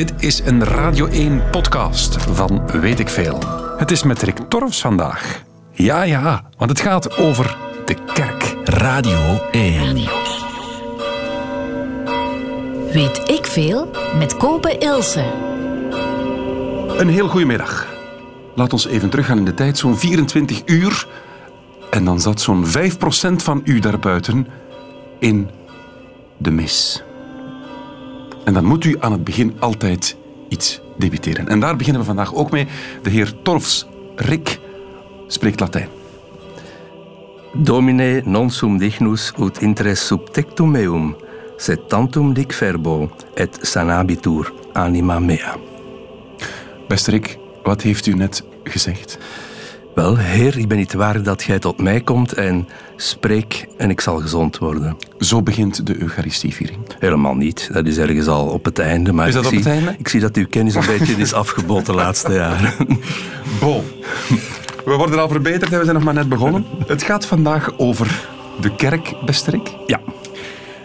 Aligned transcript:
Dit 0.00 0.12
is 0.18 0.40
een 0.44 0.64
Radio 0.64 1.06
1 1.06 1.42
podcast 1.50 2.22
van 2.22 2.80
Weet 2.80 2.98
ik 2.98 3.08
Veel. 3.08 3.38
Het 3.76 3.90
is 3.90 4.02
met 4.02 4.22
Rick 4.22 4.38
Torfs 4.48 4.80
vandaag. 4.80 5.42
Ja, 5.72 6.02
ja, 6.02 6.44
want 6.56 6.70
het 6.70 6.80
gaat 6.80 7.16
over 7.16 7.56
de 7.84 7.96
kerk. 8.14 8.56
Radio 8.64 9.40
1. 9.50 9.94
Weet 12.92 13.28
ik 13.28 13.46
veel 13.46 13.90
met 14.18 14.36
Kopen 14.36 14.80
Ilse. 14.80 15.24
Een 16.98 17.08
heel 17.08 17.28
goede 17.28 17.46
middag. 17.46 17.86
Laat 18.54 18.72
ons 18.72 18.86
even 18.86 19.10
teruggaan 19.10 19.38
in 19.38 19.44
de 19.44 19.54
tijd, 19.54 19.78
zo'n 19.78 19.98
24 19.98 20.62
uur. 20.64 21.06
En 21.90 22.04
dan 22.04 22.20
zat 22.20 22.40
zo'n 22.40 22.64
5% 22.66 22.70
van 23.36 23.60
u 23.64 23.78
daarbuiten 23.78 24.46
in 25.18 25.50
de 26.36 26.50
mis. 26.50 27.02
En 28.50 28.56
dan 28.56 28.64
moet 28.64 28.84
u 28.84 28.96
aan 29.00 29.12
het 29.12 29.24
begin 29.24 29.56
altijd 29.58 30.16
iets 30.48 30.80
debiteren. 30.96 31.48
En 31.48 31.60
daar 31.60 31.76
beginnen 31.76 32.00
we 32.00 32.06
vandaag 32.06 32.34
ook 32.34 32.50
mee. 32.50 32.66
De 33.02 33.10
heer 33.10 33.34
Torfs, 33.42 33.86
Rick, 34.16 34.58
spreekt 35.26 35.60
Latijn. 35.60 35.88
Domine 37.52 38.22
non 38.24 38.50
sum 38.50 38.78
dignus 38.78 39.32
ut 39.40 39.60
interes 39.60 40.06
subtectum 40.06 40.70
meum, 40.70 41.16
sed 41.56 41.88
tantum 41.88 42.32
dic 42.32 42.52
verbo 42.52 43.10
et 43.34 43.58
sanabitur 43.60 44.52
anima 44.72 45.18
mea. 45.18 45.56
Beste 46.88 47.10
Rick, 47.10 47.38
wat 47.62 47.82
heeft 47.82 48.06
u 48.06 48.12
net 48.12 48.44
gezegd? 48.64 49.18
Wel, 49.94 50.16
Heer, 50.16 50.58
ik 50.58 50.68
ben 50.68 50.76
niet 50.78 50.92
waar 50.92 51.22
dat 51.22 51.42
gij 51.42 51.58
tot 51.58 51.78
mij 51.78 52.00
komt 52.00 52.32
en 52.32 52.68
spreek 52.96 53.66
en 53.76 53.90
ik 53.90 54.00
zal 54.00 54.18
gezond 54.18 54.58
worden. 54.58 54.96
Zo 55.18 55.42
begint 55.42 55.86
de 55.86 56.00
Eucharistieviering. 56.00 56.78
Helemaal 56.98 57.34
niet. 57.34 57.68
Dat 57.72 57.86
is 57.86 57.96
ergens 57.98 58.26
al 58.26 58.46
op 58.46 58.64
het 58.64 58.78
einde. 58.78 59.12
Maar 59.12 59.28
Is 59.28 59.34
dat 59.34 59.42
ik 59.44 59.48
op 59.48 59.54
zie, 59.54 59.64
het 59.72 59.72
einde? 59.72 59.94
Ik 59.98 60.08
zie 60.08 60.20
dat 60.20 60.36
uw 60.36 60.46
kennis 60.46 60.74
een 60.74 60.86
beetje 60.86 61.14
is 61.16 61.32
afgebot 61.32 61.86
de 61.86 61.92
laatste 61.92 62.32
jaren. 62.32 62.72
Bo. 63.60 63.84
We 64.84 64.92
worden 64.96 65.18
al 65.20 65.28
verbeterd 65.28 65.72
en 65.72 65.78
we 65.78 65.84
zijn 65.84 65.96
nog 65.96 66.04
maar 66.04 66.14
net 66.14 66.28
begonnen. 66.28 66.64
Het 66.86 67.02
gaat 67.02 67.26
vandaag 67.26 67.78
over 67.78 68.24
de 68.60 68.74
kerk, 68.76 69.14
beste 69.24 69.50
Rick. 69.50 69.74
Ja. 69.86 70.00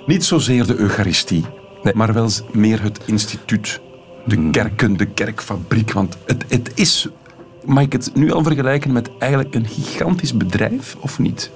Niet 0.06 0.26
zozeer 0.26 0.66
de 0.68 0.76
Eucharistie, 0.76 1.46
Nee. 1.84 1.94
maar 1.96 2.14
wel 2.14 2.30
meer 2.52 2.82
het 2.82 3.00
instituut. 3.06 3.82
De 4.26 4.50
kerken, 4.50 4.98
de 4.98 5.06
kerkfabriek. 5.06 5.92
Want 5.92 6.18
het, 6.26 6.46
het 6.48 6.72
is, 6.76 7.08
mag 7.66 7.84
ik 7.84 7.92
het 7.92 8.12
nu 8.14 8.32
al 8.32 8.44
vergelijken 8.44 8.92
met 8.92 9.10
eigenlijk 9.20 9.56
een 9.56 9.68
gigantisch 9.68 10.38
bedrijf, 10.38 10.96
of 11.00 11.20
niet? 11.20 11.52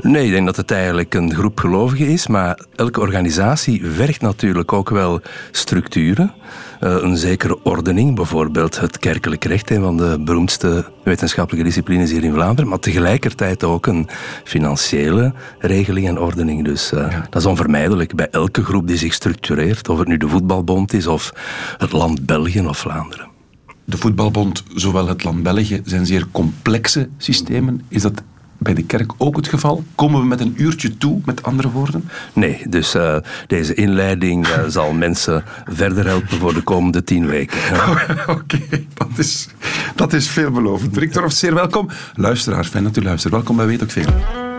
Nee, 0.00 0.26
ik 0.26 0.30
denk 0.30 0.46
dat 0.46 0.56
het 0.56 0.70
eigenlijk 0.70 1.14
een 1.14 1.34
groep 1.34 1.58
gelovigen 1.58 2.06
is, 2.06 2.26
maar 2.26 2.60
elke 2.74 3.00
organisatie 3.00 3.86
vergt 3.86 4.20
natuurlijk 4.20 4.72
ook 4.72 4.90
wel 4.90 5.20
structuren, 5.50 6.34
eh, 6.80 6.96
een 7.00 7.16
zekere 7.16 7.58
ordening, 7.62 8.14
bijvoorbeeld 8.14 8.80
het 8.80 8.98
kerkelijk 8.98 9.44
recht, 9.44 9.70
een 9.70 9.82
van 9.82 9.96
de 9.96 10.20
beroemdste 10.20 10.84
wetenschappelijke 11.04 11.66
disciplines 11.66 12.10
hier 12.10 12.24
in 12.24 12.32
Vlaanderen, 12.32 12.70
maar 12.70 12.78
tegelijkertijd 12.78 13.64
ook 13.64 13.86
een 13.86 14.08
financiële 14.44 15.32
regeling 15.58 16.08
en 16.08 16.20
ordening. 16.20 16.64
Dus 16.64 16.92
eh, 16.92 17.16
dat 17.30 17.42
is 17.42 17.48
onvermijdelijk 17.48 18.14
bij 18.14 18.28
elke 18.30 18.64
groep 18.64 18.86
die 18.86 18.98
zich 18.98 19.12
structureert, 19.12 19.88
of 19.88 19.98
het 19.98 20.08
nu 20.08 20.16
de 20.16 20.28
voetbalbond 20.28 20.92
is 20.92 21.06
of 21.06 21.32
het 21.78 21.92
land 21.92 22.26
België 22.26 22.66
of 22.66 22.78
Vlaanderen. 22.78 23.31
De 23.84 23.96
voetbalbond, 23.96 24.62
zowel 24.74 25.08
het 25.08 25.24
land 25.24 25.42
België, 25.42 25.80
zijn 25.84 26.06
zeer 26.06 26.26
complexe 26.32 27.08
systemen. 27.16 27.82
Is 27.88 28.02
dat 28.02 28.22
bij 28.58 28.74
de 28.74 28.84
kerk 28.84 29.12
ook 29.16 29.36
het 29.36 29.48
geval? 29.48 29.84
Komen 29.94 30.20
we 30.20 30.26
met 30.26 30.40
een 30.40 30.54
uurtje 30.56 30.96
toe, 30.96 31.20
met 31.24 31.42
andere 31.42 31.70
woorden? 31.70 32.08
Nee, 32.32 32.62
dus 32.68 32.94
eh, 32.94 33.16
deze 33.46 33.74
inleiding 33.74 34.46
eh, 34.46 34.64
zal 34.68 34.92
mensen 34.92 35.44
verder 35.64 36.06
helpen 36.06 36.38
voor 36.38 36.54
de 36.54 36.62
komende 36.62 37.04
tien 37.04 37.26
weken. 37.26 37.58
Oké, 38.38 38.60
dat, 38.94 39.18
is, 39.18 39.48
dat 39.94 40.12
is 40.12 40.28
veelbelovend. 40.28 40.96
Rick 40.96 41.12
Torfs, 41.12 41.38
zeer 41.38 41.54
welkom. 41.54 41.88
Luisteraars, 42.14 42.68
fijn 42.68 42.84
dat 42.84 42.96
u 42.96 43.02
luistert. 43.02 43.32
Welkom 43.32 43.56
bij 43.56 43.66
Weet 43.66 43.82
ook 43.82 43.90
Veel. 43.90 44.51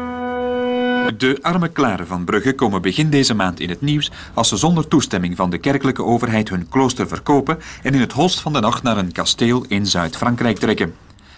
De 1.04 1.40
arme 1.42 1.70
klaren 1.70 2.08
van 2.08 2.26
Brugge 2.26 2.54
komen 2.54 2.82
begin 2.82 3.10
deze 3.10 3.34
maand 3.34 3.60
in 3.60 3.70
het 3.70 3.82
nieuws 3.82 4.12
als 4.34 4.50
ze 4.50 4.58
zonder 4.58 4.88
toestemming 4.88 5.36
van 5.36 5.50
de 5.50 5.58
kerkelijke 5.58 6.04
overheid 6.04 6.50
hun 6.50 6.70
klooster 6.70 7.08
verkopen 7.08 7.60
en 7.84 7.94
in 7.94 8.00
het 8.00 8.12
holst 8.12 8.40
van 8.40 8.54
de 8.54 8.60
nacht 8.60 8.84
naar 8.84 8.98
een 8.98 9.12
kasteel 9.12 9.66
in 9.68 9.86
Zuid-Frankrijk 9.86 10.58
trekken. 10.58 10.94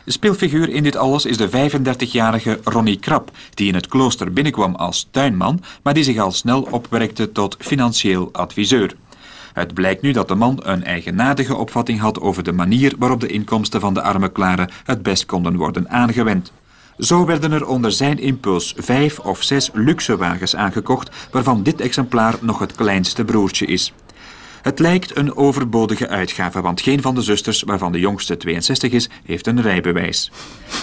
Speelfiguur 0.06 0.70
in 0.70 0.84
dit 0.84 0.96
alles 0.96 1.26
is 1.26 1.38
de 1.38 1.50
35-jarige 1.50 2.60
Ronnie 2.64 3.00
Krap, 3.00 3.32
die 3.54 3.68
in 3.68 3.76
het 3.76 3.88
klooster 3.88 4.34
binnenkwam 4.34 4.76
als 4.76 5.08
tuinman, 5.12 5.64
maar 5.82 5.94
die 5.94 6.04
zich 6.04 6.18
al 6.18 6.32
snel 6.32 6.62
opwerkte 6.62 7.32
tot 7.32 7.58
financieel 7.60 8.30
adviseur. 8.32 8.96
Het 9.54 9.74
blijkt 9.74 10.02
nu 10.02 10.12
dat 10.12 10.28
de 10.28 10.36
man 10.36 10.60
een 10.64 10.84
eigenaardige 10.84 11.56
opvatting 11.56 12.00
had 12.00 12.20
over 12.20 12.44
de 12.44 12.52
manier 12.52 12.94
waarop 12.98 13.20
de 13.20 13.28
inkomsten 13.28 13.80
van 13.82 13.94
de 13.94 14.02
arme 14.02 14.30
klaren 14.30 14.70
het 14.84 15.04
best 15.04 15.26
konden 15.26 15.56
worden 15.56 15.90
aangewend. 15.90 16.52
Zo 17.00 17.26
werden 17.26 17.52
er 17.52 17.68
onder 17.68 17.92
zijn 17.92 18.20
impuls 18.20 18.74
vijf 18.78 19.20
of 19.20 19.44
zes 19.44 19.70
luxe 19.74 20.18
wagens 20.18 20.56
aangekocht, 20.56 21.30
waarvan 21.32 21.64
dit 21.64 21.82
exemplaar 21.82 22.36
nog 22.42 22.60
het 22.60 22.76
kleinste 22.76 23.26
broertje 23.26 23.66
is. 23.66 23.94
Het 24.62 24.80
lijkt 24.80 25.18
een 25.18 25.36
overbodige 25.36 26.08
uitgave, 26.08 26.62
want 26.62 26.82
geen 26.82 27.02
van 27.02 27.16
de 27.16 27.22
zusters, 27.22 27.62
waarvan 27.62 27.92
de 27.92 28.00
jongste 28.00 28.38
62 28.38 28.92
is, 28.92 29.10
heeft 29.24 29.48
een 29.48 29.62
rijbewijs. 29.62 30.32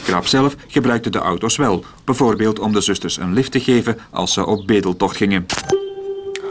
Krap 0.04 0.26
zelf 0.26 0.56
gebruikte 0.68 1.10
de 1.10 1.18
auto's 1.18 1.56
wel, 1.56 1.84
bijvoorbeeld 2.04 2.58
om 2.58 2.72
de 2.72 2.80
zusters 2.80 3.16
een 3.16 3.32
lift 3.32 3.52
te 3.52 3.60
geven 3.60 3.98
als 4.10 4.32
ze 4.32 4.46
op 4.46 4.66
bedeltocht 4.66 5.16
gingen. 5.16 5.46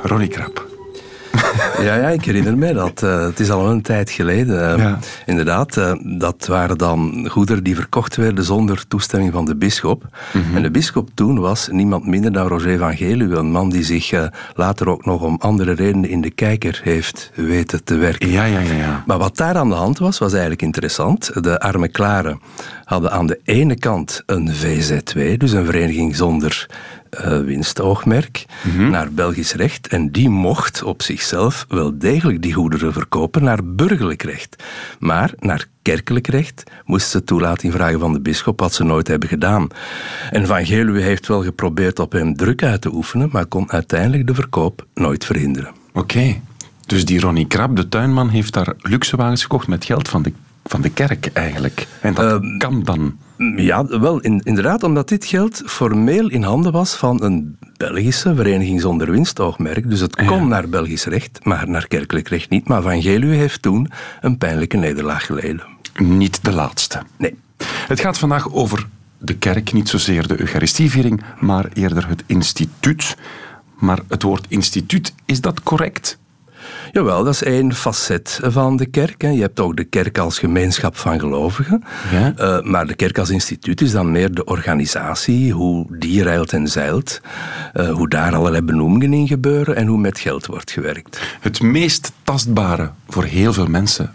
Ronnie 0.03 0.27
Krap. 0.27 0.80
Ja, 1.81 1.95
ja, 1.95 2.07
ik 2.09 2.25
herinner 2.25 2.57
me 2.57 2.73
dat. 2.73 3.03
eh, 3.03 3.21
het 3.25 3.39
is 3.39 3.49
al 3.51 3.69
een 3.69 3.81
tijd 3.81 4.09
geleden. 4.11 4.71
Eh, 4.71 4.77
Ja. 4.77 4.99
Inderdaad, 5.25 5.77
eh, 5.77 5.91
dat 6.03 6.47
waren 6.47 6.77
dan 6.77 7.27
goederen 7.29 7.63
die 7.63 7.75
verkocht 7.75 8.15
werden 8.15 8.43
zonder 8.43 8.87
toestemming 8.87 9.33
van 9.33 9.45
de 9.45 9.55
bisschop. 9.55 10.03
En 10.55 10.61
de 10.61 10.71
bisschop 10.71 11.09
toen 11.13 11.39
was 11.39 11.67
niemand 11.71 12.07
minder 12.07 12.31
dan 12.31 12.47
Roger 12.47 12.77
van 12.77 12.95
Geluwe, 12.97 13.35
een 13.35 13.51
man 13.51 13.69
die 13.69 13.83
zich 13.83 14.11
later 14.55 14.89
ook 14.89 15.05
nog 15.05 15.21
om 15.21 15.35
andere 15.39 15.71
redenen 15.71 16.09
in 16.09 16.21
de 16.21 16.31
kijker 16.31 16.79
heeft 16.83 17.31
weten 17.35 17.83
te 17.83 17.95
werken. 17.95 18.29
Ja, 18.29 18.43
ja, 18.45 18.59
ja, 18.59 18.73
ja. 18.73 19.03
Maar 19.05 19.17
wat 19.17 19.37
daar 19.37 19.55
aan 19.55 19.69
de 19.69 19.75
hand 19.75 19.99
was, 19.99 20.17
was 20.17 20.31
eigenlijk 20.31 20.61
interessant. 20.61 21.43
De 21.43 21.59
arme 21.59 21.87
klaren 21.87 22.39
hadden 22.83 23.11
aan 23.11 23.27
de 23.27 23.39
ene 23.43 23.75
kant 23.75 24.23
een 24.25 24.49
VZ2, 24.53 25.37
dus 25.37 25.51
een 25.51 25.65
vereniging 25.65 26.15
zonder 26.15 26.69
eh, 27.11 27.39
winstoogmerk, 27.39 28.45
naar 28.89 29.11
Belgisch 29.11 29.53
recht. 29.53 29.87
En 29.87 30.11
die 30.11 30.29
mocht 30.29 30.83
op 30.83 31.01
zichzelf 31.01 31.65
wel 31.69 31.97
degelijk 31.97 32.41
die 32.41 32.53
goederen 32.53 32.93
verkopen 32.93 33.43
naar 33.43 33.59
burgerlijk 33.63 34.23
recht. 34.23 34.63
Maar 34.99 35.33
naar 35.39 35.67
kerkelijk 35.81 36.27
recht 36.27 36.63
moest 36.85 37.09
ze 37.09 37.23
toelating 37.23 37.73
vragen 37.73 37.99
van 37.99 38.13
de 38.13 38.21
bisschop, 38.21 38.59
wat 38.59 38.73
ze 38.73 38.83
nooit 38.83 39.07
hebben 39.07 39.29
gedaan. 39.29 39.67
En 40.31 40.47
Van 40.47 40.65
Geluwe 40.65 41.01
heeft 41.01 41.27
wel 41.27 41.43
geprobeerd 41.43 41.99
op 41.99 42.11
hem 42.11 42.35
druk 42.35 42.63
uit 42.63 42.81
te 42.81 42.93
oefenen, 42.93 43.29
maar 43.31 43.45
kon 43.45 43.71
uiteindelijk 43.71 44.27
de 44.27 44.33
verkoop 44.33 44.85
nooit 44.93 45.25
verhinderen. 45.25 45.71
Oké. 45.93 46.41
Dus 46.85 47.05
die 47.05 47.19
Ronnie 47.19 47.47
Krap, 47.47 47.75
de 47.75 47.89
tuinman, 47.89 48.29
heeft 48.29 48.53
daar 48.53 48.73
luxe 48.77 49.15
wagens 49.15 49.41
gekocht 49.41 49.67
met 49.67 49.85
geld 49.85 50.09
van 50.09 50.21
de, 50.21 50.33
van 50.71 50.81
de 50.81 50.89
kerk 50.89 51.29
eigenlijk. 51.33 51.87
En 52.01 52.13
dat 52.13 52.41
kan 52.57 52.83
dan. 52.83 53.17
Ja, 53.55 53.85
wel, 53.85 54.19
in- 54.19 54.41
inderdaad, 54.43 54.83
omdat 54.83 55.07
dit 55.09 55.25
geld 55.25 55.61
formeel 55.65 56.29
in 56.29 56.43
handen 56.43 56.71
was 56.71 56.95
van 56.95 57.23
een 57.23 57.57
Belgische 57.77 58.35
vereniging 58.35 58.81
zonder 58.81 59.11
winstoogmerk. 59.11 59.89
Dus 59.89 59.99
het 59.99 60.25
kon 60.25 60.47
naar 60.47 60.69
Belgisch 60.69 61.05
recht, 61.05 61.39
maar 61.43 61.69
naar 61.69 61.87
kerkelijk 61.87 62.27
recht 62.27 62.49
niet. 62.49 62.67
Maar 62.67 62.81
Van 62.81 63.01
Geluwe 63.01 63.35
heeft 63.35 63.61
toen 63.61 63.91
een 64.21 64.37
pijnlijke 64.37 64.77
nederlaag 64.77 65.25
geleden. 65.25 65.61
Niet 65.97 66.43
de 66.43 66.51
laatste. 66.51 67.01
Nee. 67.17 67.35
Het 67.87 67.99
gaat 67.99 68.17
vandaag 68.19 68.51
over 68.53 68.87
de 69.17 69.33
kerk, 69.33 69.73
niet 69.73 69.89
zozeer 69.89 70.27
de 70.27 70.39
Eucharistieviering, 70.39 71.21
maar 71.39 71.65
eerder 71.73 72.07
het 72.07 72.23
instituut. 72.25 73.15
Maar 73.79 73.99
het 74.07 74.23
woord 74.23 74.45
instituut, 74.49 75.13
is 75.25 75.41
dat 75.41 75.63
correct? 75.63 76.19
Jawel, 76.91 77.23
dat 77.23 77.33
is 77.33 77.43
één 77.43 77.73
facet 77.73 78.39
van 78.43 78.77
de 78.77 78.85
kerk. 78.85 79.21
hè. 79.21 79.27
Je 79.29 79.41
hebt 79.41 79.59
ook 79.59 79.75
de 79.77 79.83
kerk 79.83 80.17
als 80.17 80.39
gemeenschap 80.39 80.95
van 80.97 81.19
gelovigen. 81.19 81.83
Ja. 82.11 82.33
Eh, 82.35 82.61
maar 82.61 82.87
de 82.87 82.95
kerk 82.95 83.17
als 83.17 83.29
instituut 83.29 83.81
is 83.81 83.91
dan 83.91 84.11
meer 84.11 84.33
de 84.33 84.43
organisatie, 84.43 85.51
hoe 85.51 85.85
die 85.89 86.23
rijlt 86.23 86.53
en 86.53 86.67
zeilt, 86.67 87.21
eh, 87.73 87.89
hoe 87.91 88.09
daar 88.09 88.35
allerlei 88.35 88.63
benoemingen 88.63 89.13
in 89.13 89.27
gebeuren 89.27 89.75
en 89.75 89.87
hoe 89.87 89.97
met 89.97 90.19
geld 90.19 90.45
wordt 90.45 90.71
gewerkt. 90.71 91.21
Het 91.39 91.61
meest 91.61 92.11
tastbare 92.23 92.91
voor 93.07 93.23
heel 93.23 93.53
veel 93.53 93.67
mensen 93.67 94.11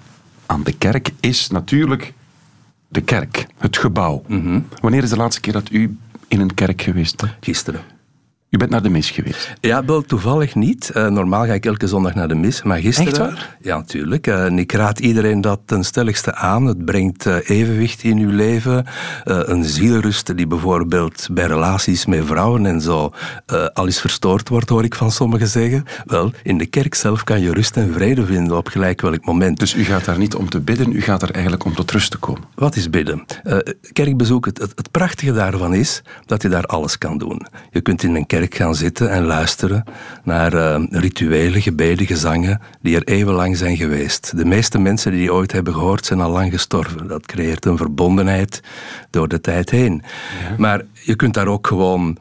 aan 0.47 0.63
de 0.63 0.73
kerk 0.73 1.11
is 1.21 1.49
natuurlijk 1.49 2.13
de 2.89 3.01
kerk, 3.01 3.47
het 3.59 3.77
gebouw. 3.79 4.23
Wanneer 4.81 5.03
is 5.03 5.11
de 5.11 5.17
laatste 5.17 5.41
keer 5.41 5.53
dat 5.53 5.71
u 5.71 5.97
in 6.29 6.41
een 6.41 6.55
kerk 6.55 6.83
geweest 6.83 7.17
bent? 7.17 7.33
Gisteren. 7.41 7.81
U 8.57 8.59
bent 8.59 8.71
naar 8.71 8.83
de 8.83 8.89
mis 8.89 9.11
geweest? 9.11 9.53
Ja, 9.61 9.85
wel 9.85 10.03
toevallig 10.03 10.55
niet. 10.55 10.91
Uh, 10.95 11.07
normaal 11.07 11.45
ga 11.45 11.53
ik 11.53 11.67
elke 11.67 11.87
zondag 11.87 12.15
naar 12.15 12.29
de 12.29 12.35
mis. 12.35 12.63
Maar 12.63 12.79
gisteren... 12.79 13.09
Echt 13.09 13.19
waar? 13.19 13.57
Ja, 13.61 13.77
natuurlijk. 13.77 14.27
Uh, 14.27 14.45
en 14.45 14.59
ik 14.59 14.73
raad 14.73 14.99
iedereen 14.99 15.41
dat 15.41 15.61
ten 15.65 15.85
stelligste 15.85 16.35
aan. 16.35 16.67
Het 16.67 16.85
brengt 16.85 17.27
uh, 17.27 17.37
evenwicht 17.45 18.03
in 18.03 18.19
uw 18.19 18.31
leven. 18.31 18.87
een 19.25 19.65
zielrust 19.65 20.37
die 20.37 20.47
bijvoorbeeld 20.47 21.29
bij 21.31 21.47
relaties 21.47 22.07
met 22.07 22.25
vrouwen 22.25 22.67
en 22.67 22.81
zo 22.81 23.13
al 23.73 23.87
eens 23.87 24.01
verstoord 24.01 24.49
wordt, 24.49 24.69
hoor 24.69 24.85
ik 24.85 24.95
van 24.95 25.11
sommigen 25.11 25.49
zeggen. 25.49 25.85
Wel, 26.05 26.33
in 26.43 26.59
de 26.59 26.67
kerk 26.67 26.95
zelf 26.95 27.25
kan 27.25 27.41
je 27.41 27.53
rust 27.53 27.77
en 27.77 27.93
vrede 27.93 28.27
vinden 28.27 28.57
op 28.57 28.69
gelijk 28.69 29.01
welk 29.01 29.25
moment. 29.25 29.59
Dus 29.59 29.75
u 29.75 29.85
gaat 29.85 30.05
daar 30.05 30.19
niet 30.19 30.35
om 30.35 30.49
te 30.49 30.61
bidden, 30.61 30.93
u 30.93 31.01
gaat 31.01 31.23
er 31.23 31.31
eigenlijk 31.31 31.65
om 31.65 31.75
tot 31.75 31.91
rust 31.91 32.11
te 32.11 32.19
komen? 32.19 32.43
Wat 32.55 32.77
is 32.77 32.91
bidden? 32.91 33.25
kerkbezoek, 33.93 34.45
het, 34.45 34.59
het, 34.59 34.73
het 34.75 34.91
prachtige 34.91 35.33
daarvan 35.33 35.75
is 35.75 36.03
dat 36.27 36.43
je 36.43 36.49
daar 36.49 36.65
alles 36.65 36.99
kan 36.99 37.19
doen. 37.19 37.47
Je 37.71 37.81
kunt 37.81 38.03
in 38.03 38.15
een 38.15 38.27
kerk 38.27 38.46
gaan 38.55 38.75
zitten 38.75 39.11
en 39.11 39.25
luisteren 39.25 39.85
naar 40.25 40.55
uh, 40.55 40.83
rituele 40.91 41.61
gebeden, 41.61 42.07
gezangen 42.07 42.61
die 42.81 42.97
er 42.97 43.05
eeuwenlang 43.05 43.57
zijn 43.57 43.77
geweest. 43.77 44.37
De 44.37 44.45
meeste 44.45 44.79
mensen 44.79 45.11
die 45.11 45.21
die 45.21 45.33
ooit 45.33 45.53
hebben 45.53 45.73
gehoord 45.73 46.07
zijn 46.07 46.21
al 46.21 46.31
lang 46.31 46.53
gestorven. 46.53 47.07
Dat 47.07 47.27
creëert 47.27 47.65
een 47.65 47.77
verbondenheid 47.77 48.63
door 49.11 49.29
de 49.29 49.41
tijd 49.41 49.71
heen. 49.71 50.03
Maar 50.59 50.83
je 50.93 51.17
kunt 51.17 51.35
daar 51.35 51.47
ook 51.47 51.67
gewoon 51.67 52.19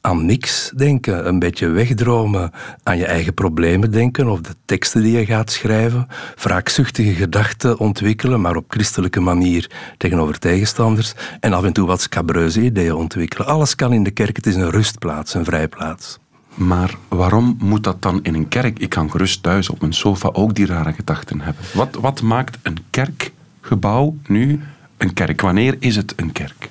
aan 0.00 0.26
niks 0.26 0.72
denken, 0.76 1.26
een 1.28 1.38
beetje 1.38 1.68
wegdromen, 1.68 2.50
aan 2.82 2.98
je 2.98 3.06
eigen 3.06 3.34
problemen 3.34 3.90
denken 3.90 4.28
of 4.28 4.40
de 4.40 4.54
teksten 4.64 5.02
die 5.02 5.18
je 5.18 5.26
gaat 5.26 5.50
schrijven, 5.50 6.06
wraakzuchtige 6.36 7.14
gedachten 7.14 7.78
ontwikkelen, 7.78 8.40
maar 8.40 8.56
op 8.56 8.64
christelijke 8.68 9.20
manier 9.20 9.70
tegenover 9.96 10.38
tegenstanders 10.38 11.14
en 11.40 11.52
af 11.52 11.64
en 11.64 11.72
toe 11.72 11.86
wat 11.86 12.00
scabreuze 12.00 12.60
ideeën 12.60 12.94
ontwikkelen. 12.94 13.46
Alles 13.46 13.74
kan 13.74 13.92
in 13.92 14.02
de 14.02 14.10
kerk, 14.10 14.36
het 14.36 14.46
is 14.46 14.54
een 14.54 14.70
rustplaats, 14.70 15.34
een 15.34 15.44
vrijplaats. 15.44 16.18
Maar 16.54 16.94
waarom 17.08 17.56
moet 17.60 17.84
dat 17.84 18.02
dan 18.02 18.20
in 18.22 18.34
een 18.34 18.48
kerk? 18.48 18.78
Ik 18.78 18.88
kan 18.88 19.10
gerust 19.10 19.42
thuis 19.42 19.70
op 19.70 19.80
mijn 19.80 19.92
sofa 19.92 20.28
ook 20.32 20.54
die 20.54 20.66
rare 20.66 20.92
gedachten 20.92 21.40
hebben. 21.40 21.64
Wat, 21.74 21.98
wat 22.00 22.22
maakt 22.22 22.58
een 22.62 22.78
kerkgebouw 22.90 24.16
nu 24.26 24.60
een 24.96 25.12
kerk? 25.12 25.40
Wanneer 25.40 25.76
is 25.78 25.96
het 25.96 26.12
een 26.16 26.32
kerk? 26.32 26.70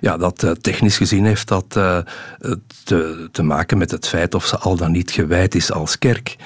Ja, 0.00 0.16
dat, 0.16 0.42
uh, 0.42 0.50
technisch 0.50 0.96
gezien 0.96 1.24
heeft 1.24 1.48
dat 1.48 1.74
uh, 1.76 1.98
te, 2.84 3.28
te 3.32 3.42
maken 3.42 3.78
met 3.78 3.90
het 3.90 4.08
feit 4.08 4.34
of 4.34 4.46
ze 4.46 4.58
al 4.58 4.76
dan 4.76 4.92
niet 4.92 5.10
gewijd 5.10 5.54
is 5.54 5.72
als 5.72 5.98
kerk. 5.98 6.36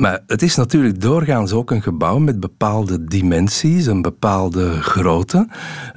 Maar 0.00 0.20
het 0.26 0.42
is 0.42 0.56
natuurlijk 0.56 1.00
doorgaans 1.00 1.52
ook 1.52 1.70
een 1.70 1.82
gebouw 1.82 2.18
met 2.18 2.40
bepaalde 2.40 3.04
dimensies, 3.04 3.86
een 3.86 4.02
bepaalde 4.02 4.82
grootte, 4.82 5.48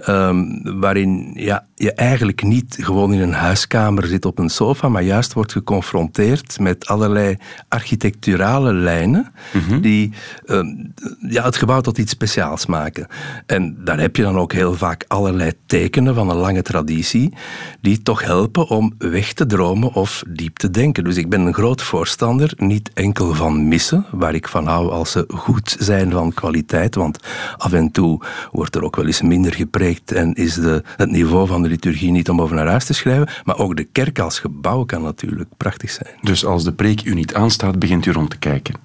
um, 0.10 0.62
waarin 0.80 1.32
ja, 1.36 1.66
je 1.84 1.94
eigenlijk 1.94 2.44
niet 2.44 2.78
gewoon 2.80 3.14
in 3.14 3.20
een 3.20 3.34
huiskamer 3.34 4.08
zit 4.08 4.26
op 4.26 4.40
een 4.40 4.50
sofa, 4.50 4.90
maar 4.90 5.04
juist 5.04 5.34
wordt 5.34 5.52
geconfronteerd 5.52 6.60
met 6.60 6.88
allerlei 6.88 7.38
architecturale 7.68 8.74
lijnen 8.74 9.32
mhm. 9.54 9.82
die 9.82 10.12
um, 10.46 10.94
ja, 11.30 11.44
het 11.44 11.56
gebouw 11.56 11.82
tot 11.82 11.98
iets 11.98 12.12
speciaals 12.12 12.66
maken. 12.66 13.08
En 13.46 13.78
daar 13.84 14.00
heb 14.00 14.16
je 14.16 14.24
dan 14.24 14.38
ook 14.38 14.54
heel 14.54 14.74
vaak 14.74 15.06
allerlei 15.08 15.52
tekenen 15.66 16.16
van 16.16 16.30
een 16.30 16.36
lange 16.36 16.62
traditie 16.62 17.34
die 17.82 18.02
toch 18.02 18.24
helpen 18.24 18.68
om 18.68 18.94
weg 18.98 19.34
te 19.34 19.46
dromen 19.46 19.94
of 19.94 20.24
diep 20.28 20.58
te 20.58 20.70
denken. 20.70 21.04
Dus 21.04 21.18
ik 21.18 21.30
ben 21.30 21.42
een 21.42 21.54
groot 21.54 21.82
voorstander, 21.82 22.54
niet 22.58 22.92
enkel 22.94 23.34
van 23.34 23.68
missen, 23.68 24.06
waar 24.12 24.34
ik 24.34 24.48
van 24.48 24.68
hou 24.68 24.90
als 24.90 25.12
ze 25.12 25.26
goed 25.28 25.76
zijn 25.80 26.12
van 26.12 26.34
kwaliteit. 26.34 26.96
Want 26.96 27.20
af 27.58 27.74
en 27.74 27.92
toe 27.92 28.22
wordt 28.52 28.76
er 28.76 28.84
ook 28.84 28.96
wel 28.96 29.06
eens 29.06 29.22
minder 29.22 29.54
gepreekt 29.54 30.12
en 30.12 30.34
is 30.34 30.54
de, 30.54 30.84
het 30.98 31.12
niveau 31.12 31.48
van 31.48 31.62
de 31.62 31.72
liturgie 31.74 32.12
niet 32.12 32.30
om 32.30 32.42
over 32.42 32.56
naar 32.56 32.68
huis 32.68 32.86
te 32.86 32.94
schrijven. 32.94 33.28
Maar 33.44 33.58
ook 33.58 33.76
de 33.76 33.84
kerk 33.84 34.20
als 34.20 34.40
gebouw 34.40 34.84
kan 34.84 35.02
natuurlijk 35.02 35.50
prachtig 35.58 35.92
zijn. 35.92 36.16
Dus 36.22 36.46
als 36.46 36.64
de 36.64 36.74
preek 36.74 37.06
u 37.06 37.14
niet 37.14 37.34
aanstaat, 37.34 37.80
begint 37.80 38.06
u 38.06 38.12
rond 38.12 38.30
te 38.30 38.38
kijken? 38.38 38.76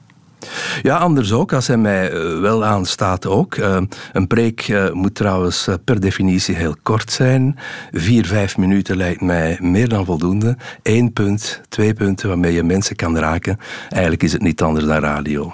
Ja, 0.83 0.97
anders 0.97 1.33
ook, 1.33 1.53
als 1.53 1.67
hij 1.67 1.77
mij 1.77 2.11
eh, 2.11 2.41
wel 2.41 2.65
aanstaat 2.65 3.27
ook. 3.27 3.55
Eh, 3.55 3.81
een 4.13 4.27
preek 4.27 4.61
eh, 4.61 4.93
moet 4.93 5.15
trouwens 5.15 5.69
per 5.85 6.01
definitie 6.01 6.55
heel 6.55 6.77
kort 6.83 7.13
zijn. 7.13 7.59
Vier, 7.93 8.27
vijf 8.27 8.57
minuten 8.57 8.97
lijkt 8.97 9.21
mij 9.21 9.59
meer 9.61 9.89
dan 9.89 10.05
voldoende. 10.05 10.57
Eén 10.83 11.13
punt, 11.13 11.61
twee 11.69 11.95
punten 11.95 12.29
waarmee 12.29 12.53
je 12.53 12.63
mensen 12.63 12.97
kan 12.97 13.19
raken. 13.19 13.59
Eigenlijk 13.89 14.23
is 14.23 14.33
het 14.33 14.43
niet 14.43 14.63
anders 14.63 14.87
dan 14.87 14.99
radio. 14.99 15.53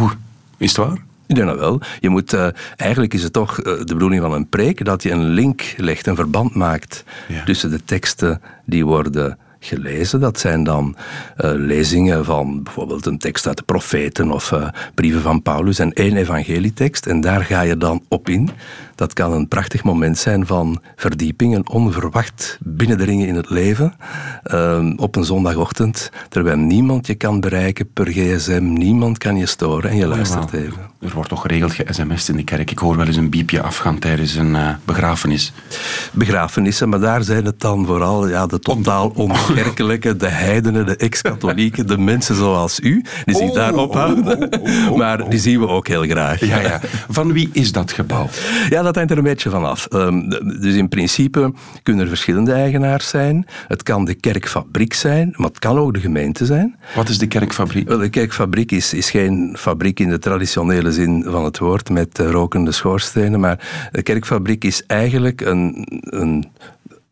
Oeh, 0.00 0.12
is 0.56 0.76
het 0.76 0.86
waar? 0.86 1.11
Ik 1.32 1.38
denk 1.38 1.50
dat 1.50 1.58
wel. 1.58 1.80
Je 2.00 2.08
moet, 2.08 2.36
eigenlijk 2.76 3.14
is 3.14 3.22
het 3.22 3.32
toch 3.32 3.54
de 3.62 3.84
bedoeling 3.86 4.22
van 4.22 4.32
een 4.32 4.48
preek 4.48 4.84
dat 4.84 5.02
je 5.02 5.10
een 5.10 5.28
link 5.28 5.74
legt, 5.76 6.06
een 6.06 6.16
verband 6.16 6.54
maakt 6.54 7.04
tussen 7.44 7.70
de 7.70 7.84
teksten 7.84 8.40
die 8.64 8.86
worden 8.86 9.38
gelezen. 9.58 10.20
Dat 10.20 10.38
zijn 10.38 10.64
dan 10.64 10.96
uh, 10.96 11.50
lezingen 11.54 12.24
van 12.24 12.62
bijvoorbeeld 12.62 13.06
een 13.06 13.18
tekst 13.18 13.46
uit 13.46 13.56
de 13.56 13.62
profeten 13.62 14.30
of 14.30 14.54
brieven 14.94 15.22
van 15.22 15.42
Paulus 15.42 15.78
en 15.78 15.92
één 15.92 16.16
evangelietekst. 16.16 17.06
En 17.06 17.20
daar 17.20 17.44
ga 17.44 17.60
je 17.60 17.76
dan 17.76 18.02
op 18.08 18.28
in. 18.28 18.50
Dat 19.02 19.12
kan 19.12 19.32
een 19.32 19.48
prachtig 19.48 19.84
moment 19.84 20.18
zijn 20.18 20.46
van 20.46 20.80
verdieping, 20.96 21.54
een 21.56 21.68
onverwacht 21.68 22.58
binnendringen 22.60 23.26
in 23.26 23.34
het 23.34 23.50
leven. 23.50 23.94
Uh, 24.52 24.92
op 24.96 25.16
een 25.16 25.24
zondagochtend, 25.24 26.10
terwijl 26.28 26.56
niemand 26.56 27.06
je 27.06 27.14
kan 27.14 27.40
bereiken 27.40 27.92
per 27.92 28.06
gsm, 28.06 28.62
niemand 28.62 29.18
kan 29.18 29.36
je 29.36 29.46
storen 29.46 29.90
en 29.90 29.96
je 29.96 30.06
luistert 30.06 30.52
even. 30.52 30.90
Er 31.00 31.12
wordt 31.14 31.28
toch 31.28 31.40
geregeld 31.40 31.72
ge-sms'd 31.72 32.28
in 32.28 32.36
de 32.36 32.44
kerk. 32.44 32.70
Ik 32.70 32.78
hoor 32.78 32.96
wel 32.96 33.06
eens 33.06 33.16
een 33.16 33.30
biepje 33.30 33.62
afgaan 33.62 33.98
tijdens 33.98 34.34
een 34.34 34.54
uh, 34.54 34.68
begrafenis. 34.84 35.52
Begrafenissen, 36.12 36.88
maar 36.88 37.00
daar 37.00 37.22
zijn 37.22 37.44
het 37.44 37.60
dan 37.60 37.86
vooral 37.86 38.28
ja, 38.28 38.46
de 38.46 38.58
totaal 38.58 39.12
onkerkelijke, 39.14 40.16
de 40.16 40.28
heidenen, 40.28 40.86
de 40.86 40.96
ex-katholieken, 40.96 41.86
de 41.86 41.98
mensen 41.98 42.34
zoals 42.34 42.80
u, 42.80 43.04
die 43.24 43.36
zich 43.36 43.48
oh, 43.48 43.54
daar 43.54 43.74
ophouden. 43.74 44.52
Oh, 44.60 44.90
oh, 44.90 44.96
maar 44.96 45.28
die 45.30 45.38
zien 45.38 45.60
we 45.60 45.68
ook 45.68 45.88
heel 45.88 46.02
graag. 46.02 46.40
Ja, 46.40 46.60
ja. 46.60 46.80
Van 47.08 47.32
wie 47.32 47.50
is 47.52 47.72
dat 47.72 47.92
gebouw? 47.92 48.28
Ja, 48.68 48.82
dat 48.82 48.91
hangt 48.96 49.10
er 49.10 49.18
een 49.18 49.24
beetje 49.24 49.50
vanaf. 49.50 49.88
Um, 49.92 50.28
dus 50.60 50.74
in 50.74 50.88
principe 50.88 51.52
kunnen 51.82 52.02
er 52.02 52.08
verschillende 52.08 52.52
eigenaars 52.52 53.08
zijn. 53.08 53.46
Het 53.68 53.82
kan 53.82 54.04
de 54.04 54.14
kerkfabriek 54.14 54.94
zijn, 54.94 55.34
maar 55.36 55.48
het 55.48 55.58
kan 55.58 55.78
ook 55.78 55.94
de 55.94 56.00
gemeente 56.00 56.46
zijn. 56.46 56.76
Wat 56.94 57.08
is 57.08 57.18
de 57.18 57.26
kerkfabriek? 57.26 57.88
Wel, 57.88 57.98
de 57.98 58.08
kerkfabriek 58.08 58.72
is, 58.72 58.94
is 58.94 59.10
geen 59.10 59.56
fabriek 59.58 60.00
in 60.00 60.08
de 60.08 60.18
traditionele 60.18 60.92
zin 60.92 61.24
van 61.26 61.44
het 61.44 61.58
woord 61.58 61.90
met 61.90 62.18
eh, 62.18 62.30
rokende 62.30 62.72
schoorstenen, 62.72 63.40
maar 63.40 63.88
de 63.92 64.02
kerkfabriek 64.02 64.64
is 64.64 64.86
eigenlijk 64.86 65.40
een, 65.40 65.86
een 66.00 66.50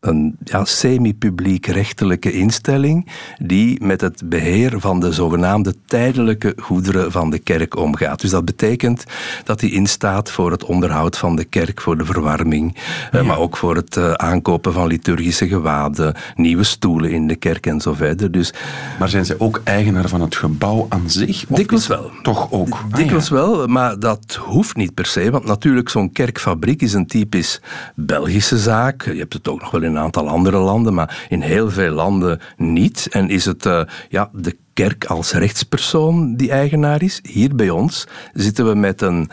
een 0.01 0.37
ja, 0.43 0.65
semi-publiek 0.65 1.65
rechtelijke 1.65 2.31
instelling 2.31 3.07
die 3.39 3.83
met 3.83 4.01
het 4.01 4.21
beheer 4.25 4.79
van 4.79 4.99
de 4.99 5.11
zogenaamde 5.11 5.75
tijdelijke 5.85 6.53
goederen 6.57 7.11
van 7.11 7.29
de 7.29 7.39
kerk 7.39 7.77
omgaat. 7.77 8.21
Dus 8.21 8.29
dat 8.29 8.45
betekent 8.45 9.03
dat 9.43 9.59
die 9.59 9.71
instaat 9.71 10.31
voor 10.31 10.51
het 10.51 10.63
onderhoud 10.63 11.17
van 11.17 11.35
de 11.35 11.43
kerk, 11.43 11.81
voor 11.81 11.97
de 11.97 12.05
verwarming, 12.05 12.75
eh, 13.11 13.21
maar 13.21 13.37
ook 13.37 13.57
voor 13.57 13.75
het 13.75 13.95
uh, 13.95 14.11
aankopen 14.11 14.73
van 14.73 14.87
liturgische 14.87 15.47
gewaden, 15.47 16.15
nieuwe 16.35 16.63
stoelen 16.63 17.11
in 17.11 17.27
de 17.27 17.35
kerk 17.35 17.65
en 17.65 17.81
zo 17.81 17.93
verder. 17.93 18.31
Dus, 18.31 18.53
maar 18.99 19.09
zijn 19.09 19.25
ze 19.25 19.39
ook 19.39 19.61
eigenaar 19.63 20.09
van 20.09 20.21
het 20.21 20.35
gebouw 20.35 20.85
aan 20.89 21.09
zich? 21.09 21.45
Dikwijls 21.47 21.87
wel. 21.87 22.11
Toch 22.21 22.51
ook? 22.51 22.73
Ah, 22.73 22.93
dikwijls 22.93 23.29
wel, 23.29 23.67
maar 23.67 23.99
dat 23.99 24.39
hoeft 24.45 24.75
niet 24.75 24.93
per 24.93 25.05
se, 25.05 25.31
want 25.31 25.45
natuurlijk 25.45 25.89
zo'n 25.89 26.11
kerkfabriek 26.11 26.81
is 26.81 26.93
een 26.93 27.07
typisch 27.07 27.61
Belgische 27.95 28.57
zaak. 28.57 29.05
Je 29.05 29.19
hebt 29.19 29.33
het 29.33 29.47
ook 29.47 29.61
nog 29.61 29.71
wel 29.71 29.81
in 29.81 29.90
een 29.91 30.03
aantal 30.03 30.27
andere 30.27 30.57
landen, 30.57 30.93
maar 30.93 31.25
in 31.29 31.41
heel 31.41 31.69
veel 31.69 31.93
landen 31.93 32.39
niet. 32.57 33.07
En 33.09 33.29
is 33.29 33.45
het 33.45 33.65
uh, 33.65 33.81
ja, 34.09 34.29
de 34.33 34.57
kerk 34.73 35.05
als 35.05 35.31
rechtspersoon 35.31 36.35
die 36.35 36.51
eigenaar 36.51 37.01
is. 37.01 37.19
Hier 37.23 37.55
bij 37.55 37.69
ons 37.69 38.07
zitten 38.33 38.67
we 38.67 38.75
met 38.75 39.01
een, 39.01 39.29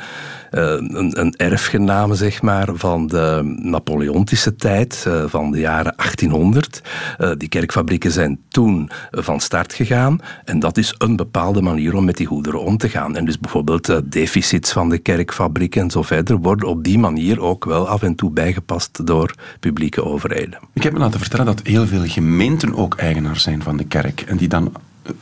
uh, 0.51 0.63
een, 0.71 1.21
een, 1.21 1.35
erfgename 1.37 2.15
zeg 2.15 2.43
maar, 2.43 2.69
van 2.73 3.07
de 3.07 3.57
Napoleontische 3.63 4.55
tijd, 4.55 5.05
uh, 5.09 5.25
van 5.27 5.51
de 5.51 5.59
jaren 5.59 5.95
1800. 5.97 6.83
Uh, 7.19 7.31
die 7.37 7.49
kerkfabrieken 7.49 8.13
zijn 8.13 8.41
toen 8.49 8.91
van 9.11 9.41
start 9.41 9.73
gegaan 9.75 10.21
en 10.45 10.59
dat 10.59 10.77
is 10.77 10.95
een 10.99 11.17
bepaalde 11.17 11.63
manier 11.63 11.95
om 11.95 12.05
met 12.05 12.17
die 12.17 12.27
goederen 12.27 12.61
om 12.61 12.77
te 12.77 12.89
gaan. 12.89 13.17
En 13.17 13.25
dus 13.25 13.39
bijvoorbeeld 13.39 14.13
deficits 14.13 14.73
van 14.73 14.89
de 14.89 14.99
kerkfabriek 14.99 15.77
en 15.77 15.91
zo 15.91 16.03
verder 16.03 16.37
worden 16.37 16.69
op 16.69 16.85
die 16.85 16.99
manier 16.99 17.41
ook 17.41 17.65
wel 17.65 17.89
af 17.89 18.03
en 18.03 18.15
toe 18.15 18.31
bijgepast 18.31 19.07
door 19.07 19.35
publieke 19.61 20.05
overheden. 20.05 20.59
Ik 20.73 20.83
heb 20.83 20.93
me 20.93 20.99
laten 20.99 21.21
vertellen 21.21 21.47
dat 21.47 21.61
heel 21.63 21.87
veel 21.87 22.07
gemeenten 22.07 22.75
ook 22.75 22.97
eigenaar 22.97 23.37
zijn 23.37 23.63
van 23.63 23.77
de 23.77 23.85
kerk 23.85 24.21
en 24.21 24.37
die 24.37 24.49
dan 24.49 24.73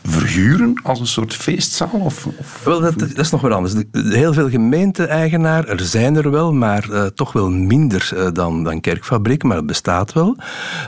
verhuren 0.04 0.74
als 0.82 1.00
een 1.00 1.06
soort 1.06 1.34
feestzaal? 1.34 1.90
Of, 1.92 2.26
of- 2.26 2.60
Wel, 2.64 2.80
dat, 2.80 2.98
dat 2.98 3.18
is 3.18 3.30
nog 3.30 3.40
wel 3.40 3.52
anders. 3.52 3.74
De- 3.74 3.86
de- 3.90 4.16
Heel 4.16 4.32
veel 4.32 4.48
gemeente-eigenaar, 4.50 5.68
er 5.68 5.80
zijn 5.80 6.16
er 6.16 6.30
wel, 6.30 6.52
maar 6.52 6.90
eh, 6.90 7.04
toch 7.04 7.32
wel 7.32 7.50
minder 7.50 8.10
eh, 8.16 8.26
dan, 8.32 8.64
dan 8.64 8.80
kerkfabriek, 8.80 9.42
maar 9.42 9.56
het 9.56 9.66
bestaat 9.66 10.12
wel. 10.12 10.36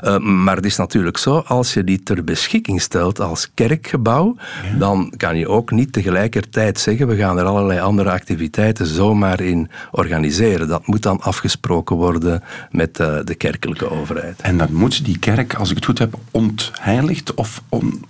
Eh, 0.01 0.19
maar 0.19 0.57
het 0.57 0.65
is 0.65 0.77
natuurlijk 0.77 1.17
zo, 1.19 1.37
als 1.39 1.75
je 1.75 1.85
die 1.85 2.03
ter 2.03 2.25
beschikking 2.25 2.81
stelt 2.81 3.21
als 3.21 3.51
kerkgebouw, 3.55 4.37
dan 4.79 5.13
kan 5.17 5.37
je 5.37 5.49
ook 5.49 5.71
niet 5.71 5.93
tegelijkertijd 5.93 6.81
zeggen, 6.81 7.07
we 7.09 7.17
gaan 7.17 7.39
er 7.39 7.45
allerlei 7.45 7.81
andere 7.81 8.11
activiteiten 8.11 8.87
zomaar 8.87 9.41
in 9.41 9.71
organiseren. 9.91 10.69
Dat 10.69 10.87
moet 10.87 11.03
dan 11.03 11.21
afgesproken 11.21 11.97
worden 11.97 12.43
met 12.71 12.97
de 12.97 13.35
kerkelijke 13.37 13.91
overheid. 13.91 14.41
En 14.41 14.59
dan 14.59 14.69
moet 14.73 15.05
die 15.05 15.19
kerk, 15.19 15.55
als 15.55 15.71
ik 15.71 15.77
het 15.77 15.85
goed 15.85 15.99
heb, 15.99 16.15
ontheiligd 16.31 17.35
of 17.35 17.63
on... 17.69 18.05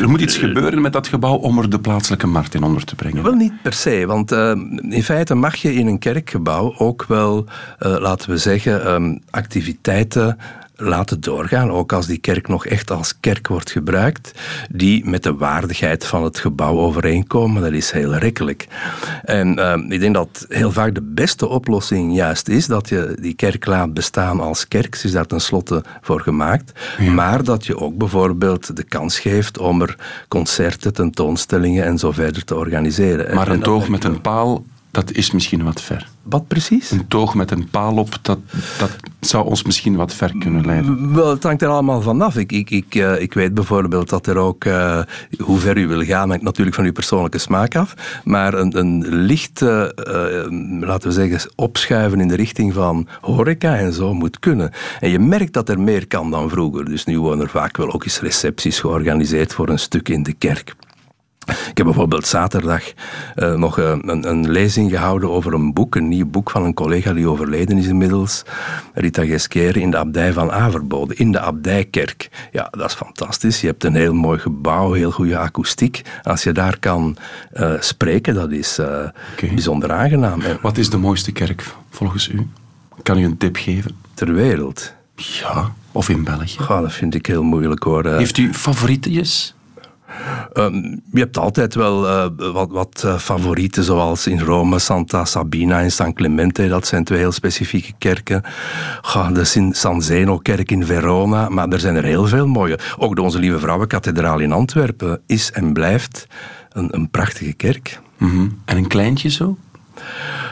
Er 0.00 0.08
moet 0.08 0.20
iets 0.20 0.36
gebeuren 0.36 0.80
met 0.80 0.92
dat 0.92 1.08
gebouw 1.08 1.34
om 1.34 1.58
er 1.58 1.70
de 1.70 1.80
plaatselijke 1.80 2.26
markt 2.26 2.54
in 2.54 2.62
onder 2.62 2.84
te 2.84 2.94
brengen. 2.94 3.22
Wel 3.22 3.34
niet 3.34 3.62
per 3.62 3.72
se, 3.72 4.04
want 4.06 4.32
eh, 4.32 4.50
in 4.88 5.02
feite 5.02 5.34
mag 5.34 5.56
je 5.56 5.74
in 5.74 5.86
een 5.86 5.98
kerkgebouw 5.98 6.74
ook 6.78 7.04
wel, 7.08 7.44
eh, 7.78 7.96
laten 7.98 8.30
we 8.30 8.38
zeggen, 8.38 8.84
ehm, 8.84 9.16
activiteiten 9.30 10.38
laten 10.76 11.20
doorgaan, 11.20 11.70
ook 11.70 11.92
als 11.92 12.06
die 12.06 12.18
kerk 12.18 12.48
nog 12.48 12.66
echt 12.66 12.90
als 12.90 13.20
kerk 13.20 13.48
wordt 13.48 13.70
gebruikt, 13.70 14.32
die 14.70 15.04
met 15.04 15.22
de 15.22 15.34
waardigheid 15.34 16.06
van 16.06 16.24
het 16.24 16.38
gebouw 16.38 16.78
overeenkomen. 16.78 17.62
Dat 17.62 17.72
is 17.72 17.90
heel 17.90 18.14
rekkelijk. 18.14 18.66
En 19.24 19.58
ehm, 19.58 19.92
ik 19.92 20.00
denk 20.00 20.14
dat 20.14 20.46
heel 20.48 20.72
vaak 20.72 20.94
de 20.94 21.02
beste 21.02 21.46
oplossing 21.46 22.14
juist 22.14 22.48
is 22.48 22.66
dat 22.66 22.88
je 22.88 23.16
die 23.20 23.34
kerk 23.34 23.66
laat 23.66 23.94
bestaan 23.94 24.40
als 24.40 24.68
kerk. 24.68 24.94
Ze 24.94 25.06
is 25.06 25.12
daar 25.12 25.26
tenslotte 25.26 25.84
voor 26.00 26.20
gemaakt. 26.20 26.72
Maar 27.14 27.44
dat 27.44 27.66
je 27.66 27.78
ook 27.78 27.96
bijvoorbeeld 27.96 28.76
de 28.76 28.84
kans 28.84 29.18
geeft 29.18 29.58
om 29.58 29.82
er 29.82 29.96
concerten, 30.28 30.92
tentoonstellingen 30.92 31.84
en 31.84 31.98
zo 31.98 32.12
verder 32.12 32.44
te 32.44 32.54
organiseren. 32.54 33.34
Maar 33.34 33.48
En 33.48 33.52
een 33.52 33.60
toog 33.60 33.88
met 33.88 34.04
een 34.04 34.20
paal, 34.20 34.64
dat 34.96 35.12
is 35.12 35.30
misschien 35.30 35.64
wat 35.64 35.82
ver. 35.82 36.08
Wat 36.22 36.46
precies? 36.46 36.90
Een 36.90 37.08
toog 37.08 37.34
met 37.34 37.50
een 37.50 37.68
paal 37.68 37.96
op, 37.96 38.18
dat, 38.22 38.38
dat 38.78 38.96
zou 39.20 39.46
ons 39.46 39.62
misschien 39.62 39.96
wat 39.96 40.14
ver 40.14 40.32
kunnen 40.38 40.66
leiden. 40.66 41.14
Wel, 41.14 41.30
het 41.30 41.42
hangt 41.42 41.62
er 41.62 41.68
allemaal 41.68 42.02
vanaf. 42.02 42.36
Ik, 42.36 42.52
ik, 42.52 42.70
ik, 42.70 42.94
eh, 42.94 43.20
ik 43.20 43.34
weet 43.34 43.54
bijvoorbeeld 43.54 44.08
dat 44.08 44.26
er 44.26 44.36
ook, 44.36 44.64
eh, 44.64 45.00
hoe 45.38 45.58
ver 45.58 45.76
u 45.76 45.86
wil 45.86 46.04
gaan, 46.04 46.28
hangt 46.28 46.44
natuurlijk 46.44 46.76
van 46.76 46.84
uw 46.84 46.92
persoonlijke 46.92 47.38
smaak 47.38 47.76
af, 47.76 47.94
maar 48.24 48.54
een, 48.54 48.78
een 48.78 49.06
licht, 49.08 49.62
eh, 49.62 49.82
eh, 49.82 50.50
laten 50.80 51.08
we 51.08 51.14
zeggen, 51.14 51.50
opschuiven 51.54 52.20
in 52.20 52.28
de 52.28 52.36
richting 52.36 52.74
van 52.74 53.08
horeca 53.20 53.76
en 53.76 53.92
zo 53.92 54.14
moet 54.14 54.38
kunnen. 54.38 54.70
En 55.00 55.10
je 55.10 55.18
merkt 55.18 55.52
dat 55.52 55.68
er 55.68 55.80
meer 55.80 56.06
kan 56.06 56.30
dan 56.30 56.50
vroeger. 56.50 56.84
Dus 56.84 57.04
nu 57.04 57.20
worden 57.20 57.44
er 57.44 57.50
vaak 57.50 57.76
wel 57.76 57.92
ook 57.92 58.04
eens 58.04 58.20
recepties 58.20 58.80
georganiseerd 58.80 59.54
voor 59.54 59.68
een 59.68 59.78
stuk 59.78 60.08
in 60.08 60.22
de 60.22 60.32
kerk. 60.32 60.74
Ik 61.46 61.76
heb 61.76 61.86
bijvoorbeeld 61.86 62.26
zaterdag 62.26 62.82
eh, 63.34 63.54
nog 63.54 63.78
eh, 63.78 63.90
een, 64.00 64.28
een 64.28 64.50
lezing 64.50 64.90
gehouden 64.90 65.30
over 65.30 65.52
een 65.52 65.72
boek, 65.72 65.94
een 65.94 66.08
nieuw 66.08 66.26
boek 66.26 66.50
van 66.50 66.64
een 66.64 66.74
collega 66.74 67.12
die 67.12 67.28
overleden 67.28 67.78
is 67.78 67.86
inmiddels, 67.86 68.42
Rita 68.94 69.24
Geskere, 69.24 69.80
in 69.80 69.90
de 69.90 69.96
abdij 69.96 70.32
van 70.32 70.52
Averbode, 70.52 71.14
in 71.14 71.32
de 71.32 71.40
abdijkerk. 71.40 72.28
Ja, 72.52 72.68
dat 72.70 72.88
is 72.90 72.94
fantastisch. 72.94 73.60
Je 73.60 73.66
hebt 73.66 73.84
een 73.84 73.94
heel 73.94 74.14
mooi 74.14 74.38
gebouw, 74.38 74.92
heel 74.92 75.10
goede 75.10 75.38
akoestiek. 75.38 76.02
Als 76.22 76.42
je 76.42 76.52
daar 76.52 76.78
kan 76.78 77.16
eh, 77.52 77.72
spreken, 77.80 78.34
dat 78.34 78.50
is 78.50 78.78
Oké. 78.78 79.46
bijzonder 79.46 79.92
aangenaam. 79.92 80.40
En 80.40 80.58
Wat 80.62 80.78
is 80.78 80.90
de 80.90 80.96
mooiste 80.96 81.32
kerk 81.32 81.74
volgens 81.90 82.28
u? 82.28 82.46
Kan 83.02 83.18
u 83.18 83.24
een 83.24 83.36
tip 83.36 83.56
geven? 83.56 83.90
ter 84.14 84.32
wereld. 84.34 84.92
Ja, 85.16 85.72
of 85.92 86.08
in 86.08 86.24
België. 86.24 86.58
Goh, 86.58 86.80
dat 86.80 86.92
vind 86.92 87.14
ik 87.14 87.26
heel 87.26 87.42
moeilijk 87.42 87.82
hoor. 87.82 88.06
Heeft 88.06 88.38
u 88.38 88.54
favorietjes? 88.54 89.54
Ehm, 90.52 90.74
je 91.12 91.18
hebt 91.18 91.38
altijd 91.38 91.74
wel 91.74 92.08
eh, 92.08 92.26
wat, 92.52 92.70
wat 92.70 93.02
eh, 93.04 93.18
favorieten, 93.18 93.84
zoals 93.84 94.26
in 94.26 94.40
Rome 94.40 94.78
Santa 94.78 95.24
Sabina 95.24 95.80
en 95.80 95.92
San 95.92 96.12
Clemente. 96.12 96.68
Dat 96.68 96.86
zijn 96.86 97.04
twee 97.04 97.18
heel 97.18 97.32
specifieke 97.32 97.92
kerken. 97.98 98.42
De 99.32 99.70
San 99.72 100.02
Zeno-kerk 100.02 100.70
in 100.70 100.86
Verona. 100.86 101.48
Maar 101.48 101.68
er 101.68 101.80
zijn 101.80 101.96
er 101.96 102.04
heel 102.04 102.26
veel 102.26 102.46
mooie. 102.46 102.78
Ook 102.98 103.16
de 103.16 103.22
Onze 103.22 103.38
Lieve 103.38 103.58
Vrouwenkathedraal 103.58 104.38
in 104.38 104.52
Antwerpen 104.52 105.20
is 105.26 105.52
en 105.52 105.72
blijft 105.72 106.26
een, 106.72 106.94
een 106.94 107.10
prachtige 107.10 107.52
kerk. 107.52 108.00
Mhm. 108.18 108.48
En 108.64 108.76
een 108.76 108.86
kleintje 108.86 109.28
zo? 109.28 109.56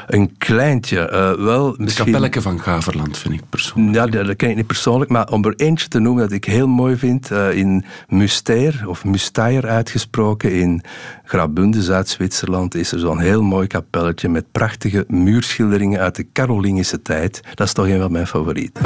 Een 0.07 0.35
kleintje, 0.39 0.99
eh, 1.01 1.33
wel 1.33 1.71
De 1.71 1.83
misschien... 1.83 2.05
kapelleke 2.05 2.43
van 2.43 2.61
Gaverland 2.61 3.19
vind 3.19 3.35
ik 3.35 3.43
persoonlijk. 3.49 3.95
Ja, 3.97 4.07
dat, 4.07 4.27
dat 4.27 4.37
ken 4.37 4.51
ik 4.51 4.57
niet 4.57 4.67
persoonlijk, 4.67 5.11
maar 5.11 5.29
om 5.29 5.45
er 5.45 5.55
eentje 5.57 5.89
te 5.89 5.99
noemen 5.99 6.23
dat 6.23 6.33
ik 6.33 6.45
heel 6.45 6.69
mooi 6.69 6.97
vind, 6.97 7.31
eh, 7.31 7.57
in 7.57 7.85
Musteir, 8.09 8.83
of 8.87 9.05
Mustair 9.05 9.67
uitgesproken, 9.67 10.53
in 10.53 10.83
Graubünden, 11.25 11.83
Zuid-Zwitserland, 11.83 12.75
is 12.75 12.93
er 12.93 12.99
zo'n 12.99 13.21
heel 13.21 13.43
mooi 13.43 13.67
kapelletje 13.67 14.29
met 14.29 14.45
prachtige 14.53 15.05
muurschilderingen 15.09 16.01
uit 16.01 16.17
de 16.17 16.27
Carolingische 16.33 17.03
tijd. 17.03 17.41
Dat 17.55 17.67
is 17.67 17.73
toch 17.73 17.89
een 17.89 18.01
van 18.01 18.13
mijn 18.13 18.27
favorieten. 18.27 18.83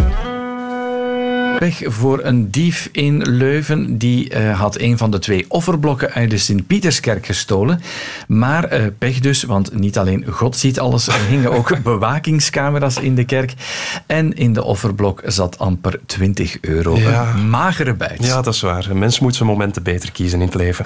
Weg 1.59 1.83
voor 1.85 2.25
een 2.25 2.51
dief 2.51 2.89
in 2.93 3.23
Leuven. 3.23 3.99
Die 3.99 4.29
eh, 4.29 4.61
had 4.61 4.79
een 4.79 4.99
van 4.99 5.11
de 5.11 5.19
twee 5.19 5.45
offerblokken 5.49 6.13
uit 6.13 6.31
de 6.31 6.39
Sint-Pieterskerk 6.39 7.27
gestolen. 7.27 7.81
Maar 8.29 8.65
eh, 8.65 8.85
pech 8.99 9.21
dus, 9.21 9.43
want 9.43 9.75
niet 9.75 9.99
alleen 9.99 10.27
God 10.31 10.57
ziet 10.57 10.81
alles. 10.81 11.07
Er 11.07 11.27
hingen 11.29 11.53
ook 11.53 11.83
bewakingscamera's 11.83 12.97
in 12.97 13.15
de 13.15 13.25
kerk. 13.25 13.55
En 14.07 14.33
in 14.33 14.53
de 14.53 14.65
offerblok 14.65 15.23
zat 15.27 15.59
amper 15.59 16.01
20 16.07 16.61
euro. 16.61 16.97
Ja. 16.97 17.31
Een 17.35 17.51
magere 17.51 17.95
buit. 17.95 18.25
Ja, 18.25 18.43
dat 18.43 18.55
is 18.55 18.61
waar. 18.61 18.91
Een 18.91 18.99
mens 18.99 19.19
moet 19.21 19.35
zijn 19.35 19.49
momenten 19.49 19.83
beter 19.83 20.13
kiezen 20.13 20.41
in 20.41 20.47
het 20.47 20.55
leven. 20.55 20.85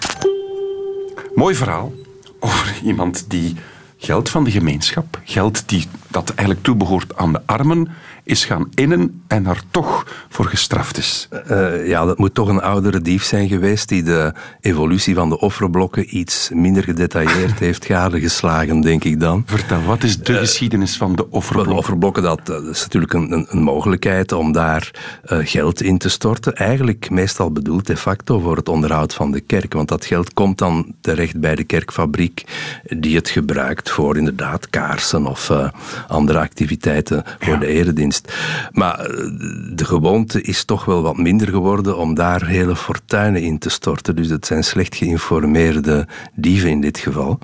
Mooi 1.35 1.55
verhaal 1.55 1.93
over 2.41 2.75
iemand 2.85 3.25
die 3.29 3.57
geld 4.05 4.31
van 4.31 4.45
de 4.45 4.51
gemeenschap, 4.51 5.21
geld 5.25 5.69
die, 5.69 5.87
dat 6.09 6.31
eigenlijk 6.31 6.63
toebehoort 6.63 7.17
aan 7.17 7.33
de 7.33 7.41
armen, 7.47 7.89
is 8.25 8.45
gaan 8.45 8.69
innen 8.75 9.23
en 9.27 9.43
daar 9.43 9.63
toch 9.71 10.07
voor 10.29 10.45
gestraft 10.45 10.99
is. 10.99 11.29
Eh, 11.47 11.89
ja, 11.89 12.05
dat 12.05 12.19
moet 12.19 12.35
toch 12.35 12.49
een 12.49 12.61
oudere 12.61 13.01
dief 13.01 13.25
zijn 13.25 13.49
geweest 13.49 13.89
die 13.89 14.03
de 14.03 14.33
evolutie 14.61 15.15
van 15.15 15.29
de 15.29 15.41
offerblokken 15.41 16.17
iets 16.17 16.51
minder 16.55 16.83
gedetailleerd 16.83 17.59
heeft 17.67 17.85
gadegeslagen, 17.85 18.81
denk 18.81 19.05
ik 19.05 19.21
dan. 19.21 19.43
Vertel, 19.47 19.83
wat 19.83 20.03
is 20.03 20.19
de 20.19 20.35
geschiedenis 20.35 20.97
van 20.97 21.17
de 21.17 21.23
Wel, 21.23 21.39
offerblok? 21.39 21.67
De 21.67 21.75
offerblokken, 21.75 22.23
dat, 22.23 22.47
dat 22.47 22.67
is 22.67 22.83
natuurlijk 22.83 23.13
een, 23.13 23.33
een, 23.33 23.47
een 23.49 23.63
mogelijkheid 23.63 24.33
om 24.33 24.53
daar 24.53 24.91
eh, 25.25 25.39
geld 25.43 25.83
in 25.83 25.99
te 25.99 26.09
storten. 26.09 26.57
Eigenlijk 26.57 27.11
meestal 27.11 27.51
bedoeld 27.53 27.87
de 27.87 27.97
facto 27.97 28.39
voor 28.39 28.57
het 28.57 28.69
onderhoud 28.69 29.15
van 29.15 29.31
de 29.31 29.41
kerk. 29.41 29.73
Want 29.73 29.89
dat 29.89 30.05
geld 30.05 30.35
komt 30.35 30.59
dan 30.59 30.95
terecht 31.01 31.41
bij 31.41 31.55
de 31.55 31.65
kerkfabriek 31.65 32.45
die 32.85 33.17
het 33.17 33.29
gebruikt 33.29 33.91
voor 33.93 34.17
inderdaad 34.17 34.71
kaarsen 34.71 35.27
of 35.27 35.51
eh, 35.51 35.69
andere 36.09 36.39
activiteiten 36.39 37.25
voor 37.39 37.59
de 37.59 37.67
eredienst. 37.67 38.33
Maar 38.71 38.99
eh, 39.01 39.07
de 39.73 39.85
gewoonte 39.85 40.43
is 40.43 40.65
toch 40.65 40.85
wel 40.85 41.03
wat 41.03 41.17
minder 41.17 41.49
geworden 41.49 41.97
om 41.97 42.15
daar 42.15 42.47
hele 42.47 42.77
fortuinen 42.77 43.43
in 43.43 43.59
te 43.59 43.69
storten. 43.69 44.17
Dus 44.17 44.29
het 44.29 44.47
zijn 44.47 44.65
slecht 44.65 44.95
geïnformeerde 44.97 46.07
dieven 46.35 46.71
in 46.71 46.81
dit 46.81 46.99
geval. 46.99 47.39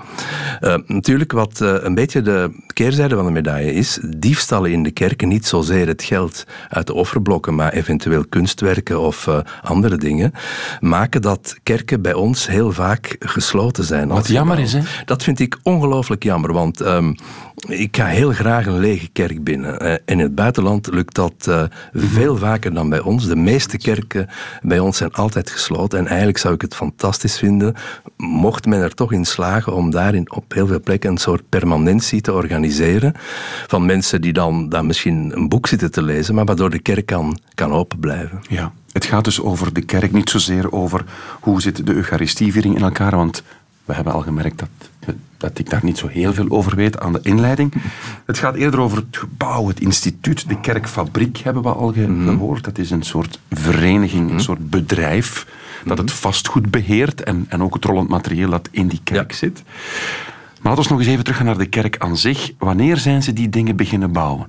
Eh, 0.60 0.74
natuurlijk 0.86 1.32
wat 1.32 1.60
een 1.60 1.94
beetje 1.94 2.22
de 2.22 2.50
keerzijde 2.72 3.14
van 3.14 3.24
de 3.24 3.30
medaille 3.30 3.72
is, 3.72 3.98
diefstallen 4.16 4.72
in 4.72 4.82
de 4.82 4.90
kerken, 4.90 5.28
niet 5.28 5.46
zozeer 5.46 5.86
het 5.86 6.02
geld 6.02 6.44
uit 6.68 6.86
de 6.86 6.94
offerblokken, 6.94 7.54
maar 7.54 7.72
eventueel 7.72 8.24
kunstwerken 8.28 9.00
of 9.00 9.28
andere 9.62 9.96
dingen, 9.96 10.32
maken 10.80 11.22
dat 11.22 11.56
kerken 11.62 12.02
bij 12.02 12.14
ons 12.14 12.46
heel 12.46 12.72
vaak 12.72 13.16
gesloten 13.18 13.84
zijn. 13.84 14.08
Wat 14.08 14.28
jammer 14.28 14.58
is, 14.58 14.72
hè? 14.72 14.80
Dat 15.04 15.22
vind 15.22 15.40
ik 15.40 15.58
ongelooflijk 15.62 16.22
jammer, 16.22 16.37
want 16.46 16.80
ehm, 16.80 17.12
ik 17.66 17.96
ga 17.96 18.06
heel 18.06 18.32
graag 18.32 18.66
een 18.66 18.78
lege 18.78 19.08
kerk 19.08 19.44
binnen. 19.44 19.80
Eh, 19.80 19.94
in 20.04 20.18
het 20.18 20.34
buitenland 20.34 20.86
lukt 20.86 21.14
dat 21.14 21.46
eh, 21.48 21.62
veel 21.92 22.36
vaker 22.36 22.74
dan 22.74 22.88
bij 22.88 23.00
ons. 23.00 23.26
De 23.26 23.36
meeste 23.36 23.78
kerken 23.78 24.28
bij 24.62 24.78
ons 24.78 24.96
zijn 24.96 25.12
altijd 25.12 25.50
gesloten. 25.50 25.98
En 25.98 26.06
eigenlijk 26.06 26.38
zou 26.38 26.54
ik 26.54 26.60
het 26.60 26.74
fantastisch 26.74 27.38
vinden, 27.38 27.74
mocht 28.16 28.66
men 28.66 28.82
er 28.82 28.94
toch 28.94 29.12
in 29.12 29.24
slagen 29.24 29.74
om 29.74 29.90
daarin 29.90 30.32
op 30.32 30.52
heel 30.52 30.66
veel 30.66 30.80
plekken 30.80 31.10
een 31.10 31.18
soort 31.18 31.48
permanentie 31.48 32.20
te 32.20 32.32
organiseren. 32.32 33.12
Van 33.66 33.86
mensen 33.86 34.20
die 34.20 34.32
dan, 34.32 34.68
dan 34.68 34.86
misschien 34.86 35.32
een 35.34 35.48
boek 35.48 35.66
zitten 35.66 35.90
te 35.90 36.02
lezen, 36.02 36.34
maar 36.34 36.44
waardoor 36.44 36.70
de 36.70 36.82
kerk 36.82 37.06
kan, 37.06 37.38
kan 37.54 37.72
open 37.72 37.98
blijven. 37.98 38.40
Ja, 38.48 38.72
het 38.92 39.04
gaat 39.04 39.24
dus 39.24 39.40
over 39.40 39.72
de 39.72 39.82
kerk, 39.82 40.12
niet 40.12 40.30
zozeer 40.30 40.72
over 40.72 41.04
hoe 41.40 41.60
zit 41.60 41.86
de 41.86 41.94
Eucharistieviering 41.94 42.76
in 42.76 42.82
elkaar, 42.82 43.16
want 43.16 43.42
we 43.84 43.94
hebben 43.94 44.12
al 44.12 44.20
gemerkt 44.20 44.58
dat, 44.58 44.68
dat 45.36 45.58
ik 45.58 45.70
daar 45.70 45.84
niet 45.84 45.98
zo 45.98 46.06
heel 46.08 46.34
veel 46.34 46.48
over 46.48 46.76
weet 46.76 47.00
aan 47.00 47.12
de 47.12 47.20
inleiding. 47.22 47.72
Het 48.26 48.38
gaat 48.38 48.54
eerder 48.54 48.80
over 48.80 48.96
het 48.98 49.16
gebouw, 49.16 49.68
het 49.68 49.80
instituut, 49.80 50.48
de 50.48 50.60
kerkfabriek 50.60 51.36
hebben 51.38 51.62
we 51.62 51.68
al 51.72 51.92
ge- 51.92 52.22
gehoord. 52.24 52.64
Dat 52.64 52.78
is 52.78 52.90
een 52.90 53.02
soort 53.02 53.38
vereniging, 53.50 54.30
een 54.30 54.40
soort 54.40 54.70
bedrijf 54.70 55.46
dat 55.84 55.98
het 55.98 56.12
vastgoed 56.12 56.70
beheert 56.70 57.22
en, 57.22 57.46
en 57.48 57.62
ook 57.62 57.74
het 57.74 57.84
rollend 57.84 58.08
materieel 58.08 58.50
dat 58.50 58.68
in 58.70 58.88
die 58.88 59.00
kerk 59.04 59.30
Ja. 59.30 59.36
zit. 59.36 59.62
Maar 60.62 60.72
laten 60.76 60.82
we 60.84 60.90
nog 60.90 60.98
eens 60.98 61.08
even 61.08 61.24
teruggaan 61.24 61.46
naar 61.46 61.58
de 61.58 61.66
kerk 61.66 61.98
aan 61.98 62.16
zich. 62.16 62.52
Wanneer 62.58 62.96
zijn 62.96 63.22
ze 63.22 63.32
die 63.32 63.48
dingen 63.48 63.76
beginnen 63.76 64.12
bouwen? 64.12 64.46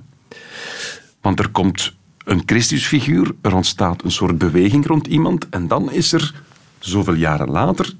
Want 1.20 1.38
er 1.38 1.48
komt 1.48 1.92
een 2.24 2.42
Christusfiguur, 2.46 3.34
er 3.42 3.54
ontstaat 3.54 4.04
een 4.04 4.10
soort 4.10 4.38
beweging 4.38 4.86
rond 4.86 5.06
iemand 5.06 5.48
en 5.48 5.68
dan 5.68 5.92
is 5.92 6.12
er 6.12 6.34
zoveel 6.78 7.14
jaren 7.14 7.50
later, 7.50 7.92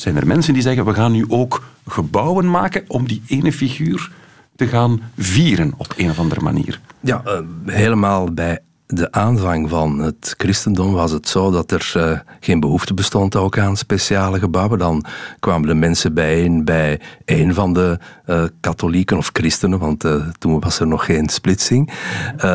zijn 0.00 0.16
er 0.16 0.26
mensen 0.26 0.52
die 0.52 0.62
zeggen, 0.62 0.84
we 0.84 0.94
gaan 0.94 1.12
nu 1.12 1.24
ook 1.28 1.62
gebouwen 1.86 2.50
maken 2.50 2.84
om 2.86 3.06
die 3.06 3.22
ene 3.26 3.52
figuur 3.52 4.10
te 4.56 4.66
gaan 4.66 5.00
vieren 5.16 5.72
op 5.76 5.94
een 5.96 6.10
of 6.10 6.18
andere 6.18 6.40
manier. 6.40 6.80
Ja, 7.00 7.22
uh, 7.26 7.38
helemaal 7.66 8.32
bij 8.32 8.58
de 8.90 9.12
aanvang 9.12 9.68
van 9.68 9.98
het 9.98 10.34
christendom 10.36 10.92
was 10.92 11.12
het 11.12 11.28
zo 11.28 11.50
dat 11.50 11.70
er 11.70 11.92
uh, 11.96 12.18
geen 12.40 12.60
behoefte 12.60 12.94
bestond 12.94 13.36
ook 13.36 13.58
aan 13.58 13.76
speciale 13.76 14.38
gebouwen. 14.38 14.78
Dan 14.78 15.04
kwamen 15.38 15.68
de 15.68 15.74
mensen 15.74 16.14
bijeen 16.14 16.64
bij 16.64 17.00
een 17.24 17.54
van 17.54 17.74
de 17.74 17.98
uh, 18.26 18.42
katholieken 18.60 19.16
of 19.16 19.30
christenen, 19.32 19.78
want 19.78 20.04
uh, 20.04 20.14
toen 20.38 20.60
was 20.60 20.80
er 20.80 20.86
nog 20.86 21.04
geen 21.04 21.28
splitsing. 21.28 21.90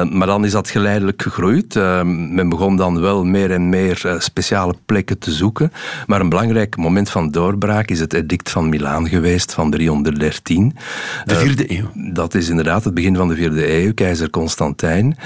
maar 0.09 0.27
dan 0.27 0.45
is 0.45 0.51
dat 0.51 0.69
geleidelijk 0.69 1.21
gegroeid. 1.21 1.73
men 2.03 2.49
begon 2.49 2.75
dan 2.75 3.01
wel 3.01 3.23
meer 3.23 3.51
en 3.51 3.69
meer 3.69 4.15
speciale 4.19 4.75
plekken 4.85 5.19
te 5.19 5.31
zoeken. 5.31 5.71
Maar 6.05 6.21
een 6.21 6.29
belangrijk 6.29 6.77
moment 6.77 7.09
van 7.09 7.31
doorbraak 7.31 7.89
is 7.89 7.99
het 7.99 8.13
edict 8.13 8.49
van 8.49 8.69
Milaan 8.69 9.07
geweest 9.07 9.53
van 9.53 9.71
313. 9.71 10.75
De 11.25 11.35
vierde 11.35 11.71
eeuw. 11.77 12.13
Dat 12.13 12.33
is 12.33 12.49
inderdaad 12.49 12.83
het 12.83 12.93
begin 12.93 13.15
van 13.15 13.27
de 13.27 13.35
vierde 13.35 13.73
eeuw, 13.73 13.93
keizer 13.93 14.29
Constantijn. 14.29 15.17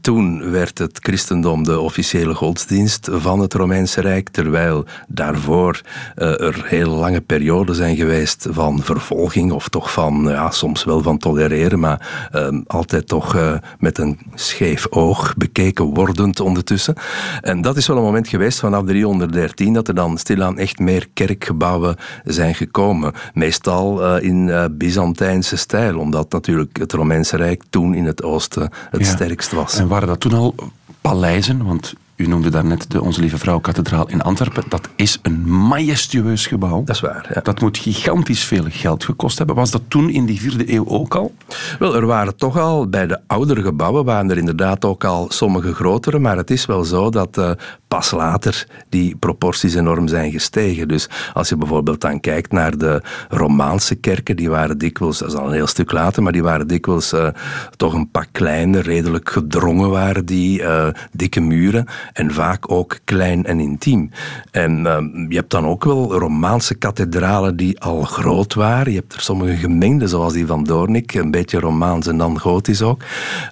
toen 0.00 0.43
werd 0.50 0.78
het 0.78 0.98
christendom 1.02 1.64
de 1.64 1.80
officiële 1.80 2.34
godsdienst 2.34 3.08
van 3.12 3.40
het 3.40 3.54
Romeinse 3.54 4.00
Rijk, 4.00 4.28
terwijl 4.28 4.84
daarvoor 5.08 5.80
uh, 6.16 6.40
er 6.40 6.62
heel 6.64 6.90
lange 6.90 7.20
perioden 7.20 7.74
zijn 7.74 7.96
geweest 7.96 8.46
van 8.50 8.82
vervolging 8.82 9.52
of 9.52 9.68
toch 9.68 9.92
van, 9.92 10.24
ja, 10.28 10.50
soms 10.50 10.84
wel 10.84 11.02
van 11.02 11.18
tolereren, 11.18 11.78
maar 11.80 12.28
uh, 12.34 12.48
altijd 12.66 13.08
toch 13.08 13.36
uh, 13.36 13.52
met 13.78 13.98
een 13.98 14.18
scheef 14.34 14.86
oog 14.90 15.34
bekeken 15.36 15.84
wordend 15.84 16.40
ondertussen. 16.40 16.94
En 17.40 17.62
dat 17.62 17.76
is 17.76 17.86
wel 17.86 17.96
een 17.96 18.02
moment 18.02 18.28
geweest 18.28 18.58
vanaf 18.58 18.84
313 18.84 19.72
dat 19.72 19.88
er 19.88 19.94
dan 19.94 20.18
stilaan 20.18 20.58
echt 20.58 20.78
meer 20.78 21.06
kerkgebouwen 21.12 21.96
zijn 22.24 22.54
gekomen. 22.54 23.12
Meestal 23.32 24.16
in 24.16 24.68
Byzantijnse 24.70 25.56
stijl, 25.56 25.98
omdat 25.98 26.32
natuurlijk 26.32 26.78
het 26.78 26.92
Romeinse 26.92 27.36
Rijk 27.36 27.62
toen 27.70 27.94
in 27.94 28.04
het 28.04 28.22
oosten 28.22 28.70
het 28.90 29.06
ja. 29.06 29.06
sterkst 29.06 29.52
was. 29.52 29.78
En 29.78 29.88
waren 29.88 30.08
dat 30.08 30.20
toen 30.20 30.33
al 30.34 30.54
paleizen, 31.00 31.64
want 31.64 31.94
u 32.16 32.26
noemde 32.26 32.50
daarnet 32.50 32.90
de 32.90 33.02
Onze 33.02 33.20
Lieve 33.20 33.38
Vrouw 33.38 33.58
Kathedraal 33.58 34.08
in 34.08 34.22
Antwerpen. 34.22 34.64
Dat 34.68 34.88
is 34.96 35.18
een 35.22 35.50
majestueus 35.50 36.46
gebouw. 36.46 36.84
Dat 36.84 36.94
is 36.94 37.00
waar. 37.00 37.30
Ja. 37.34 37.40
Dat 37.40 37.60
moet 37.60 37.78
gigantisch 37.78 38.44
veel 38.44 38.64
geld 38.68 39.04
gekost 39.04 39.38
hebben. 39.38 39.56
Was 39.56 39.70
dat 39.70 39.82
toen 39.88 40.10
in 40.10 40.26
die 40.26 40.40
vierde 40.40 40.72
eeuw 40.72 40.86
ook 40.88 41.14
al? 41.14 41.34
Wel, 41.78 41.94
er 41.94 42.06
waren 42.06 42.36
toch 42.36 42.58
al 42.58 42.88
bij 42.88 43.06
de 43.06 43.20
oudere 43.26 43.62
gebouwen 43.62 44.04
waren 44.04 44.30
er 44.30 44.38
inderdaad 44.38 44.84
ook 44.84 45.04
al 45.04 45.26
sommige 45.28 45.74
grotere, 45.74 46.18
maar 46.18 46.36
het 46.36 46.50
is 46.50 46.66
wel 46.66 46.84
zo 46.84 47.10
dat 47.10 47.38
uh, 47.38 47.50
pas 47.94 48.10
later 48.10 48.66
die 48.88 49.16
proporties 49.16 49.74
enorm 49.74 50.08
zijn 50.08 50.30
gestegen. 50.30 50.88
Dus 50.88 51.08
als 51.32 51.48
je 51.48 51.56
bijvoorbeeld 51.56 52.00
dan 52.00 52.20
kijkt 52.20 52.52
naar 52.52 52.78
de 52.78 53.02
Romaanse 53.28 53.94
kerken, 53.94 54.36
die 54.36 54.50
waren 54.50 54.78
dikwijls, 54.78 55.18
dat 55.18 55.28
is 55.28 55.34
al 55.34 55.46
een 55.46 55.52
heel 55.52 55.66
stuk 55.66 55.92
later, 55.92 56.22
maar 56.22 56.32
die 56.32 56.42
waren 56.42 56.66
dikwijls 56.66 57.12
uh, 57.12 57.28
toch 57.76 57.94
een 57.94 58.10
pak 58.10 58.26
kleiner, 58.32 58.82
redelijk 58.82 59.30
gedrongen 59.30 59.90
waren 59.90 60.26
die, 60.26 60.60
uh, 60.60 60.88
dikke 61.12 61.40
muren 61.40 61.86
en 62.12 62.32
vaak 62.32 62.70
ook 62.70 62.98
klein 63.04 63.44
en 63.44 63.60
intiem. 63.60 64.10
En 64.50 64.78
uh, 64.78 65.28
je 65.28 65.36
hebt 65.36 65.50
dan 65.50 65.66
ook 65.66 65.84
wel 65.84 66.18
Romaanse 66.18 66.74
kathedralen 66.74 67.56
die 67.56 67.80
al 67.80 68.02
groot 68.02 68.54
waren. 68.54 68.92
Je 68.92 68.98
hebt 68.98 69.14
er 69.14 69.20
sommige 69.20 69.56
gemengde, 69.56 70.06
zoals 70.06 70.32
die 70.32 70.46
van 70.46 70.64
Doornik, 70.64 71.14
een 71.14 71.30
beetje 71.30 71.60
Romaans 71.60 72.06
en 72.06 72.18
dan 72.18 72.40
gotisch 72.40 72.82
ook. 72.82 73.02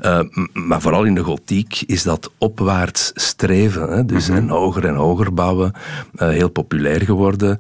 Uh, 0.03 0.21
maar 0.53 0.81
vooral 0.81 1.05
in 1.05 1.15
de 1.15 1.25
gotiek 1.25 1.83
is 1.87 2.03
dat 2.03 2.31
opwaarts 2.39 3.11
streven. 3.15 3.93
Hè? 3.93 4.05
Dus. 4.05 4.31
En 4.33 4.49
hoger 4.49 4.87
en 4.87 4.95
hoger 4.95 5.35
bouwen, 5.35 5.73
uh, 6.17 6.29
heel 6.29 6.49
populair 6.49 7.01
geworden. 7.01 7.59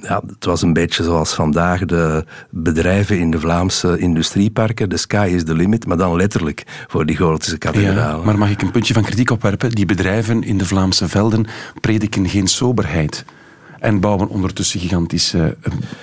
ja, 0.00 0.22
het 0.26 0.44
was 0.44 0.62
een 0.62 0.72
beetje 0.72 1.02
zoals 1.02 1.34
vandaag 1.34 1.84
de 1.84 2.24
bedrijven 2.50 3.18
in 3.18 3.30
de 3.30 3.40
Vlaamse 3.40 3.98
industrieparken. 3.98 4.88
The 4.88 4.96
sky 4.96 5.30
is 5.34 5.44
the 5.44 5.54
limit, 5.54 5.86
maar 5.86 5.96
dan 5.96 6.16
letterlijk 6.16 6.64
voor 6.86 7.06
die 7.06 7.16
gotische 7.16 7.58
kathedralen. 7.58 8.18
Ja, 8.18 8.24
maar 8.24 8.38
mag 8.38 8.50
ik 8.50 8.62
een 8.62 8.70
puntje 8.70 8.94
van 8.94 9.02
kritiek 9.02 9.30
opwerpen? 9.30 9.70
Die 9.70 9.86
bedrijven 9.86 10.42
in 10.42 10.58
de 10.58 10.66
Vlaamse 10.66 11.08
velden 11.08 11.46
prediken 11.80 12.28
geen 12.28 12.46
soberheid 12.46 13.24
en 13.80 14.00
bouwen 14.00 14.28
ondertussen 14.28 14.80
gigantische 14.80 15.56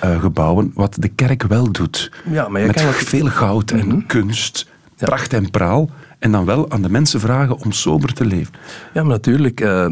uh, 0.03 0.21
gebouwen, 0.21 0.71
wat 0.73 0.95
de 0.99 1.07
kerk 1.07 1.43
wel 1.43 1.71
doet. 1.71 2.11
Ja, 2.29 2.47
maar 2.47 2.61
je 2.61 2.67
Met 2.67 2.75
kan 2.75 2.87
ook... 2.87 2.93
veel 2.93 3.27
goud 3.27 3.71
en 3.71 3.85
mm 3.85 3.89
-hmm. 3.89 4.05
kunst, 4.05 4.67
pracht 4.95 5.33
en 5.33 5.51
praal. 5.51 5.89
En 6.19 6.31
dan 6.31 6.45
wel 6.45 6.71
aan 6.71 6.81
de 6.81 6.89
mensen 6.89 7.19
vragen 7.19 7.57
om 7.57 7.71
sober 7.71 8.13
te 8.13 8.25
leven. 8.25 8.53
Ja, 8.93 9.01
maar 9.01 9.11
natuurlijk, 9.11 9.61
uh, 9.61 9.85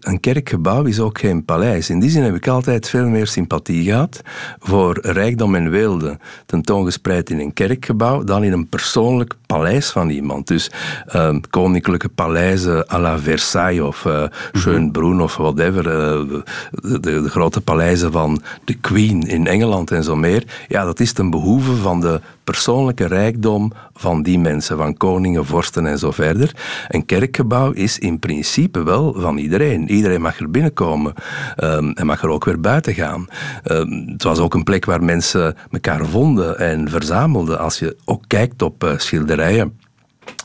een 0.00 0.20
kerkgebouw 0.20 0.84
is 0.84 1.00
ook 1.00 1.18
geen 1.18 1.44
paleis. 1.44 1.90
In 1.90 2.00
die 2.00 2.10
zin 2.10 2.22
heb 2.22 2.34
ik 2.34 2.48
altijd 2.48 2.88
veel 2.88 3.08
meer 3.08 3.26
sympathie 3.26 3.84
gehad 3.84 4.22
voor 4.58 4.98
rijkdom 5.02 5.54
en 5.54 5.70
weelde 5.70 6.18
tentoongespreid 6.46 7.30
in 7.30 7.38
een 7.38 7.52
kerkgebouw 7.52 8.24
dan 8.24 8.44
in 8.44 8.52
een 8.52 8.68
persoonlijk 8.68 9.34
paleis 9.46 9.90
van 9.90 10.08
iemand. 10.08 10.46
Dus 10.46 10.70
uh, 11.14 11.36
koninklijke 11.50 12.08
paleizen 12.08 12.92
à 12.92 12.98
la 12.98 13.18
Versailles 13.18 13.80
of 13.80 14.04
uh, 14.04 14.24
Schönbrunn 14.52 15.20
of 15.20 15.36
whatever, 15.36 15.82
de, 15.82 16.42
de, 16.70 17.00
de, 17.00 17.28
grote 17.28 17.60
paleizen 17.60 18.12
van 18.12 18.42
de 18.64 18.74
Queen 18.74 19.22
in 19.22 19.46
Engeland 19.46 19.90
en 19.90 20.04
zo 20.04 20.16
meer. 20.16 20.44
Ja, 20.68 20.84
dat 20.84 21.00
is 21.00 21.12
ten 21.12 21.30
behoeve 21.30 21.76
van 21.76 22.00
de 22.00 22.20
persoonlijke 22.44 23.06
rijkdom 23.06 23.72
van 23.94 24.22
die 24.22 24.38
mensen, 24.38 24.76
van 24.76 24.96
koningen, 24.96 25.46
vorsten 25.46 25.66
en 25.76 25.98
zo 25.98 26.10
verder. 26.10 26.56
Een 26.88 27.06
kerkgebouw 27.06 27.70
is 27.70 27.98
in 27.98 28.18
principe 28.18 28.82
wel 28.82 29.14
van 29.16 29.36
iedereen. 29.36 29.90
Iedereen 29.90 30.20
mag 30.20 30.38
er 30.38 30.50
binnenkomen 30.50 31.14
um, 31.56 31.92
en 31.92 32.06
mag 32.06 32.22
er 32.22 32.28
ook 32.28 32.44
weer 32.44 32.60
buiten 32.60 32.94
gaan. 32.94 33.26
Um, 33.64 34.08
het 34.08 34.22
was 34.22 34.38
ook 34.38 34.54
een 34.54 34.64
plek 34.64 34.84
waar 34.84 35.02
mensen 35.04 35.56
elkaar 35.70 36.06
vonden 36.06 36.58
en 36.58 36.90
verzamelden. 36.90 37.58
Als 37.58 37.78
je 37.78 37.96
ook 38.04 38.24
kijkt 38.26 38.62
op 38.62 38.84
uh, 38.84 38.92
schilderijen 38.96 39.78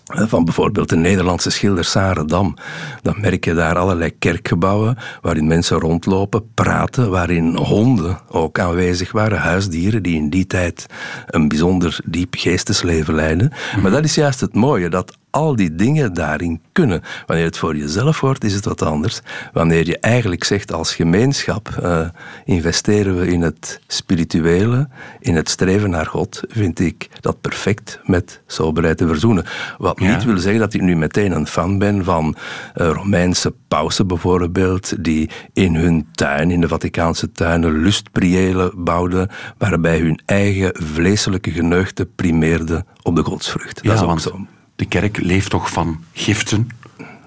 van 0.03 0.45
bijvoorbeeld 0.45 0.89
de 0.89 0.95
Nederlandse 0.95 1.49
schilder 1.49 1.85
Sarah 1.85 2.27
Dam. 2.27 2.55
Dan 3.01 3.15
merk 3.21 3.45
je 3.45 3.53
daar 3.53 3.77
allerlei 3.77 4.17
kerkgebouwen 4.19 4.97
waarin 5.21 5.47
mensen 5.47 5.79
rondlopen, 5.79 6.53
praten, 6.53 7.09
waarin 7.09 7.55
honden 7.55 8.19
ook 8.29 8.59
aanwezig 8.59 9.11
waren, 9.11 9.37
huisdieren 9.37 10.03
die 10.03 10.15
in 10.15 10.29
die 10.29 10.47
tijd 10.47 10.85
een 11.27 11.47
bijzonder 11.47 11.99
diep 12.05 12.33
geestesleven 12.37 13.13
leiden. 13.13 13.51
Maar 13.81 13.91
dat 13.91 14.03
is 14.03 14.15
juist 14.15 14.39
het 14.39 14.53
mooie, 14.53 14.89
dat 14.89 15.17
al 15.33 15.55
die 15.55 15.75
dingen 15.75 16.13
daarin 16.13 16.61
kunnen. 16.71 17.01
Wanneer 17.25 17.45
het 17.45 17.57
voor 17.57 17.75
jezelf 17.75 18.19
wordt, 18.19 18.43
is 18.43 18.53
het 18.53 18.65
wat 18.65 18.81
anders. 18.81 19.21
Wanneer 19.53 19.85
je 19.85 19.99
eigenlijk 19.99 20.43
zegt 20.43 20.73
als 20.73 20.95
gemeenschap, 20.95 21.69
uh, 21.83 22.07
investeren 22.45 23.19
we 23.19 23.27
in 23.27 23.41
het 23.41 23.79
spirituele, 23.87 24.87
in 25.19 25.35
het 25.35 25.49
streven 25.49 25.89
naar 25.89 26.05
God, 26.05 26.41
vind 26.47 26.79
ik 26.79 27.09
dat 27.19 27.41
perfect 27.41 27.99
met 28.03 28.41
soberheid 28.47 28.97
te 28.97 29.07
verzoenen. 29.07 29.45
Wat 29.77 29.99
ja. 29.99 30.15
niet 30.15 30.25
wil 30.25 30.37
zeggen 30.37 30.59
dat 30.59 30.73
ik 30.73 30.81
nu 30.81 30.95
meteen 30.95 31.31
een 31.31 31.47
fan 31.47 31.77
ben 31.77 32.03
van 32.03 32.35
uh, 32.75 32.89
Romeinse 32.89 33.53
pausen 33.67 34.07
bijvoorbeeld, 34.07 35.03
die 35.03 35.29
in 35.53 35.75
hun 35.75 36.07
tuin, 36.11 36.51
in 36.51 36.61
de 36.61 36.67
Vaticaanse 36.67 37.31
tuinen, 37.31 37.81
lustpriëlen 37.81 38.83
bouwden, 38.83 39.29
waarbij 39.57 39.99
hun 39.99 40.21
eigen 40.25 40.71
vleeselijke 40.83 41.51
geneugten 41.51 42.15
primeerden 42.15 42.85
op 43.01 43.15
de 43.15 43.23
godsvrucht. 43.23 43.79
Ja, 43.81 43.87
dat 43.87 43.95
is 43.95 44.01
ook 44.01 44.07
want 44.07 44.21
zo. 44.21 44.45
De 44.83 44.99
kerk 44.99 45.21
leeft 45.21 45.49
toch 45.49 45.69
van 45.69 46.03
giften, 46.13 46.67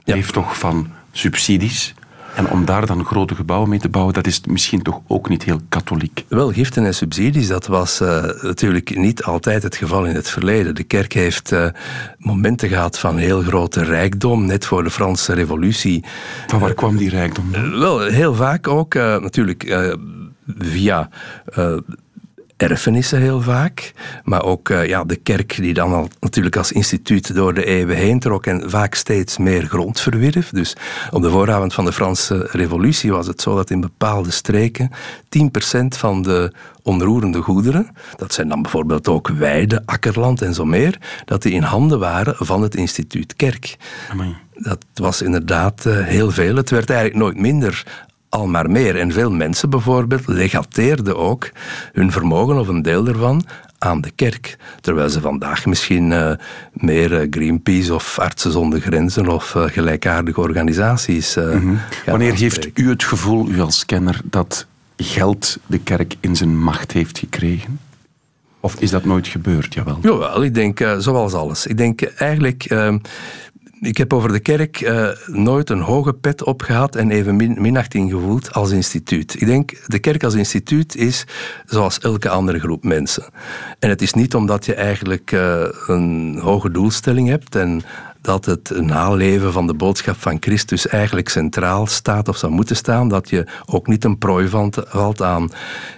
Ja. 0.05 0.15
leeft 0.15 0.33
toch 0.33 0.59
van 0.59 0.91
subsidies. 1.13 1.95
En 2.35 2.51
om 2.51 2.65
daar 2.65 2.87
dan 2.87 3.05
grote 3.05 3.35
gebouwen 3.35 3.69
mee 3.69 3.79
te 3.79 3.89
bouwen, 3.89 4.15
dat 4.15 4.27
is 4.27 4.41
misschien 4.47 4.83
toch 4.83 5.01
ook 5.07 5.29
niet 5.29 5.43
heel 5.43 5.61
katholiek. 5.69 6.25
Wel, 6.29 6.53
giften 6.53 6.85
en 6.85 6.95
subsidies, 6.95 7.49
dat 7.49 7.67
was 7.67 8.01
uh, 8.01 8.25
natuurlijk 8.43 8.97
niet 8.97 9.23
altijd 9.23 9.63
het 9.63 9.77
geval 9.77 10.05
in 10.05 10.15
het 10.15 10.31
verleden. 10.31 10.75
De 10.75 10.83
kerk 10.83 11.13
heeft 11.13 11.53
uh, 11.53 11.67
momenten 12.19 12.69
gehad 12.69 12.99
van 12.99 13.17
heel 13.17 13.43
grote 13.43 13.85
rijkdom, 13.85 14.47
net 14.47 14.67
voor 14.67 14.85
de 14.85 14.91
Franse 14.91 15.33
revolutie. 15.33 16.05
Van 16.47 16.59
waar 16.59 16.75
kwam 16.75 16.97
die 16.97 17.09
rijkdom 17.11 17.51
wel, 17.71 18.01
heel 18.01 18.35
vaak 18.35 18.69
ook 18.69 18.95
natuurlijk 18.95 19.93
via 20.59 21.09
erfenissen 22.57 23.21
heel 23.21 23.41
vaak, 23.41 23.93
maar 24.25 24.45
ook 24.45 24.69
uh, 24.69 24.87
ja, 24.87 25.05
de 25.05 25.17
kerk 25.17 25.57
die 25.57 25.75
dan 25.75 25.93
al 25.93 26.09
natuurlijk 26.21 26.57
als 26.57 26.73
instituut 26.73 27.35
door 27.35 27.55
de 27.55 27.65
eeuwen 27.65 27.97
heen 27.97 28.19
trok 28.19 28.47
en 28.47 28.71
vaak 28.71 28.95
steeds 28.95 29.39
meer 29.39 29.67
grond 29.67 30.01
verwierf. 30.01 30.51
Dus 30.51 30.77
op 31.11 31.23
de 31.23 31.31
vooravond 31.31 31.75
van 31.75 31.85
de 31.85 31.93
Franse 31.93 32.49
revolutie 32.51 33.13
was 33.13 33.27
het 33.27 33.41
zo 33.41 33.55
dat 33.55 33.71
in 33.71 33.81
bepaalde 33.81 34.31
streken 34.31 34.91
10% 34.93 35.39
van 35.89 36.23
de 36.23 36.53
onroerende 36.83 37.41
goederen, 37.41 37.91
dat 38.17 38.33
zijn 38.33 38.49
dan 38.49 38.63
bijvoorbeeld 38.63 39.09
ook 39.09 39.29
weide, 39.29 39.83
akkerland 39.85 40.43
en 40.43 40.55
zo 40.55 40.65
meer, 40.65 40.99
dat 41.25 41.43
die 41.43 41.53
in 41.53 41.63
handen 41.63 41.99
waren 41.99 42.35
van 42.39 42.63
het 42.63 42.75
instituut 42.75 43.37
kerk. 43.37 43.77
Dat 44.55 44.85
was 44.95 45.23
inderdaad 45.23 45.85
uh, 45.87 46.05
heel 46.05 46.31
veel. 46.31 46.57
Het 46.57 46.71
werd 46.71 46.91
eigenlijk 46.91 47.21
nooit 47.21 47.41
minder 47.41 48.05
al 48.37 48.47
maar 48.47 48.71
meer. 48.71 48.97
En 48.97 49.13
veel 49.13 49.31
mensen 49.31 49.71
bijvoorbeeld 49.71 50.27
legateerden 50.27 51.17
ook 51.17 51.51
hun 51.93 52.13
vermogen 52.13 52.59
of 52.59 52.69
een 52.69 52.83
deel 52.83 53.07
ervan 53.07 53.45
aan 53.79 54.01
de 54.01 54.11
kerk. 54.11 54.57
Terwijl 54.81 55.09
ze 55.09 55.21
vandaag 55.21 55.67
misschien 55.67 56.11
uh, 56.11 56.31
meer 56.73 57.13
uh, 57.13 57.27
Greenpeace 57.31 57.95
of 57.95 58.19
Artsen 58.19 58.53
zonder 58.53 58.81
Grenzen 58.81 59.29
of 59.29 59.55
uh, 59.55 59.65
gelijkaardige 59.67 60.41
organisaties. 60.41 61.37
Mm 61.37 61.51
-hmm. 61.51 61.79
Wanneer 62.07 62.35
heeft 62.35 62.69
u 62.75 62.89
het 62.89 63.05
gevoel, 63.05 63.49
u 63.49 63.61
als 63.61 63.85
kenner, 63.85 64.21
dat 64.25 64.67
geld 64.97 65.59
de 65.67 65.79
kerk 65.79 66.15
in 66.21 66.37
zijn 66.37 66.59
macht 66.59 66.93
heeft 66.93 67.19
gekregen? 67.19 67.81
Of 68.61 68.75
is 68.79 68.91
dat 68.91 69.05
nooit 69.05 69.27
gebeurd? 69.27 69.75
Jawel. 69.75 69.99
Jawel, 70.03 70.43
ik 70.43 70.55
denk 70.55 70.87
zoals 70.99 71.33
alles. 71.33 71.67
Ik 71.67 71.77
denk 71.77 72.03
eigenlijk 72.03 72.65
ehm, 72.65 72.99
ik 73.81 73.97
heb 73.97 74.13
over 74.13 74.33
de 74.33 74.41
kerk 74.41 74.81
uh, 74.81 75.09
nooit 75.27 75.71
een 75.71 75.81
hoge 75.81 76.13
pet 76.13 76.45
opgehad 76.45 76.97
en 76.97 77.11
even 77.11 77.37
min, 77.37 77.57
minachting 77.61 78.11
gevoeld 78.11 78.53
als 78.53 78.71
instituut. 78.71 79.41
Ik 79.41 79.47
denk, 79.47 79.83
de 79.87 79.99
kerk 79.99 80.25
als 80.25 80.35
instituut 80.35 80.97
is 80.97 81.25
zoals 81.65 81.99
elke 81.99 82.29
andere 82.29 82.59
groep 82.59 82.85
mensen. 82.85 83.25
En 83.79 83.89
het 83.89 84.03
is 84.03 84.13
niet 84.13 84.35
omdat 84.35 84.65
je 84.67 84.75
eigenlijk 84.75 85.33
uh, 85.33 85.69
een 85.87 86.39
hoge 86.41 86.71
doelstelling 86.71 87.29
hebt 87.29 87.55
en 87.55 87.83
dat 88.27 88.45
het 88.45 88.73
naleven 88.81 89.53
van 89.53 89.67
de 89.67 89.75
boodschap 89.75 90.17
van 90.19 90.37
Christus 90.41 90.89
eigenlijk 90.89 91.29
centraal 91.29 91.87
staat 91.87 92.29
of 92.29 92.37
zou 92.37 92.53
moeten 92.53 92.77
staan, 92.77 93.09
dat 93.09 93.29
je 93.29 93.47
ook 93.67 93.87
niet 93.87 94.05
een 94.05 94.19
prooi 94.19 94.49
valt 94.49 95.23
aan 95.23 95.51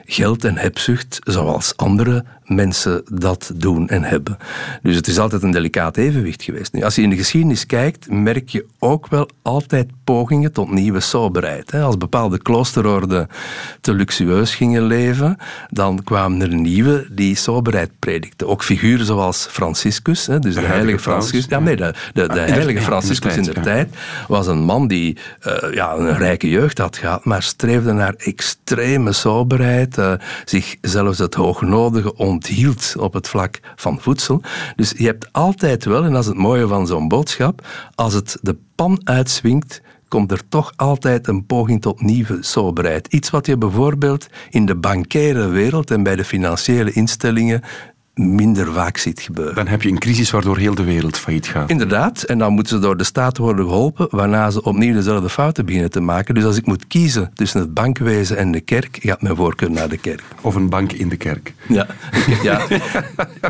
geld 0.05 0.45
en 0.45 0.57
hebzucht, 0.57 1.19
zoals 1.23 1.77
andere 1.77 2.25
mensen 2.49 3.03
dat 3.12 3.53
doen 3.55 3.88
en 3.88 4.03
hebben. 4.03 4.38
Dus 4.83 4.97
het 4.97 5.07
is 5.07 5.19
altijd 5.19 5.43
een 5.43 5.51
delicaat 5.51 5.97
evenwicht 5.97 6.43
geweest. 6.43 6.73
Nu, 6.73 6.83
als 6.83 6.95
je 6.95 7.03
in 7.03 7.11
de 7.11 7.17
geschiedenis 7.17 7.67
kijkt, 7.67 8.11
merk 8.11 8.49
je 8.49 8.67
ook 8.79 9.09
wel 9.09 9.29
altijd 9.43 9.91
pogingen 10.05 10.53
tot 10.53 10.71
nieuwe 10.71 11.01
soberheid. 11.01 11.75
Als 11.75 11.97
bepaalde 11.97 12.38
kloosterorden 12.38 13.29
te 13.81 13.95
luxueus 13.95 14.55
gingen 14.55 14.83
leven, 14.83 15.37
dan 15.71 16.05
kwamen 16.05 16.41
er 16.41 16.55
nieuwe 16.55 17.07
die 17.11 17.37
soberheid 17.37 17.91
predikten. 17.99 18.49
Ook 18.49 18.62
figuren 18.62 19.07
zoals 19.07 19.47
Franciscus, 19.51 20.25
dus 20.25 20.55
de, 20.55 20.61
heilige 20.61 20.99
Franciscus. 20.99 21.47
Ja, 21.49 21.59
nee, 21.59 21.77
de, 21.77 21.95
de, 22.18 22.35
de 22.35 22.40
heilige 22.40 22.83
Franciscus 22.83 23.37
in 23.37 23.42
de 23.42 23.61
tijd 23.61 23.96
was 24.28 24.46
een 24.46 24.64
man 24.64 24.88
die 24.88 25.18
uh, 25.46 25.74
ja, 25.74 25.94
een 25.94 26.16
rijke 26.16 26.48
jeugd 26.48 26.78
had 26.78 26.96
gehad, 26.96 27.24
maar 27.24 27.42
streefde 27.42 27.92
naar 27.92 28.14
extreme 28.14 29.12
soberheid, 29.12 29.98
uh, 29.98 30.12
zich 30.44 30.76
zelfs 30.81 31.18
het 31.18 31.35
hoognodige 31.35 32.16
onthield 32.16 32.94
op 32.98 33.12
het 33.12 33.28
vlak 33.28 33.61
van 33.76 34.00
voedsel. 34.00 34.42
Dus 34.76 34.92
je 34.96 35.04
hebt 35.04 35.28
altijd 35.33 35.85
wel, 35.85 36.04
en 36.04 36.12
dat 36.12 36.22
is 36.22 36.28
het 36.28 36.37
mooie 36.37 36.66
van 36.66 36.87
zo'n 36.87 37.09
boodschap, 37.09 37.66
als 37.94 38.14
het 38.14 38.38
de 38.40 38.57
pan 38.74 39.00
uitswingt, 39.04 39.81
komt 40.09 40.33
er 40.33 40.48
toch 40.48 40.72
altijd 40.76 41.28
een 41.28 41.46
poging 41.46 41.81
tot 41.81 42.00
nieuwe 42.00 42.38
soberheid. 42.40 43.07
Iets 43.12 43.31
wat 43.31 43.46
je 43.46 43.57
bijvoorbeeld 43.57 44.26
in 44.50 44.66
de 44.66 44.74
bankaire 44.74 45.48
wereld 45.48 45.90
en 45.90 46.02
bij 46.02 46.16
de 46.16 46.24
financiële 46.24 46.92
instellingen 46.92 47.62
minder 48.18 48.72
vaak 48.72 48.96
ziet 48.96 49.20
gebeuren. 49.20 49.54
Dan 49.54 49.66
heb 49.66 49.83
je 49.83 49.88
een 49.88 49.98
crisis 49.98 50.31
waardoor 50.31 50.59
heel 50.59 50.74
de 50.74 50.85
wereld 50.85 51.18
failliet 51.18 51.46
gaat. 51.46 51.70
Inderdaad, 51.70 52.22
en 52.22 52.38
dan 52.38 52.52
moeten 52.52 52.76
ze 52.76 52.83
door 52.83 52.96
de 52.96 53.04
staat 53.04 53.37
worden 53.37 53.64
geholpen, 53.64 54.07
waarna 54.11 54.50
ze 54.50 54.62
opnieuw 54.62 54.92
dezelfde 54.92 55.28
fouten 55.28 55.64
beginnen 55.64 55.90
te 55.90 56.00
maken. 56.00 56.35
Dus 56.35 56.44
als 56.44 56.57
ik 56.57 56.66
moet 56.66 56.87
kiezen 56.87 57.31
tussen 57.35 57.61
het 57.61 57.74
bankwezen 57.74 58.37
en 58.37 58.52
de 58.52 58.61
kerk, 58.61 58.98
gaat 59.00 59.22
mijn 59.22 59.37
voorkeur 59.37 59.70
naar 59.70 59.88
de 59.88 59.98
kerk. 59.98 60.22
Of 60.40 60.54
een 60.54 60.68
bank 60.68 60.92
in 60.92 61.09
de 61.09 61.16
kerk. 61.16 61.54
Ja, 61.68 61.87
ja. 62.42 62.66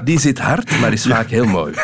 die 0.05 0.21
zit 0.21 0.39
hard, 0.39 0.81
maar 0.81 0.93
is 0.93 1.07
vaak 1.07 1.29
heel 1.29 1.47
mooi. 1.47 1.75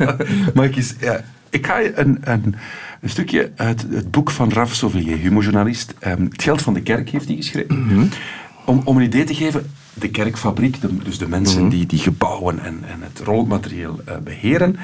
maar 0.54 0.64
ik, 0.64 0.94
ja, 1.00 1.24
ik 1.50 1.66
ga 1.66 1.78
je 1.78 1.92
een, 1.98 2.18
een, 2.20 2.54
een, 3.00 3.10
stukje 3.10 3.50
uit 3.56 3.86
het 3.90 4.10
boek 4.10 4.30
van 4.30 4.52
Raf 4.52 4.74
Sauvier, 4.74 5.16
humorjournalist. 5.16 5.94
Um, 6.06 6.28
het 6.32 6.42
geld 6.42 6.62
van 6.62 6.74
de 6.74 6.82
kerk 6.82 7.08
heeft 7.08 7.26
hij 7.26 7.36
geschreven. 7.36 7.86
Mhm. 7.86 8.06
om, 8.64 8.82
om 8.84 8.96
een 8.96 9.02
idee 9.02 9.24
te 9.24 9.34
geven, 9.34 9.70
de 10.00 10.10
kerkfabriek, 10.10 10.76
dus 11.04 11.18
de 11.18 11.28
mensen 11.28 11.60
mhm. 11.60 11.70
die 11.70 11.86
die 11.86 11.98
gebouwen 11.98 12.58
en, 12.58 12.78
en 12.88 13.02
het 13.02 13.18
rolmaterieel 13.18 14.00
uh, 14.08 14.16
beheren. 14.24 14.76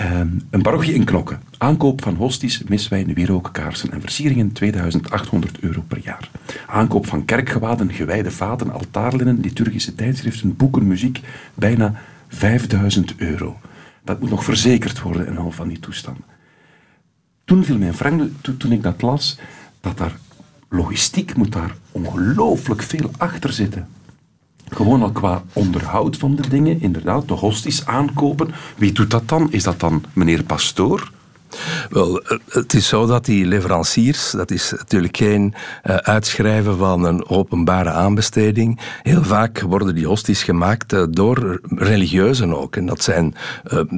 Um, 0.00 0.42
een 0.50 0.62
parochie 0.62 0.94
in 0.94 1.04
Knokken. 1.04 1.40
Aankoop 1.58 2.02
van 2.02 2.14
hosties, 2.14 2.62
miswijn, 2.62 3.14
wierook, 3.14 3.48
kaarsen 3.52 3.92
en 3.92 4.00
versieringen 4.00 4.52
2800 4.52 5.60
euro 5.60 5.84
per 5.88 5.98
jaar. 6.02 6.30
Aankoop 6.66 7.06
van 7.06 7.24
kerkgewaden, 7.24 7.92
gewijde 7.92 8.30
vaten, 8.30 8.72
altaarlinnen, 8.72 9.40
liturgische 9.40 9.94
tijdschriften, 9.94 10.56
boeken, 10.56 10.86
muziek, 10.86 11.20
bijna 11.54 11.94
5000 12.28 13.14
euro. 13.16 13.56
Dat 14.04 14.20
moet 14.20 14.30
nog 14.30 14.44
verzekerd 14.44 15.00
worden 15.00 15.26
en 15.26 15.38
al 15.38 15.50
van 15.50 15.68
die 15.68 15.80
toestanden. 15.80 16.24
Toen 17.44 17.64
viel 17.64 17.78
mijn 17.78 17.94
frank, 17.94 18.30
toen 18.58 18.72
ik 18.72 18.82
dat 18.82 19.02
las, 19.02 19.38
dat 19.80 19.98
daar 19.98 20.16
logistiek 20.68 21.36
moet 21.36 21.52
daar 21.52 21.76
ongelooflijk 21.92 22.82
veel 22.82 23.10
achter 23.16 23.52
zitten. 23.52 23.88
Gewoon 24.70 25.02
al 25.02 25.12
qua 25.12 25.42
onderhoud 25.52 26.16
van 26.16 26.36
de 26.36 26.48
dingen, 26.48 26.80
inderdaad, 26.80 27.28
de 27.28 27.34
hosties 27.34 27.86
aankopen. 27.86 28.54
Wie 28.76 28.92
doet 28.92 29.10
dat 29.10 29.28
dan? 29.28 29.52
Is 29.52 29.62
dat 29.62 29.80
dan 29.80 30.04
meneer 30.12 30.42
Pastoor? 30.42 31.10
Wel, 31.90 32.22
het 32.48 32.74
is 32.74 32.88
zo 32.88 33.06
dat 33.06 33.24
die 33.24 33.46
leveranciers, 33.46 34.30
dat 34.30 34.50
is 34.50 34.70
natuurlijk 34.76 35.16
geen 35.16 35.54
uh, 35.84 35.96
uitschrijven 35.96 36.76
van 36.76 37.04
een 37.04 37.28
openbare 37.28 37.90
aanbesteding. 37.90 38.80
Heel 39.02 39.22
vaak 39.22 39.60
worden 39.60 39.94
die 39.94 40.06
hosties 40.06 40.42
gemaakt 40.42 40.92
uh, 40.92 41.02
door 41.10 41.60
religieuzen 41.68 42.56
ook. 42.56 42.76
En 42.76 42.86
dat 42.86 43.02
zijn 43.02 43.34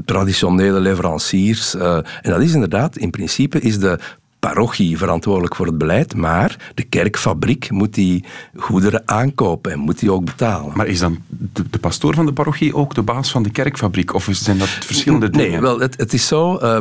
traditionele 0.05 0.81
leveranciers. 0.81 1.75
en 1.75 2.05
dat 2.23 2.41
is 2.41 2.53
inderdaad, 2.53 2.97
in 2.97 3.11
principe, 3.11 3.61
is 3.61 3.79
de 3.79 3.99
parochie 4.39 4.99
verantwoordelijk 4.99 5.55
voor 5.55 5.67
het 5.67 5.79
beleid, 5.79 6.15
maar 6.15 6.73
de 6.75 6.83
kerkfabriek 6.83 7.71
moet 7.71 7.95
die 7.95 8.25
goederen 8.57 9.03
aankopen 9.05 9.73
en 9.73 9.79
moet 9.79 9.99
die 9.99 10.13
ook 10.13 10.25
betalen. 10.25 10.73
Maar 10.75 10.87
is 10.87 10.99
dan 10.99 11.19
de, 11.53 11.79
pastoor 11.81 12.15
van 12.15 12.27
de 12.27 12.33
parochie 12.33 12.75
ook 12.75 12.95
de 12.95 13.03
baas 13.03 13.31
van 13.31 13.43
de 13.43 13.51
kerkfabriek? 13.51 14.15
Of 14.15 14.29
zijn 14.31 14.59
dat 14.59 14.69
verschillende 14.69 15.31
dingen? 15.31 15.51
Nee, 15.51 15.61
wel, 15.61 15.81
het, 15.81 15.97
het 15.97 16.13
is 16.13 16.27
zo. 16.27 16.59
Uh, 16.63 16.79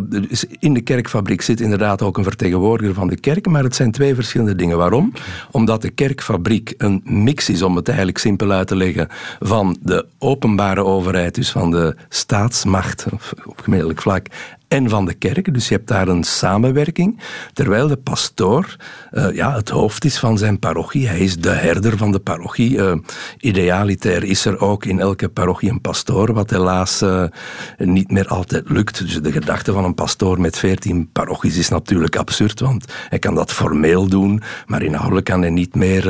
in 0.59 0.73
de 0.73 0.81
kerkfabriek 0.81 1.41
zit 1.41 1.61
inderdaad 1.61 2.01
ook 2.01 2.17
een 2.17 2.23
vertegenwoordiger 2.23 2.93
van 2.93 3.07
de 3.07 3.19
kerk, 3.19 3.47
maar 3.47 3.63
het 3.63 3.75
zijn 3.75 3.91
twee 3.91 4.15
verschillende 4.15 4.55
dingen. 4.55 4.77
Waarom? 4.77 5.13
Omdat 5.51 5.81
de 5.81 5.89
kerkfabriek 5.89 6.73
een 6.77 7.01
mix 7.03 7.49
is, 7.49 7.61
om 7.61 7.75
het 7.75 7.87
eigenlijk 7.87 8.17
simpel 8.17 8.51
uit 8.51 8.67
te 8.67 8.75
leggen, 8.75 9.07
van 9.39 9.77
de 9.81 10.05
openbare 10.17 10.83
overheid, 10.83 11.35
dus 11.35 11.51
van 11.51 11.71
de 11.71 11.95
staatsmacht 12.09 13.05
op 13.45 13.61
gemeentelijk 13.61 14.01
vlak, 14.01 14.27
en 14.67 14.89
van 14.89 15.05
de 15.05 15.13
kerk. 15.13 15.53
Dus 15.53 15.67
je 15.67 15.75
hebt 15.75 15.87
daar 15.87 16.07
een 16.07 16.23
samenwerking. 16.23 17.19
Terwijl 17.53 17.87
de 17.87 17.97
pastoor 17.97 18.75
uh, 19.11 19.35
ja, 19.35 19.55
het 19.55 19.69
hoofd 19.69 20.05
is 20.05 20.19
van 20.19 20.37
zijn 20.37 20.59
parochie. 20.59 21.07
Hij 21.07 21.19
is 21.19 21.37
de 21.37 21.49
herder 21.49 21.97
van 21.97 22.11
de 22.11 22.19
parochie. 22.19 22.77
Uh, 22.77 22.95
idealitair 23.37 24.23
is 24.23 24.45
er 24.45 24.59
ook 24.59 24.85
in 24.85 24.99
elke 24.99 25.29
parochie 25.29 25.69
een 25.69 25.81
pastoor, 25.81 26.33
wat 26.33 26.49
helaas 26.49 27.01
uh, 27.01 27.23
niet 27.77 28.11
meer 28.11 28.27
altijd 28.27 28.69
lukt. 28.69 28.99
Dus 28.99 29.21
de 29.21 29.31
gedachte 29.31 29.71
van 29.71 29.83
een 29.83 29.93
pastoor 29.93 30.41
met 30.41 30.57
veertien 30.57 31.09
parochies 31.11 31.57
is 31.57 31.69
natuurlijk 31.69 32.15
absurd, 32.15 32.59
want 32.59 32.85
hij 33.09 33.19
kan 33.19 33.35
dat 33.35 33.51
formeel 33.51 34.07
doen, 34.07 34.41
maar 34.65 34.81
inhoudelijk 34.81 35.25
kan 35.25 35.41
hij 35.41 35.49
niet 35.49 35.75
meer 35.75 36.05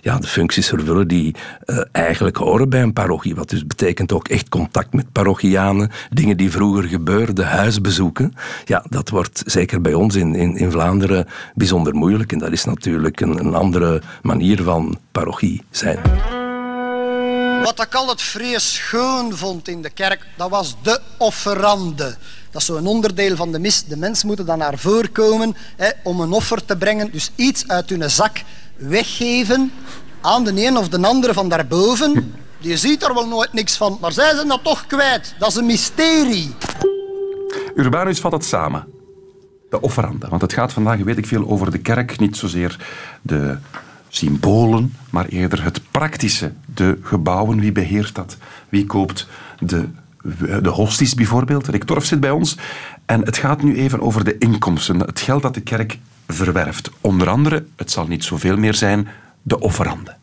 ja, 0.00 0.18
de 0.18 0.26
functies 0.26 0.68
vervullen 0.68 1.08
die 1.08 1.34
eigenlijk 1.92 2.36
horen 2.36 2.68
bij 2.68 2.82
een 2.82 2.92
parochie. 2.92 3.34
Wat 3.34 3.48
dus 3.48 3.66
betekent 3.66 4.12
ook 4.12 4.28
echt 4.28 4.48
contact 4.48 4.92
met 4.92 5.12
parochianen, 5.12 5.90
dingen 6.10 6.36
die 6.36 6.50
vroeger 6.50 6.84
gebeurden, 6.84 7.46
huis 7.46 7.79
bezoeken. 7.80 8.34
Ja, 8.64 8.84
dat 8.88 9.08
wordt 9.08 9.42
zeker 9.46 9.80
bij 9.80 9.94
ons 9.94 10.14
in, 10.14 10.34
in, 10.34 10.56
in 10.56 10.70
Vlaanderen 10.70 11.26
bijzonder 11.54 11.94
moeilijk. 11.94 12.32
En 12.32 12.38
dat 12.38 12.52
is 12.52 12.64
natuurlijk 12.64 13.20
een, 13.20 13.38
een 13.38 13.54
andere 13.54 14.02
manier 14.22 14.62
van 14.62 14.98
parochie 15.12 15.62
zijn. 15.70 15.98
Wat 17.62 17.82
ik 17.82 17.94
altijd 17.94 18.22
vrees 18.22 18.74
schoon 18.74 19.36
vond 19.36 19.68
in 19.68 19.82
de 19.82 19.90
kerk, 19.90 20.26
dat 20.36 20.50
was 20.50 20.76
de 20.82 21.00
offerande. 21.18 22.16
Dat 22.50 22.60
is 22.60 22.66
zo'n 22.66 22.86
onderdeel 22.86 23.36
van 23.36 23.52
de 23.52 23.58
mis. 23.58 23.84
De 23.84 23.96
mensen 23.96 24.26
moeten 24.26 24.46
dan 24.46 24.58
naar 24.58 24.78
voren 24.78 25.12
komen 25.12 25.56
hè, 25.76 25.90
om 26.02 26.20
een 26.20 26.32
offer 26.32 26.64
te 26.64 26.76
brengen. 26.76 27.12
Dus 27.12 27.30
iets 27.34 27.68
uit 27.68 27.90
hun 27.90 28.10
zak 28.10 28.42
weggeven 28.76 29.72
aan 30.20 30.44
de 30.44 30.66
een 30.66 30.76
of 30.76 30.88
de 30.88 31.06
andere 31.06 31.34
van 31.34 31.48
daarboven. 31.48 32.34
Je 32.58 32.76
ziet 32.76 33.02
er 33.02 33.14
wel 33.14 33.26
nooit 33.26 33.52
niks 33.52 33.76
van, 33.76 33.98
maar 34.00 34.12
zij 34.12 34.34
zijn 34.34 34.48
dat 34.48 34.64
toch 34.64 34.86
kwijt. 34.86 35.34
Dat 35.38 35.48
is 35.48 35.54
een 35.54 35.66
mysterie. 35.66 36.54
Urbanus 37.74 38.20
vat 38.20 38.32
het 38.32 38.44
samen. 38.44 38.84
De 39.70 39.80
offerande. 39.80 40.28
Want 40.28 40.42
het 40.42 40.52
gaat 40.52 40.72
vandaag, 40.72 40.98
weet 40.98 41.18
ik 41.18 41.26
veel, 41.26 41.48
over 41.48 41.70
de 41.70 41.78
kerk. 41.78 42.18
Niet 42.18 42.36
zozeer 42.36 42.78
de 43.22 43.56
symbolen, 44.08 44.94
maar 45.10 45.26
eerder 45.26 45.64
het 45.64 45.80
praktische. 45.90 46.52
De 46.74 46.98
gebouwen, 47.02 47.60
wie 47.60 47.72
beheert 47.72 48.14
dat? 48.14 48.36
Wie 48.68 48.86
koopt 48.86 49.28
de, 49.58 49.88
de 50.62 50.68
hosties 50.68 51.14
bijvoorbeeld? 51.14 51.68
Rick 51.68 51.84
Torf 51.84 52.04
zit 52.04 52.20
bij 52.20 52.30
ons. 52.30 52.56
En 53.06 53.20
het 53.24 53.36
gaat 53.36 53.62
nu 53.62 53.76
even 53.76 54.00
over 54.00 54.24
de 54.24 54.38
inkomsten. 54.38 55.00
Het 55.00 55.20
geld 55.20 55.42
dat 55.42 55.54
de 55.54 55.60
kerk 55.60 55.98
verwerft. 56.26 56.90
Onder 57.00 57.28
andere, 57.28 57.64
het 57.76 57.90
zal 57.90 58.06
niet 58.06 58.24
zoveel 58.24 58.56
meer 58.56 58.74
zijn, 58.74 59.08
de 59.42 59.60
offerande. 59.60 60.14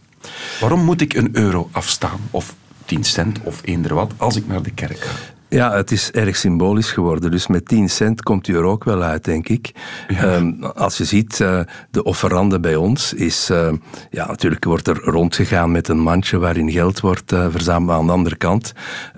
Waarom 0.59 0.83
moet 0.83 1.01
ik 1.01 1.13
een 1.13 1.29
euro 1.31 1.69
afstaan? 1.71 2.19
Of 2.31 2.55
10 2.85 3.03
cent 3.03 3.39
of 3.43 3.61
eender 3.63 3.93
wat 3.93 4.11
als 4.17 4.35
ik 4.35 4.47
naar 4.47 4.61
de 4.61 4.71
kerk 4.71 4.99
ga? 4.99 5.36
Ja, 5.49 5.75
het 5.75 5.91
is 5.91 6.11
erg 6.11 6.35
symbolisch 6.35 6.91
geworden. 6.91 7.31
Dus 7.31 7.47
met 7.47 7.67
10 7.67 7.89
cent 7.89 8.23
komt 8.23 8.47
u 8.47 8.55
er 8.55 8.63
ook 8.63 8.83
wel 8.83 9.03
uit, 9.03 9.23
denk 9.23 9.47
ik. 9.47 9.71
Ehm, 10.07 10.63
als 10.63 10.97
je 10.97 11.05
ziet, 11.05 11.39
uh, 11.39 11.59
de 11.91 12.03
offerande 12.03 12.59
bij 12.59 12.75
ons 12.75 13.13
is... 13.13 13.49
Uh, 13.49 13.69
ja, 14.09 14.27
natuurlijk 14.27 14.63
wordt 14.63 14.87
er 14.87 14.99
rondgegaan 15.03 15.71
met 15.71 15.87
een 15.87 15.99
mandje 15.99 16.37
waarin 16.37 16.71
geld 16.71 16.99
wordt 16.99 17.31
uh, 17.31 17.47
verzameld. 17.49 17.99
Aan 17.99 18.05
de 18.05 18.11
andere 18.11 18.35
kant 18.35 18.73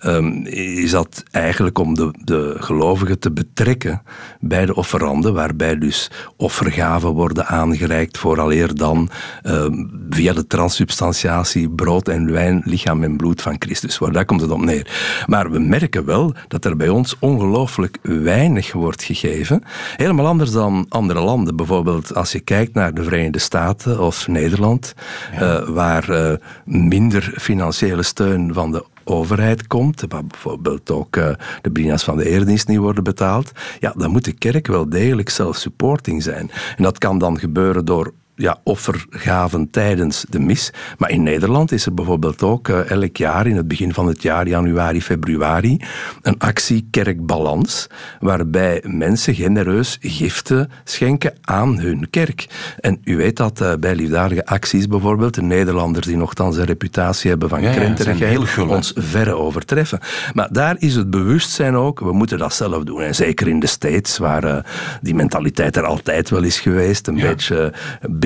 um, 0.05 0.45
is 0.45 0.91
dat 0.91 1.23
eigenlijk 1.31 1.79
om 1.79 1.95
de, 1.95 2.13
de 2.23 2.55
gelovigen 2.59 3.19
te 3.19 3.31
betrekken 3.31 4.01
bij 4.39 4.65
de 4.65 4.75
offerande, 4.75 5.31
waarbij 5.31 5.77
dus 5.77 6.11
offergaven 6.37 7.09
worden 7.09 7.45
aangereikt 7.45 8.17
vooraleer 8.17 8.75
dan 8.75 9.09
ehm, 9.41 9.85
via 10.09 10.33
de 10.33 10.47
transsubstantiatie 10.47 11.69
brood 11.69 12.07
en 12.07 12.31
wijn, 12.31 12.61
lichaam 12.65 13.03
en 13.03 13.17
bloed 13.17 13.41
van 13.41 13.55
Christus 13.59 13.97
wordt. 13.97 14.13
Daar 14.13 14.25
komt 14.25 14.41
het 14.41 14.51
op 14.51 14.61
neer. 14.61 15.23
Maar 15.27 15.51
we 15.51 15.59
merken 15.59 16.05
wel 16.05 16.18
dat 16.47 16.65
er 16.65 16.75
bij 16.75 16.89
ons 16.89 17.15
ongelooflijk 17.19 17.97
weinig 18.01 18.73
wordt 18.73 19.03
gegeven. 19.03 19.63
Helemaal 19.95 20.27
anders 20.27 20.51
dan 20.51 20.85
andere 20.89 21.19
landen. 21.19 21.55
Bijvoorbeeld 21.55 22.15
als 22.15 22.31
je 22.31 22.39
kijkt 22.39 22.73
naar 22.73 22.93
de 22.93 23.03
Verenigde 23.03 23.39
Staten 23.39 23.99
of 23.99 24.27
Nederland, 24.27 24.93
uh, 25.33 25.69
waar 25.69 26.09
uh, 26.09 26.33
minder 26.65 27.33
financiële 27.37 28.03
steun 28.03 28.53
van 28.53 28.71
de 28.71 28.85
overheid 29.03 29.67
komt, 29.67 30.03
waar 30.07 30.25
bijvoorbeeld 30.25 30.91
ook 30.91 31.15
uh, 31.15 31.29
de 31.61 31.71
brina's 31.71 32.03
van 32.03 32.17
de 32.17 32.29
eerdienst 32.29 32.67
niet 32.67 32.77
worden 32.77 33.03
betaald, 33.03 33.51
ja, 33.79 33.93
dan 33.97 34.11
moet 34.11 34.25
de 34.25 34.33
kerk 34.33 34.67
wel 34.67 34.89
degelijk 34.89 35.29
self-supporting 35.29 36.23
zijn. 36.23 36.51
En 36.77 36.83
dat 36.83 36.97
kan 36.97 37.17
dan 37.17 37.39
gebeuren 37.39 37.85
door 37.85 38.13
ja, 38.39 38.57
offergaven 38.63 39.69
tijdens 39.69 40.25
de 40.29 40.39
mis. 40.39 40.73
Maar 40.97 41.09
in 41.09 41.23
Nederland 41.23 41.71
is 41.71 41.85
er 41.85 41.93
bijvoorbeeld 41.93 42.43
ook 42.43 42.67
uh, 42.67 42.89
elk 42.91 43.17
jaar, 43.17 43.47
in 43.47 43.55
het 43.55 43.67
begin 43.67 43.93
van 43.93 44.07
het 44.07 44.21
jaar, 44.21 44.47
januari, 44.47 45.01
februari, 45.01 45.81
een 46.21 46.39
actie 46.39 46.87
Kerkbalans, 46.91 47.87
waarbij 48.19 48.83
mensen 48.87 49.35
genereus 49.35 49.97
giften 50.01 50.71
schenken 50.83 51.33
aan 51.41 51.79
hun 51.79 52.09
kerk. 52.09 52.47
En 52.79 53.01
u 53.03 53.17
weet 53.17 53.37
dat 53.37 53.61
uh, 53.61 53.73
bij 53.79 53.95
liefdadige 53.95 54.45
acties 54.45 54.87
bijvoorbeeld, 54.87 55.33
de 55.33 55.41
Nederlanders 55.41 56.05
die 56.05 56.17
nogthans 56.17 56.57
een 56.57 56.65
reputatie 56.65 57.29
hebben 57.29 57.49
van 57.49 57.61
ja, 57.61 57.71
krenterigheid, 57.71 58.53
ja, 58.55 58.63
ons 58.63 58.93
verre 58.95 59.33
overtreffen. 59.33 59.99
Maar 60.33 60.47
daar 60.51 60.75
is 60.79 60.95
het 60.95 61.09
bewustzijn 61.09 61.75
ook, 61.75 61.99
we 61.99 62.13
moeten 62.13 62.37
dat 62.37 62.53
zelf 62.53 62.83
doen. 62.83 63.01
En 63.01 63.15
zeker 63.15 63.47
in 63.47 63.59
de 63.59 63.67
States, 63.67 64.17
waar 64.17 64.43
uh, 64.45 64.57
die 65.01 65.15
mentaliteit 65.15 65.75
er 65.75 65.83
altijd 65.83 66.29
wel 66.29 66.43
is 66.43 66.59
geweest, 66.59 67.07
een 67.07 67.17
ja. 67.17 67.27
beetje 67.27 67.73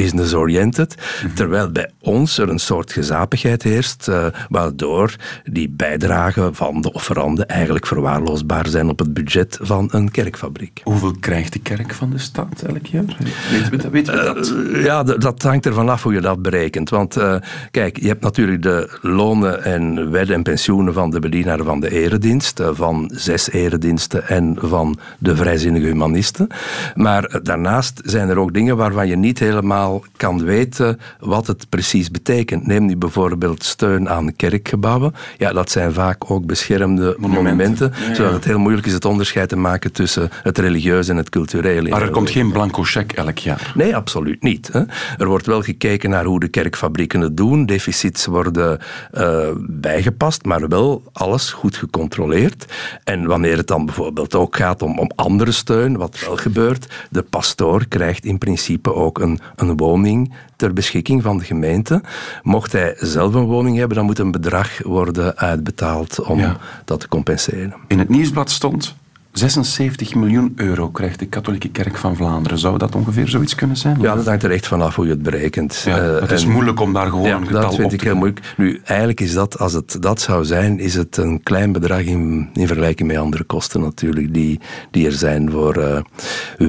business-oriented. 0.03 0.95
Terwijl 1.35 1.71
bij 1.71 1.89
ons 2.01 2.37
er 2.37 2.49
een 2.49 2.59
soort 2.59 2.91
gezapigheid 2.91 3.63
heerst, 3.63 4.07
uh, 4.07 4.25
waardoor 4.49 5.15
die 5.43 5.69
bijdragen 5.69 6.55
van 6.55 6.81
de 6.81 6.93
offeranden 6.93 7.47
eigenlijk 7.47 7.85
verwaarloosbaar 7.87 8.67
zijn 8.67 8.89
op 8.89 8.99
het 8.99 9.13
budget 9.13 9.59
van 9.61 9.87
een 9.91 10.11
kerkfabriek. 10.11 10.81
Hoeveel 10.83 11.15
krijgt 11.19 11.53
de 11.53 11.59
kerk 11.59 11.93
van 11.93 12.09
de 12.09 12.17
staat 12.17 12.61
elk 12.61 12.85
jaar? 12.85 13.17
Weet 13.51 13.69
we, 13.69 13.89
weet 13.89 14.07
we 14.07 14.15
dat? 14.15 14.49
Uh, 14.49 14.83
ja, 14.83 15.03
dat 15.03 15.41
hangt 15.41 15.65
ervan 15.65 15.89
af 15.89 16.03
hoe 16.03 16.13
je 16.13 16.21
dat 16.21 16.41
berekent. 16.41 16.89
Want 16.89 17.17
uh, 17.17 17.35
kijk, 17.71 17.99
je 17.99 18.07
hebt 18.07 18.23
natuurlijk 18.23 18.61
de 18.61 18.97
lonen 19.01 19.63
en 19.63 20.11
wedden 20.11 20.35
en 20.35 20.43
pensioenen 20.43 20.93
van 20.93 21.09
de 21.09 21.19
bedienaar 21.19 21.63
van 21.63 21.79
de 21.79 21.91
eredienst, 21.91 22.61
van 22.71 23.11
zes 23.13 23.51
erediensten 23.51 24.27
en 24.27 24.55
van 24.59 24.97
de 25.17 25.35
vrijzinnige 25.35 25.85
humanisten. 25.85 26.47
Maar 26.95 27.39
daarnaast 27.43 28.01
zijn 28.05 28.29
er 28.29 28.37
ook 28.37 28.53
dingen 28.53 28.77
waarvan 28.77 29.07
je 29.07 29.15
niet 29.15 29.39
helemaal 29.39 29.92
kan 30.17 30.43
weten 30.43 30.99
wat 31.19 31.47
het 31.47 31.69
precies 31.69 32.11
betekent. 32.11 32.67
Neem 32.67 32.85
nu 32.85 32.97
bijvoorbeeld 32.97 33.63
steun 33.63 34.09
aan 34.09 34.35
kerkgebouwen. 34.35 35.13
Ja, 35.37 35.53
dat 35.53 35.71
zijn 35.71 35.93
vaak 35.93 36.31
ook 36.31 36.45
beschermde 36.45 37.15
monumenten, 37.17 37.91
monumenten 37.91 37.93
ja, 38.07 38.15
zodat 38.15 38.33
het 38.33 38.45
heel 38.45 38.59
moeilijk 38.59 38.87
is 38.87 38.93
het 38.93 39.05
onderscheid 39.05 39.49
te 39.49 39.55
maken 39.55 39.91
tussen 39.91 40.29
het 40.43 40.57
religieuze 40.57 41.11
en 41.11 41.17
het 41.17 41.29
culturele. 41.29 41.89
Maar 41.89 42.01
er 42.01 42.09
komt 42.09 42.29
geen 42.29 42.51
blanco 42.51 42.83
cheque 42.83 43.17
elk 43.17 43.37
jaar? 43.37 43.71
Nee, 43.75 43.95
absoluut 43.95 44.43
niet. 44.43 44.69
Hè. 44.71 44.81
Er 45.17 45.27
wordt 45.27 45.45
wel 45.45 45.61
gekeken 45.61 46.09
naar 46.09 46.25
hoe 46.25 46.39
de 46.39 46.47
kerkfabrieken 46.47 47.21
het 47.21 47.37
doen. 47.37 47.65
Deficits 47.65 48.25
worden 48.25 48.79
uh, 49.13 49.47
bijgepast, 49.57 50.45
maar 50.45 50.67
wel 50.67 51.03
alles 51.11 51.51
goed 51.51 51.77
gecontroleerd. 51.77 52.65
En 53.03 53.25
wanneer 53.25 53.57
het 53.57 53.67
dan 53.67 53.85
bijvoorbeeld 53.85 54.35
ook 54.35 54.55
gaat 54.55 54.81
om, 54.81 54.99
om 54.99 55.11
andere 55.15 55.51
steun, 55.51 55.97
wat 55.97 56.19
wel 56.25 56.37
gebeurt, 56.37 57.07
de 57.09 57.21
pastoor 57.21 57.85
krijgt 57.87 58.25
in 58.25 58.37
principe 58.37 58.93
ook 58.93 59.19
een, 59.19 59.39
een 59.55 59.67
woning 59.83 60.33
ter 60.55 60.73
beschikking 60.73 61.21
van 61.21 61.37
de 61.37 61.43
gemeente. 61.43 62.01
Mocht 62.41 62.71
hij 62.71 62.95
zelf 62.99 63.33
een 63.33 63.45
woning 63.45 63.77
hebben, 63.77 63.97
dan 63.97 64.05
moet 64.05 64.19
een 64.19 64.31
bedrag 64.31 64.83
worden 64.83 65.37
uitbetaald 65.37 66.19
om 66.19 66.39
ja. 66.39 66.57
dat 66.85 66.99
te 66.99 67.07
compenseren. 67.07 67.73
In 67.87 67.99
het 67.99 68.09
nieuwsblad 68.09 68.49
stond 68.49 68.95
76 69.33 70.15
miljoen 70.15 70.53
euro 70.55 70.89
krijgt 70.89 71.19
de 71.19 71.25
katholieke 71.25 71.69
kerk 71.69 71.97
van 71.97 72.15
Vlaanderen. 72.15 72.57
Zou 72.57 72.77
dat 72.77 72.95
ongeveer 72.95 73.27
zoiets 73.27 73.55
kunnen 73.55 73.77
zijn? 73.77 73.97
Ja, 74.01 74.15
dat 74.15 74.25
hangt 74.25 74.43
er 74.43 74.51
echt 74.51 74.67
vanaf 74.67 74.95
hoe 74.95 75.05
je 75.05 75.11
het 75.11 75.21
berekent. 75.21 75.81
Ja, 75.85 75.99
het 75.99 76.31
is 76.31 76.43
en, 76.43 76.49
moeilijk 76.49 76.79
om 76.79 76.93
daar 76.93 77.09
gewoon 77.09 77.27
ja, 77.27 77.35
een 77.35 77.47
getal 77.47 77.61
dat 77.61 77.75
vind 77.75 77.85
op 77.85 77.93
ik 77.93 77.99
te 77.99 78.05
heel 78.05 78.15
moeilijk. 78.15 78.53
Nu, 78.57 78.81
eigenlijk 78.83 79.21
is 79.21 79.33
dat, 79.33 79.59
als 79.59 79.73
het 79.73 79.97
dat 79.99 80.21
zou 80.21 80.45
zijn, 80.45 80.79
is 80.79 80.95
het 80.95 81.17
een 81.17 81.43
klein 81.43 81.71
bedrag 81.71 82.01
in, 82.01 82.49
in 82.53 82.67
vergelijking 82.67 83.07
met 83.07 83.17
andere 83.17 83.43
kosten 83.43 83.81
natuurlijk, 83.81 84.33
die, 84.33 84.59
die 84.91 85.05
er 85.05 85.11
zijn 85.11 85.51
voor 85.51 85.77
uh, 85.77 85.99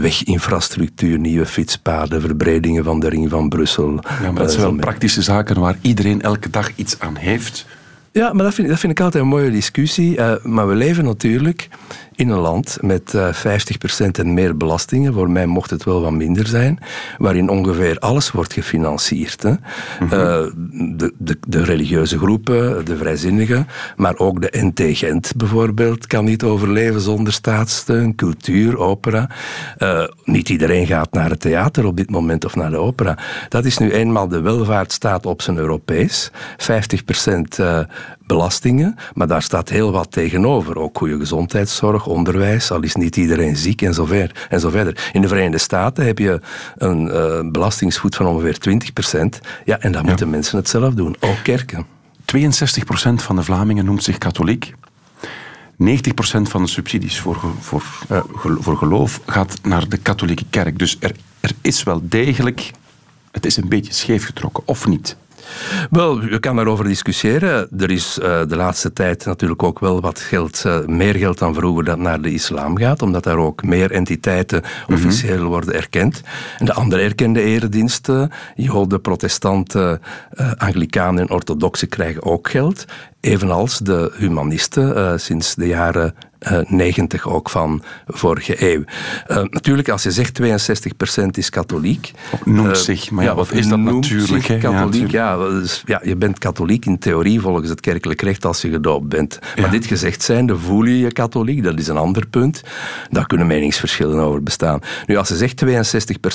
weginfrastructuur, 0.00 1.18
nieuwe 1.18 1.46
fietspaden, 1.46 2.20
verbredingen 2.20 2.84
van 2.84 3.00
de 3.00 3.08
ring 3.08 3.30
van 3.30 3.48
Brussel. 3.48 4.00
Ja, 4.22 4.30
maar 4.30 4.42
dat 4.42 4.52
zijn 4.52 4.64
wel 4.64 4.74
praktische 4.74 5.22
zaken 5.22 5.60
waar 5.60 5.78
iedereen 5.80 6.22
elke 6.22 6.50
dag 6.50 6.70
iets 6.74 7.00
aan 7.00 7.16
heeft. 7.16 7.66
Ja, 8.12 8.32
maar 8.32 8.44
dat 8.44 8.54
vind, 8.54 8.68
dat 8.68 8.78
vind 8.78 8.92
ik 8.92 9.00
altijd 9.00 9.22
een 9.22 9.28
mooie 9.28 9.50
discussie. 9.50 10.18
Maar 10.42 10.68
we 10.68 10.74
leven 10.74 11.04
natuurlijk 11.04 11.68
in 12.16 12.28
een 12.28 12.38
land 12.38 12.78
met 12.80 13.12
uh, 13.12 13.34
50% 13.34 13.36
en 14.12 14.34
meer 14.34 14.56
belastingen, 14.56 15.12
voor 15.12 15.30
mij 15.30 15.46
mocht 15.46 15.70
het 15.70 15.84
wel 15.84 16.00
wat 16.00 16.12
minder 16.12 16.46
zijn, 16.46 16.78
waarin 17.18 17.48
ongeveer 17.48 17.98
alles 17.98 18.30
wordt 18.30 18.52
gefinancierd. 18.52 19.42
Hè. 19.42 19.50
Mm 19.50 19.58
-hmm. 19.98 20.12
uh, 20.12 20.18
de, 20.98 21.12
de, 21.18 21.38
de, 21.46 21.64
religieuze 21.64 22.18
groepen, 22.18 22.84
de 22.84 22.96
vrijzinnigen, 22.96 23.66
maar 23.96 24.18
ook 24.18 24.40
de 24.40 24.48
NT 24.52 24.98
Gent 24.98 25.36
bijvoorbeeld 25.36 26.06
kan 26.06 26.24
niet 26.24 26.42
overleven 26.42 27.00
zonder 27.00 27.32
staatssteun, 27.32 28.14
cultuur, 28.14 28.78
opera. 28.78 29.30
Uh, 29.78 30.04
niet 30.24 30.48
iedereen 30.48 30.86
gaat 30.86 31.12
naar 31.12 31.30
het 31.30 31.40
theater 31.40 31.86
op 31.86 31.96
dit 31.96 32.10
moment 32.10 32.44
of 32.44 32.56
naar 32.56 32.70
de 32.70 32.76
opera. 32.76 33.18
Dat 33.48 33.64
is 33.64 33.78
nu 33.78 33.92
eenmaal 33.92 34.28
de 34.28 34.40
welvaartsstaat 34.40 35.26
op 35.26 35.42
zijn 35.42 35.56
Europees. 35.56 36.30
50% 36.30 37.62
belastingen, 38.26 38.96
maar 39.14 39.26
daar 39.26 39.42
staat 39.42 39.68
heel 39.68 39.92
wat 39.92 40.12
tegenover. 40.12 40.78
Ook 40.78 40.98
goede 40.98 41.18
gezondheidszorg, 41.18 42.06
onderwijs, 42.06 42.70
al 42.70 42.82
is 42.82 42.94
niet 42.94 43.16
iedereen 43.16 43.56
ziek 43.56 43.82
en 43.82 43.94
zo, 43.94 44.04
ver, 44.04 44.46
en 44.48 44.60
zo 44.60 44.70
verder. 44.70 45.10
In 45.12 45.20
de 45.20 45.28
Verenigde 45.28 45.58
Staten 45.58 46.06
heb 46.06 46.18
je 46.18 46.40
een 46.76 47.06
uh, 47.06 47.50
belastingsvoet 47.50 48.16
van 48.16 48.26
ongeveer 48.26 48.58
20 48.58 48.92
procent. 48.92 49.40
Ja, 49.64 49.78
en 49.78 49.92
dan 49.92 50.02
ja. 50.02 50.08
moeten 50.08 50.30
mensen 50.30 50.58
het 50.58 50.68
zelf 50.68 50.94
doen, 50.94 51.16
ook 51.20 51.38
kerken. 51.42 51.86
62 52.24 52.84
procent 52.84 53.22
van 53.22 53.36
de 53.36 53.42
Vlamingen 53.42 53.84
noemt 53.84 54.02
zich 54.02 54.18
katholiek. 54.18 54.74
90 55.76 56.14
procent 56.14 56.48
van 56.48 56.62
de 56.62 56.68
subsidies 56.68 57.20
voor, 57.20 57.40
voor, 57.60 57.82
uh, 58.10 58.20
voor 58.38 58.76
geloof 58.76 59.20
gaat 59.26 59.58
naar 59.62 59.88
de 59.88 59.96
katholieke 59.96 60.44
kerk. 60.50 60.78
Dus 60.78 60.96
er, 61.00 61.12
er 61.40 61.52
is 61.60 61.82
wel 61.82 62.00
degelijk... 62.02 62.70
Het 63.30 63.46
is 63.46 63.56
een 63.56 63.68
beetje 63.68 63.92
scheef 63.92 64.24
getrokken, 64.24 64.62
of 64.66 64.86
niet? 64.86 65.16
Wel, 65.90 66.24
je 66.24 66.38
kan 66.38 66.56
daarover 66.56 66.84
discussiëren. 66.84 67.68
Er 67.78 67.90
is 67.90 68.18
uh, 68.18 68.40
de 68.48 68.56
laatste 68.56 68.92
tijd 68.92 69.24
natuurlijk 69.24 69.62
ook 69.62 69.78
wel 69.78 70.00
wat 70.00 70.20
geld, 70.20 70.62
uh, 70.66 70.84
meer 70.86 71.14
geld 71.14 71.38
dan 71.38 71.54
vroeger 71.54 71.84
dat 71.84 71.98
naar 71.98 72.20
de 72.20 72.32
islam 72.32 72.76
gaat, 72.76 73.02
omdat 73.02 73.24
daar 73.24 73.36
ook 73.36 73.62
meer 73.62 73.90
entiteiten 73.90 74.62
officieel 74.88 75.32
mm-hmm. 75.32 75.48
worden 75.48 75.74
erkend. 75.74 76.22
En 76.58 76.64
de 76.64 76.72
andere 76.72 77.02
erkende 77.02 77.42
erediensten, 77.42 78.30
Joden, 78.54 79.00
protestanten, 79.00 80.00
uh, 80.34 80.52
Anglikanen 80.56 81.20
en 81.22 81.30
orthodoxen 81.30 81.88
krijgen 81.88 82.22
ook 82.22 82.50
geld. 82.50 82.84
Evenals 83.24 83.78
de 83.78 84.12
humanisten 84.16 85.20
sinds 85.20 85.54
de 85.54 85.66
jaren 85.66 86.14
uh, 86.52 86.58
90 86.66 87.28
ook 87.28 87.50
van 87.50 87.82
vorige 88.06 88.72
eeuw. 88.72 88.84
Uh, 89.28 89.36
natuurlijk, 89.50 89.88
als 89.88 90.02
je 90.02 90.10
zegt 90.10 90.40
62% 90.42 91.24
is 91.30 91.50
katholiek. 91.50 92.10
Noemt 92.44 92.68
uh, 92.68 92.74
zich, 92.74 93.10
maar 93.10 93.24
ja, 93.24 93.34
wat 93.34 93.52
is 93.52 93.68
dat 93.68 93.78
natuurlijk? 93.78 94.44
Zich 94.44 94.58
katholiek, 94.58 95.10
ja, 95.10 95.32
ja, 95.32 95.48
dus, 95.48 95.82
ja, 95.86 96.00
je 96.04 96.16
bent 96.16 96.38
katholiek 96.38 96.86
in 96.86 96.98
theorie 96.98 97.40
volgens 97.40 97.68
het 97.68 97.80
kerkelijk 97.80 98.22
recht 98.22 98.44
als 98.44 98.62
je 98.62 98.70
gedoopt 98.70 99.08
bent. 99.08 99.38
Maar 99.40 99.64
ja. 99.64 99.70
dit 99.70 99.86
gezegd 99.86 100.22
zijnde, 100.22 100.56
voel 100.58 100.84
je 100.84 100.98
je 100.98 101.12
katholiek? 101.12 101.62
Dat 101.62 101.78
is 101.78 101.88
een 101.88 101.96
ander 101.96 102.26
punt. 102.26 102.62
Daar 103.10 103.26
kunnen 103.26 103.46
meningsverschillen 103.46 104.18
over 104.20 104.42
bestaan. 104.42 104.80
Nu, 105.06 105.16
als 105.16 105.28
je 105.28 105.36
zegt 105.36 105.64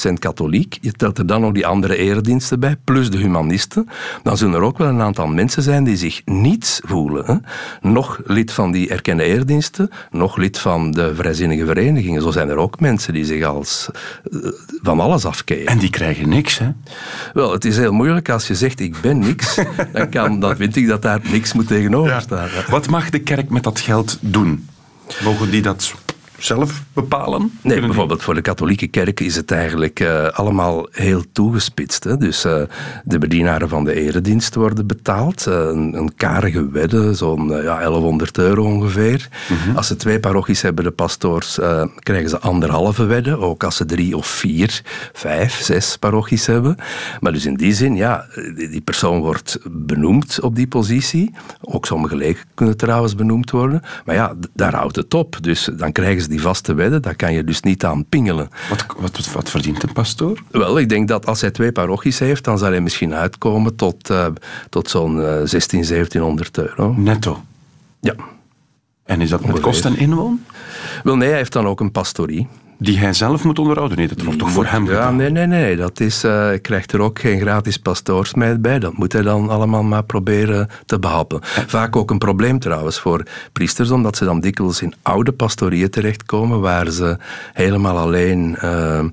62% 0.09 0.13
katholiek, 0.13 0.77
je 0.81 0.91
telt 0.91 1.17
er 1.17 1.25
dan 1.25 1.41
nog 1.41 1.51
die 1.51 1.67
andere 1.67 1.97
erediensten 1.97 2.59
bij, 2.59 2.75
plus 2.83 3.11
de 3.11 3.17
humanisten, 3.17 3.89
dan 4.23 4.37
zullen 4.37 4.55
er 4.55 4.61
ook 4.61 4.77
wel 4.77 4.87
een 4.87 5.01
aantal 5.01 5.27
mensen 5.27 5.63
zijn 5.63 5.83
die 5.83 5.97
zich 5.97 6.21
niets 6.25 6.78
voelen. 6.85 7.25
Hè? 7.25 7.35
Nog 7.89 8.19
lid 8.25 8.51
van 8.51 8.71
die 8.71 8.89
erkende 8.89 9.23
erediensten, 9.23 9.89
nog 10.11 10.37
lid 10.37 10.59
van 10.59 10.91
de 10.91 11.15
vrijzinnige 11.15 11.65
verenigingen. 11.65 12.21
Zo 12.21 12.31
zijn 12.31 12.49
er 12.49 12.57
ook 12.57 12.79
mensen 12.79 13.13
die 13.13 13.25
zich 13.25 13.43
als 13.43 13.89
uh, 14.31 14.51
van 14.81 14.99
alles 14.99 15.25
afkeren. 15.25 15.65
En 15.65 15.77
die 15.77 15.89
krijgen 15.89 16.29
niks, 16.29 16.57
hè? 16.57 16.69
Wel, 17.33 17.51
het 17.51 17.65
is 17.65 17.77
heel 17.77 17.93
moeilijk 17.93 18.29
als 18.29 18.47
je 18.47 18.55
zegt 18.55 18.79
ik 18.79 19.01
ben 19.01 19.19
niks, 19.19 19.55
dan, 19.93 20.09
kan, 20.09 20.39
dan 20.39 20.55
vind 20.55 20.75
ik 20.75 20.87
dat 20.87 21.01
daar 21.01 21.19
niks 21.31 21.53
moet 21.53 21.67
tegenover 21.67 22.11
ja. 22.11 22.19
staan. 22.19 22.49
Wat 22.69 22.89
mag 22.89 23.09
de 23.09 23.19
kerk 23.19 23.49
met 23.49 23.63
dat 23.63 23.79
geld 23.79 24.17
doen? 24.21 24.67
Mogen 25.23 25.49
die 25.49 25.61
dat 25.61 25.93
zelf 26.43 26.83
bepalen? 26.93 27.51
Nee, 27.61 27.79
bijvoorbeeld 27.79 28.23
voor 28.23 28.33
de 28.33 28.41
katholieke 28.41 28.87
kerk 28.87 29.19
is 29.19 29.35
het 29.35 29.51
eigenlijk 29.51 29.99
eh, 29.99 30.27
allemaal 30.27 30.87
heel 30.91 31.23
toegespitst. 31.31 32.03
Hè? 32.03 32.17
Dus 32.17 32.45
eh, 32.45 32.61
de 33.03 33.17
bedienaren 33.17 33.69
van 33.69 33.83
de 33.83 33.93
eredienst 33.93 34.55
worden 34.55 34.87
betaald. 34.87 35.47
eh, 35.47 35.53
een, 35.53 35.93
een 35.93 36.15
karige 36.15 36.69
wedde, 36.69 37.13
zo'n 37.13 37.47
ja, 37.47 37.79
1100 37.79 38.37
euro 38.37 38.63
ongeveer. 38.63 39.27
Als 39.75 39.87
ze 39.87 39.95
twee 39.95 40.19
parochies 40.19 40.61
hebben, 40.61 40.83
de 40.83 40.91
pastoors, 40.91 41.59
krijgen 41.99 42.29
ze 42.29 42.39
anderhalve 42.39 43.05
wedde. 43.05 43.37
Ook 43.37 43.63
als 43.63 43.75
ze 43.75 43.85
drie 43.85 44.17
of 44.17 44.27
vier, 44.27 44.81
vijf, 45.13 45.61
zes 45.61 45.97
parochies 45.97 46.45
hebben. 46.45 46.75
Maar 47.19 47.31
dus 47.31 47.45
in 47.45 47.55
die 47.55 47.73
zin, 47.73 47.95
ja, 47.95 48.25
die, 48.55 48.81
persoon 48.81 49.19
wordt 49.19 49.57
benoemd 49.71 50.39
op 50.41 50.55
die 50.55 50.67
positie. 50.67 51.33
Ook 51.61 51.85
sommige 51.85 52.15
leken 52.15 52.43
kunnen 52.53 52.77
trouwens 52.77 53.15
benoemd 53.15 53.51
worden. 53.51 53.81
Maar 54.05 54.15
ja, 54.15 54.33
daar 54.53 54.75
houdt 54.75 54.95
het 54.95 55.13
op. 55.13 55.37
Dus 55.41 55.69
dan 55.77 55.91
krijgen 55.91 56.21
ze 56.21 56.28
die 56.29 56.41
vaste 56.41 56.73
wedden. 56.73 57.01
Daar 57.01 57.15
kan 57.15 57.33
je 57.33 57.43
dus 57.43 57.61
niet 57.61 57.85
aan 57.85 58.05
pingelen. 58.05 58.49
Wat, 58.69 58.85
wat, 58.97 59.31
wat, 59.31 59.49
verdient 59.49 59.83
een 59.83 59.93
pastoor? 59.93 60.41
Wel, 60.51 60.79
ik 60.79 60.89
denk 60.89 61.07
dat 61.07 61.25
als 61.25 61.41
hij 61.41 61.51
twee 61.51 61.71
parochies 61.71 62.19
heeft, 62.19 62.43
dan 62.43 62.57
zal 62.57 62.69
hij 62.69 62.81
misschien 62.81 63.13
uitkomen 63.13 63.75
tot, 63.75 64.09
eh, 64.09 64.27
tot 64.69 64.89
zo'n 64.89 65.23
eh 65.23 65.41
16, 65.43 65.83
1700 65.83 66.57
euro. 66.57 66.93
Netto. 66.97 67.43
Ja. 67.99 68.13
En 69.03 69.21
is 69.21 69.29
dat 69.29 69.45
met 69.45 69.59
kost 69.59 69.85
en 69.85 69.97
inwoon? 69.97 70.43
Wel, 71.03 71.15
nee, 71.15 71.27
hij 71.27 71.37
heeft 71.37 71.53
dan 71.53 71.67
ook 71.67 71.79
een 71.79 71.91
pastorie. 71.91 72.47
Die 72.81 72.99
hij 72.99 73.13
zelf 73.13 73.43
moet 73.43 73.59
onderhouden? 73.59 73.97
Nee, 73.97 74.07
dat 74.07 74.21
wordt 74.21 74.39
toch 74.39 74.51
voor 74.51 74.65
hem 74.65 74.85
Ja, 74.85 74.89
gedaan? 74.89 75.15
nee, 75.15 75.29
nee, 75.29 75.45
nee. 75.47 75.75
Dat 75.75 75.99
is, 75.99 76.23
eh, 76.23 76.31
hij 76.31 76.59
krijgt 76.59 76.91
er 76.91 76.99
ook 77.01 77.19
geen 77.19 77.39
gratis 77.39 77.77
pastoorsmeid 77.77 78.61
bij. 78.61 78.79
Dat 78.79 78.97
moet 78.97 79.13
hij 79.13 79.21
dan 79.21 79.49
allemaal 79.49 79.83
maar 79.83 80.03
proberen 80.03 80.69
te 80.85 80.99
behappen. 80.99 81.39
Vaak 81.67 81.95
ook 81.95 82.11
een 82.11 82.17
probleem 82.17 82.59
trouwens 82.59 82.99
voor 82.99 83.23
priesters, 83.53 83.91
omdat 83.91 84.17
ze 84.17 84.25
dan 84.25 84.39
dikwijls 84.39 84.81
in 84.81 84.93
oude 85.01 85.31
pastorieën 85.31 85.89
terechtkomen, 85.89 86.59
waar 86.59 86.89
ze 86.91 87.17
helemaal 87.53 87.97
alleen 87.97 88.55
eh, 88.57 89.03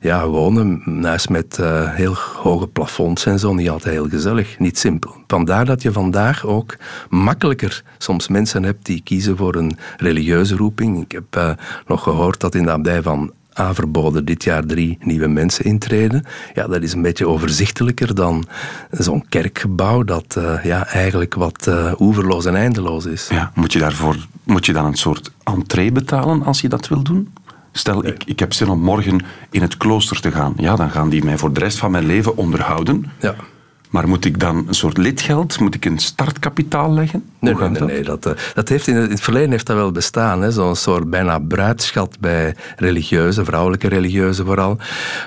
ja, 0.00 0.26
wonen. 0.26 0.82
Huis 1.02 1.28
met 1.28 1.58
eh, 1.58 1.94
heel 1.94 2.14
hoge 2.36 2.66
plafonds 2.66 3.26
en 3.26 3.38
zo. 3.38 3.54
Niet 3.54 3.70
altijd 3.70 3.94
heel 3.94 4.08
gezellig. 4.08 4.58
Niet 4.58 4.78
simpel. 4.78 5.14
Vandaar 5.26 5.64
dat 5.64 5.82
je 5.82 5.92
vandaag 5.92 6.46
ook 6.46 6.76
makkelijker 7.10 7.82
soms 7.98 8.28
mensen 8.28 8.62
hebt 8.62 8.86
die 8.86 9.00
kiezen 9.02 9.36
voor 9.36 9.54
een 9.54 9.76
religieuze 9.96 10.56
roeping. 10.56 11.02
Ik 11.02 11.12
heb 11.12 11.24
eh, 11.30 11.50
nog 11.86 12.02
gehoord 12.02 12.40
dat 12.40 12.54
in 12.54 12.62
de 12.64 12.70
abdij 12.70 13.02
van 13.04 13.32
Averboden 13.52 14.24
dit 14.24 14.44
jaar 14.44 14.66
drie 14.66 14.98
nieuwe 15.00 15.26
mensen 15.26 15.64
intreden. 15.64 16.24
Ja, 16.54 16.66
dat 16.66 16.82
is 16.82 16.92
een 16.92 17.02
beetje 17.02 17.28
overzichtelijker 17.28 18.14
dan 18.14 18.44
zo'n 18.90 19.28
kerkgebouw 19.28 20.02
dat 20.02 20.36
eh, 20.36 20.64
ja, 20.64 20.86
eigenlijk 20.86 21.34
wat 21.34 21.66
eh, 21.66 21.92
oeverloos 21.98 22.44
en 22.44 22.54
eindeloos 22.54 23.04
is. 23.04 23.28
Ja, 23.28 23.52
moet 23.54 23.72
je 23.72 23.78
daarvoor 23.78 24.16
moet 24.44 24.66
je 24.66 24.72
dan 24.72 24.84
een 24.84 24.96
soort 24.96 25.30
entree 25.44 25.92
betalen 25.92 26.42
als 26.42 26.60
je 26.60 26.68
dat 26.68 26.88
wil 26.88 27.02
doen? 27.02 27.32
Stel, 27.72 28.06
ik, 28.06 28.24
ik 28.24 28.38
heb 28.38 28.52
zin 28.52 28.68
om 28.68 28.80
morgen 28.80 29.24
in 29.50 29.62
het 29.62 29.76
klooster 29.76 30.20
te 30.20 30.32
gaan. 30.32 30.54
Ja, 30.56 30.76
dan 30.76 30.90
gaan 30.90 31.08
die 31.08 31.24
mij 31.24 31.38
voor 31.38 31.52
de 31.52 31.60
rest 31.60 31.78
van 31.78 31.90
mijn 31.90 32.06
leven 32.06 32.36
onderhouden. 32.36 33.10
Ja. 33.20 33.34
Maar 33.94 34.08
moet 34.08 34.24
ik 34.24 34.40
dan 34.40 34.64
een 34.68 34.74
soort 34.74 34.96
lidgeld, 34.96 35.60
moet 35.60 35.74
ik 35.74 35.84
een 35.84 35.98
startkapitaal 35.98 36.92
leggen? 36.92 37.24
Nee, 37.38 37.54
nee, 37.54 37.70
dat? 37.70 37.88
nee, 37.88 38.02
dat, 38.02 38.26
eh, 38.26 38.32
dat 38.54 38.68
heeft 38.68 38.86
in, 38.86 38.94
het, 38.94 39.04
in 39.04 39.10
het 39.10 39.20
verleden 39.20 39.50
heeft 39.50 39.66
dat 39.66 39.76
wel 39.76 39.92
bestaan. 39.92 40.42
hè, 40.42 40.50
Zo'n 40.50 40.76
soort 40.76 41.10
bijna 41.10 41.38
bruidschat 41.38 42.16
bij 42.20 42.54
religieuze, 42.76 43.44
vrouwelijke 43.44 43.88
religieuze 43.88 44.44
vooral. 44.44 44.78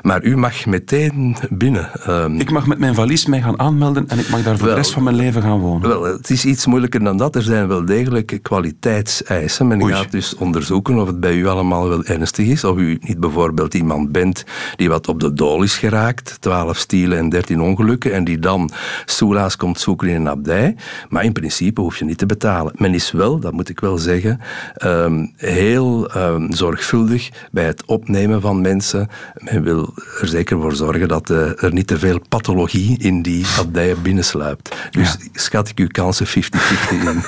Maar 0.02 0.24
u 0.24 0.38
mag 0.38 0.66
meteen 0.66 1.36
binnen. 1.50 1.90
Ehm, 2.06 2.40
Ik 2.40 2.52
mag 2.52 2.68
met 2.68 2.80
mijn 2.80 2.96
valies 2.96 3.26
mij 3.26 3.42
gaan 3.42 3.60
aanmelden 3.60 4.08
en 4.08 4.20
ik 4.20 4.30
mag 4.30 4.44
daar 4.44 4.58
voor 4.58 4.66
Wel, 4.66 4.76
de 4.76 4.82
rest 4.82 4.94
van 4.94 5.04
mijn 5.04 5.16
leven 5.16 5.42
gaan 5.42 5.60
wonen. 5.60 5.90
Wel, 5.90 6.04
het 6.04 6.30
is 6.30 6.46
iets 6.46 6.66
moeilijker 6.66 7.04
dan 7.04 7.18
dat. 7.18 7.36
Er 7.36 7.42
zijn 7.42 7.68
wel 7.68 7.86
degelijk 7.86 8.40
kwaliteitseisen. 8.42 9.68
Men 9.68 9.82
Oei. 9.84 9.94
gaat 9.94 10.12
dus 10.12 10.36
onderzoeken 10.36 10.98
of 11.00 11.08
het 11.08 11.20
bij 11.20 11.36
u 11.36 11.48
allemaal 11.48 11.90
wel 11.90 12.04
ernstig 12.04 12.48
is. 12.48 12.64
Of 12.64 12.78
u 12.78 12.98
niet 13.02 13.20
bijvoorbeeld 13.20 13.74
iemand 13.74 14.12
bent 14.12 14.44
die 14.76 14.90
wat 14.90 15.08
op 15.08 15.20
de 15.20 15.34
dool 15.34 15.64
is 15.64 15.78
geraakt. 15.78 16.38
12 16.40 16.78
stielen 16.78 17.18
en 17.18 17.30
13 17.30 17.62
ongelukken. 17.62 18.14
En 18.14 18.24
die 18.24 18.40
dan 18.40 18.56
soelaas 19.06 19.56
komt 19.56 19.80
zoeken 19.80 20.08
in 20.08 20.16
een 20.16 20.30
abdij. 20.30 20.76
Maar 21.10 21.24
in 21.24 21.34
principe 21.34 21.82
hoef 21.82 21.98
je 21.98 22.06
niet 22.06 22.18
te 22.18 22.26
betalen. 22.26 22.74
Men 22.76 22.94
is 22.94 23.12
wel, 23.12 23.40
dat 23.40 23.54
moet 23.54 23.70
ik 23.70 23.80
wel 23.80 23.98
zeggen, 23.98 24.40
ehm, 24.74 25.26
heel 25.36 26.10
ehm, 26.10 26.52
zorgvuldig 26.52 27.30
bij 27.52 27.66
het 27.66 27.86
opnemen 27.86 28.42
van 28.42 28.62
mensen. 28.62 29.10
Men 29.34 29.64
wil 29.64 29.94
er 30.22 30.28
zeker 30.28 30.62
voor 30.62 30.76
zorgen 30.76 31.08
dat 31.08 31.30
eh, 31.30 31.64
er 31.64 31.74
niet 31.74 31.88
te 31.88 32.00
veel 32.00 32.20
pathologie 32.30 32.98
in 33.00 33.22
die 33.22 33.46
abdijen 33.60 34.02
binnensluipt. 34.02 34.76
Dus 34.92 35.18
schat 35.34 35.70
ik 35.70 35.80
uw 35.80 35.88
kansen 35.88 36.28
50-50 36.28 36.32
in. 36.92 37.22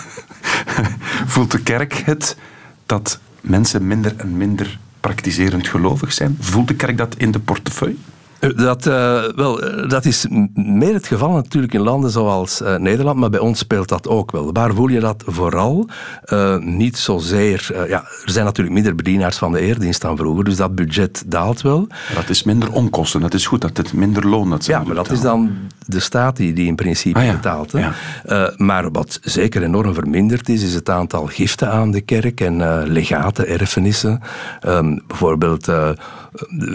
Voelt 1.34 1.52
de 1.52 1.62
kerk 1.62 1.94
het 1.94 2.38
dat 2.86 3.20
mensen 3.42 3.88
minder 3.88 4.14
en 4.18 4.38
minder 4.38 4.80
praktiserend 5.00 5.68
gelovig 5.68 6.14
zijn? 6.14 6.38
Voelt 6.40 6.68
de 6.68 6.76
kerk 6.76 6.98
dat 6.98 7.16
in 7.18 7.32
de 7.32 7.40
portefeuille? 7.40 7.96
Dat, 8.40 8.88
eh, 8.88 9.24
wel, 9.36 9.62
dat 9.88 10.06
is 10.06 10.28
meer 10.54 10.94
het 10.94 11.08
geval 11.08 11.32
natuurlijk 11.32 11.74
in 11.74 11.82
landen 11.82 12.12
zoals 12.12 12.62
eh, 12.62 12.76
Nederland, 12.76 13.20
maar 13.20 13.30
bij 13.30 13.40
ons 13.40 13.60
speelt 13.60 13.88
dat 13.88 14.08
ook 14.08 14.32
wel. 14.32 14.54
Waar 14.54 14.74
voel 14.74 14.88
je 14.88 15.00
dat 15.00 15.24
vooral? 15.26 15.88
Eh, 16.24 16.58
niet 16.58 16.98
zozeer... 16.98 17.88
ja, 17.88 18.04
er 18.26 18.32
zijn 18.32 18.46
natuurlijk 18.46 18.76
minder 18.76 18.96
bedienaars 18.96 19.38
van 19.38 19.52
de 19.52 19.60
eerdienst 19.60 20.02
dan 20.02 20.18
vroeger, 20.18 20.44
dus 20.44 20.56
dat 20.56 20.76
budget 20.76 21.24
daalt 21.28 21.62
wel. 21.62 21.88
Dat 22.16 22.30
is 22.30 22.44
minder 22.44 22.72
onkosten, 22.72 23.22
dat 23.22 23.34
is 23.34 23.46
goed, 23.46 23.62
dat 23.62 23.78
het 23.78 23.94
minder 23.94 24.28
loon 24.28 24.50
dat 24.50 24.64
ze 24.64 24.72
Ja, 24.72 24.84
maar 24.84 24.96
dat 24.96 25.12
is 25.12 25.22
dan 25.22 25.52
de 25.90 26.00
staat 26.00 26.36
die, 26.38 26.54
die 26.54 26.68
in 26.68 26.76
principe 26.76 27.20
Ah, 27.20 27.26
ja. 27.26 27.32
betaalt. 27.32 27.72
Hè? 27.72 27.80
Ja. 27.80 27.94
Eh, 28.26 28.58
maar 28.58 28.92
wat 28.92 29.20
zeker 29.24 29.64
enorm 29.64 29.94
verminderd 29.94 30.50
is, 30.50 30.64
is 30.64 30.74
het 30.74 30.90
aantal 30.90 31.26
giften 31.26 31.72
aan 31.72 31.92
de 31.92 32.02
kerk 32.02 32.42
en 32.42 32.62
eh, 32.62 32.82
legaten, 32.86 33.48
erfenissen. 33.48 34.22
Ehm, 34.62 34.98
bijvoorbeeld 35.08 35.68
eh, 35.68 35.90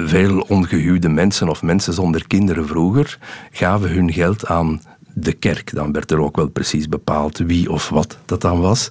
veel 0.05 0.41
ongehuwde 0.41 1.09
mensen 1.09 1.49
of 1.49 1.63
mensen 1.63 1.93
zonder 1.93 2.27
kinderen 2.27 2.67
vroeger 2.67 3.19
gaven 3.51 3.91
hun 3.91 4.13
geld 4.13 4.47
aan 4.47 4.81
de 5.13 5.33
kerk. 5.33 5.75
Dan 5.75 5.93
werd 5.93 6.11
er 6.11 6.19
ook 6.21 6.37
wel 6.37 6.49
precies 6.49 6.89
bepaald 6.89 7.39
wie 7.39 7.71
of 7.71 7.89
wat 7.89 8.19
dat 8.25 8.41
dan 8.41 8.61
was. 8.61 8.91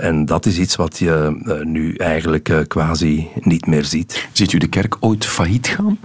En 0.00 0.24
dat 0.26 0.46
is 0.46 0.58
iets 0.58 0.76
wat 0.76 0.98
je 0.98 1.36
nu 1.64 1.94
eigenlijk 1.94 2.64
quasi 2.68 3.28
niet 3.40 3.66
meer 3.66 3.84
ziet. 3.84 4.28
Ziet 4.32 4.52
u 4.52 4.58
de 4.58 4.66
kerk 4.68 4.96
ooit 5.00 5.26
failliet 5.26 5.66
gaan? 5.68 5.98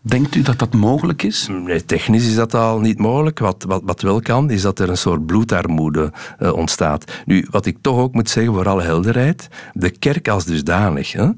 Denkt 0.00 0.34
u 0.34 0.42
dat 0.42 0.58
dat 0.58 0.74
mogelijk 0.74 1.22
is? 1.22 1.48
Nee, 1.50 1.84
technisch 1.84 2.26
is 2.26 2.34
dat 2.34 2.54
al 2.54 2.80
niet 2.80 2.98
mogelijk. 2.98 3.38
Wat, 3.38 3.64
wat, 3.68 3.82
wat 3.84 4.00
wel 4.00 4.20
kan, 4.20 4.50
is 4.50 4.62
dat 4.62 4.78
er 4.78 4.88
een 4.88 4.96
soort 4.96 5.26
bloedarmoede 5.26 6.12
eh, 6.38 6.52
ontstaat. 6.52 7.12
Nu, 7.24 7.46
wat 7.50 7.66
ik 7.66 7.76
toch 7.80 7.98
ook 7.98 8.12
moet 8.14 8.30
zeggen, 8.30 8.54
voor 8.54 8.68
alle 8.68 8.82
helderheid, 8.82 9.48
de 9.72 9.90
kerk 9.90 10.28
als 10.28 10.44
dusdanig, 10.44 11.14
eh, 11.14 11.32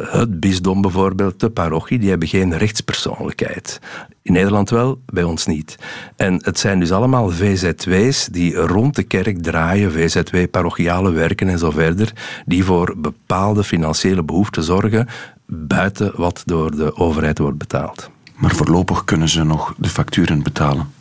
het 0.00 0.40
bisdom 0.40 0.80
bijvoorbeeld, 0.80 1.40
de 1.40 1.50
parochie, 1.50 1.98
die 1.98 2.10
hebben 2.10 2.28
geen 2.28 2.58
rechtspersoonlijkheid. 2.58 3.80
In 4.22 4.32
Nederland 4.32 4.70
wel, 4.70 5.00
bij 5.06 5.22
ons 5.22 5.46
niet. 5.46 5.76
En 6.16 6.38
het 6.44 6.58
zijn 6.58 6.78
dus 6.78 6.92
allemaal 6.92 7.30
VZW's 7.30 8.28
die 8.30 8.54
rond 8.54 8.96
de 8.96 9.02
kerk 9.02 9.42
draaien, 9.42 9.92
VZW, 9.92 10.36
parochiale 10.50 11.12
werken 11.12 11.48
en 11.48 11.58
zo 11.58 11.70
verder, 11.70 12.12
die 12.46 12.64
voor 12.64 12.94
bepaalde 12.96 13.64
financiële 13.64 14.22
behoeften 14.22 14.62
zorgen, 14.62 15.08
buiten 15.46 16.12
wat 16.16 16.42
door 16.46 16.76
de 16.76 16.96
overheid 16.96 17.38
wordt 17.38 17.58
betaald. 17.58 18.10
Maar 18.36 18.54
voorlopig 18.54 19.04
kunnen 19.04 19.28
ze 19.28 19.44
nog 19.44 19.74
de 19.76 19.88
facturen 19.88 20.42
betalen. 20.42 20.92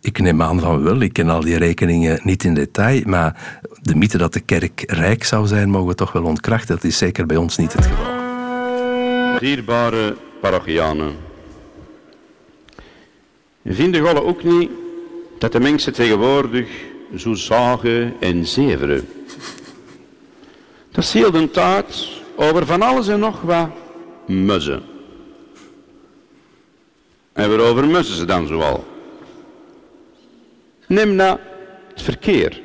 Ik 0.00 0.18
neem 0.18 0.42
aan 0.42 0.60
van 0.60 0.82
wel. 0.82 1.00
Ik 1.00 1.12
ken 1.12 1.28
al 1.28 1.40
die 1.40 1.56
rekeningen 1.56 2.20
niet 2.22 2.44
in 2.44 2.54
detail. 2.54 3.02
Maar 3.04 3.60
de 3.82 3.94
mythe 3.94 4.18
dat 4.18 4.32
de 4.32 4.40
kerk 4.40 4.82
rijk 4.86 5.24
zou 5.24 5.46
zijn, 5.46 5.70
mogen 5.70 5.88
we 5.88 5.94
toch 5.94 6.12
wel 6.12 6.24
ontkrachten. 6.24 6.74
Dat 6.74 6.84
is 6.84 6.98
zeker 6.98 7.26
bij 7.26 7.36
ons 7.36 7.56
niet 7.56 7.72
het 7.72 7.86
geval. 7.86 8.18
Dierbare 9.38 10.16
parochianen. 10.40 11.12
Vinden 13.64 14.04
jullie 14.04 14.22
ook 14.22 14.44
niet 14.44 14.70
dat 15.38 15.52
de 15.52 15.60
mensen 15.60 15.92
tegenwoordig 15.92 16.68
zo 17.16 17.34
zagen 17.34 18.14
en 18.20 18.46
zeveren? 18.46 19.08
Dat 20.92 21.04
is 21.04 21.12
heel 21.12 21.30
de 21.30 21.50
tijd 21.50 22.19
over 22.40 22.66
van 22.66 22.82
alles 22.82 23.08
en 23.08 23.18
nog 23.18 23.40
wat 23.40 23.68
mussen. 24.26 24.82
En 27.32 27.48
waarover 27.48 27.86
mussen 27.86 28.16
ze 28.16 28.24
dan 28.24 28.46
zoal? 28.46 28.84
Neem 30.86 31.14
nou 31.14 31.38
het 31.88 32.02
verkeer. 32.02 32.60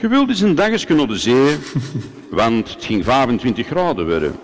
Je 0.00 0.08
wilde 0.08 0.32
eens 0.32 0.40
een 0.40 0.54
dagje 0.54 0.94
naar 0.94 1.06
de 1.06 1.18
zee, 1.18 1.56
want 2.30 2.72
het 2.74 2.84
ging 2.84 3.04
25 3.04 3.66
graden 3.66 4.08
worden. 4.08 4.38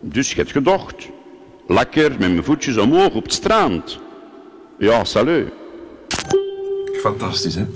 Dus 0.00 0.30
je 0.30 0.36
hebt 0.36 0.52
gedacht, 0.52 1.08
lekker 1.66 2.10
met 2.10 2.18
mijn 2.18 2.44
voetjes 2.44 2.76
omhoog 2.76 3.14
op 3.14 3.22
het 3.22 3.32
strand. 3.32 3.98
Ja, 4.78 5.04
salut. 5.04 5.48
Fantastisch, 7.00 7.54
hè? 7.54 7.66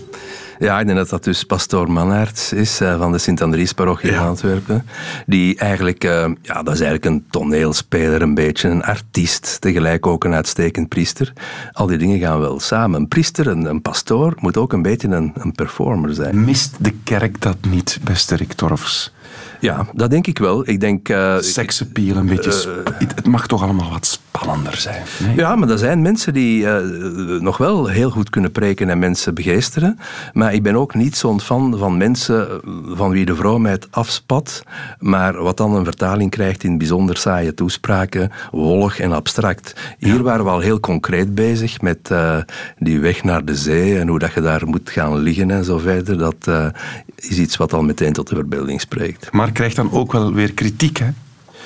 Ja, 0.60 0.80
ik 0.80 0.86
denk 0.86 0.98
dat 0.98 1.08
dat 1.08 1.24
dus 1.24 1.44
pastoor 1.44 1.90
Mannaerts 1.90 2.52
is 2.52 2.80
uh, 2.80 2.98
van 2.98 3.12
de 3.12 3.18
Sint-Andries-parochie 3.18 4.10
in 4.10 4.18
Antwerpen. 4.18 4.86
Die 5.26 5.58
eigenlijk, 5.58 6.04
uh, 6.04 6.10
ja, 6.42 6.62
dat 6.62 6.74
is 6.74 6.80
eigenlijk 6.80 7.04
een 7.04 7.24
toneelspeler, 7.30 8.22
een 8.22 8.34
beetje 8.34 8.68
een 8.68 8.82
artiest, 8.82 9.60
tegelijk 9.60 10.06
ook 10.06 10.24
een 10.24 10.34
uitstekend 10.34 10.88
priester. 10.88 11.32
Al 11.72 11.86
die 11.86 11.98
dingen 11.98 12.18
gaan 12.18 12.40
wel 12.40 12.60
samen. 12.60 13.00
Een 13.00 13.08
priester, 13.08 13.46
een, 13.46 13.64
een 13.64 13.82
pastoor, 13.82 14.34
moet 14.38 14.56
ook 14.56 14.72
een 14.72 14.82
beetje 14.82 15.08
een, 15.08 15.32
een 15.34 15.52
performer 15.52 16.14
zijn. 16.14 16.44
Mist 16.44 16.76
de 16.78 16.92
kerk 17.04 17.40
dat 17.40 17.56
niet, 17.70 17.98
beste 18.02 18.36
Rick 18.36 18.52
Torfs? 18.52 19.12
Ja, 19.60 19.86
dat 19.92 20.10
denk 20.10 20.26
ik 20.26 20.38
wel. 20.38 20.68
Ik 20.68 20.80
denk... 20.80 21.08
Uh, 21.08 21.38
Seksappeal, 21.38 22.16
een 22.16 22.26
beetje... 22.26 22.82
Uh, 22.86 23.08
het 23.14 23.26
mag 23.26 23.46
toch 23.46 23.62
allemaal 23.62 23.90
wat 23.90 24.06
spannender 24.06 24.76
zijn. 24.76 25.02
Nee? 25.24 25.36
Ja, 25.36 25.56
maar 25.56 25.68
er 25.68 25.78
zijn 25.78 26.02
mensen 26.02 26.32
die 26.32 26.62
uh, 26.62 26.76
nog 27.40 27.56
wel 27.56 27.86
heel 27.86 28.10
goed 28.10 28.30
kunnen 28.30 28.52
preken 28.52 28.90
en 28.90 28.98
mensen 28.98 29.34
begeesteren. 29.34 29.98
Maar 30.32 30.54
ik 30.54 30.62
ben 30.62 30.76
ook 30.76 30.94
niet 30.94 31.16
zo'n 31.16 31.40
fan 31.40 31.78
van 31.78 31.96
mensen 31.96 32.60
van 32.86 33.10
wie 33.10 33.24
de 33.24 33.34
vroomheid 33.34 33.86
afspat, 33.90 34.62
maar 34.98 35.42
wat 35.42 35.56
dan 35.56 35.74
een 35.74 35.84
vertaling 35.84 36.30
krijgt 36.30 36.64
in 36.64 36.78
bijzonder 36.78 37.16
saaie 37.16 37.54
toespraken, 37.54 38.30
wollig 38.50 39.00
en 39.00 39.12
abstract. 39.12 39.74
Hier 39.98 40.14
ja. 40.14 40.22
waren 40.22 40.44
we 40.44 40.50
al 40.50 40.60
heel 40.60 40.80
concreet 40.80 41.34
bezig 41.34 41.80
met 41.80 42.10
die 42.78 43.00
weg 43.00 43.24
naar 43.24 43.44
de 43.44 43.56
zee 43.56 43.98
en 43.98 44.08
hoe 44.08 44.18
dat 44.18 44.32
je 44.32 44.40
daar 44.40 44.66
moet 44.66 44.90
gaan 44.90 45.18
liggen 45.18 45.50
en 45.50 45.64
zo 45.64 45.78
verder. 45.78 46.18
Dat 46.18 46.48
is 47.16 47.38
iets 47.38 47.56
wat 47.56 47.72
al 47.72 47.82
meteen 47.82 48.12
tot 48.12 48.28
de 48.28 48.34
verbeelding 48.34 48.80
spreekt. 48.80 49.32
Maar 49.32 49.49
krijgt 49.52 49.76
dan 49.76 49.92
ook 49.92 50.12
wel 50.12 50.32
weer 50.32 50.52
kritiek, 50.52 50.98
hè? 50.98 51.08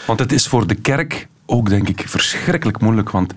Want 0.06 0.18
het 0.18 0.32
is 0.32 0.46
voor 0.46 0.66
de 0.66 0.74
kerk 0.74 1.28
ook, 1.46 1.68
denk 1.68 1.88
ik, 1.88 2.02
verschrikkelijk 2.06 2.80
moeilijk, 2.80 3.10
want 3.10 3.32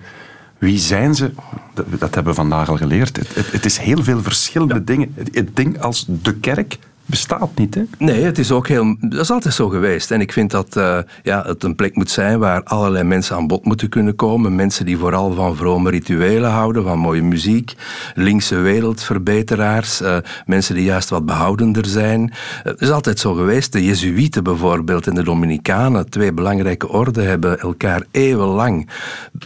wie 0.58 0.78
zijn 0.78 1.14
ze? 1.14 1.30
Dat 1.74 2.14
hebben 2.14 2.24
we 2.24 2.34
vandaag 2.34 2.68
al 2.68 2.76
geleerd. 2.76 3.16
Het, 3.16 3.52
het, 3.52 3.64
is 3.64 3.78
heel 3.78 4.02
veel 4.02 4.22
verschillende 4.22 4.84
dingen. 4.84 5.14
Het 5.32 5.56
ding 5.56 5.80
als 5.80 6.04
de 6.08 6.34
kerk 6.34 6.78
bestaat 7.08 7.50
niet. 7.54 7.74
Hè? 7.74 7.82
Nee, 7.98 8.22
het 8.22 8.38
is 8.38 8.50
ook 8.50 8.68
heel. 8.68 8.96
Dat 9.00 9.20
is 9.20 9.30
altijd 9.30 9.54
zo 9.54 9.68
geweest. 9.68 10.10
En 10.10 10.20
ik 10.20 10.32
vind 10.32 10.50
dat 10.50 10.76
uh, 10.76 10.98
ja, 11.22 11.42
het 11.46 11.62
een 11.62 11.74
plek 11.74 11.96
moet 11.96 12.10
zijn 12.10 12.38
waar 12.38 12.62
allerlei 12.62 13.04
mensen 13.04 13.36
aan 13.36 13.46
bod 13.46 13.64
moeten 13.64 13.88
kunnen 13.88 14.16
komen. 14.16 14.54
Mensen 14.54 14.86
die 14.86 14.98
vooral 14.98 15.32
van 15.32 15.56
vrome 15.56 15.90
rituelen 15.90 16.50
houden, 16.50 16.82
van 16.82 16.98
mooie 16.98 17.22
muziek. 17.22 17.74
Linkse 18.14 18.56
wereldverbeteraars. 18.56 20.02
Uh, 20.02 20.16
mensen 20.46 20.74
die 20.74 20.84
juist 20.84 21.08
wat 21.08 21.26
behoudender 21.26 21.86
zijn. 21.86 22.32
Het 22.62 22.80
is 22.80 22.90
altijd 22.90 23.18
zo 23.18 23.34
geweest. 23.34 23.72
De 23.72 23.84
Jezuïeten 23.84 24.44
bijvoorbeeld 24.44 25.06
en 25.06 25.14
de 25.14 25.22
Dominicanen, 25.22 26.10
twee 26.10 26.32
belangrijke 26.32 26.88
orden, 26.88 27.28
hebben 27.28 27.60
elkaar 27.60 28.02
eeuwenlang 28.10 28.88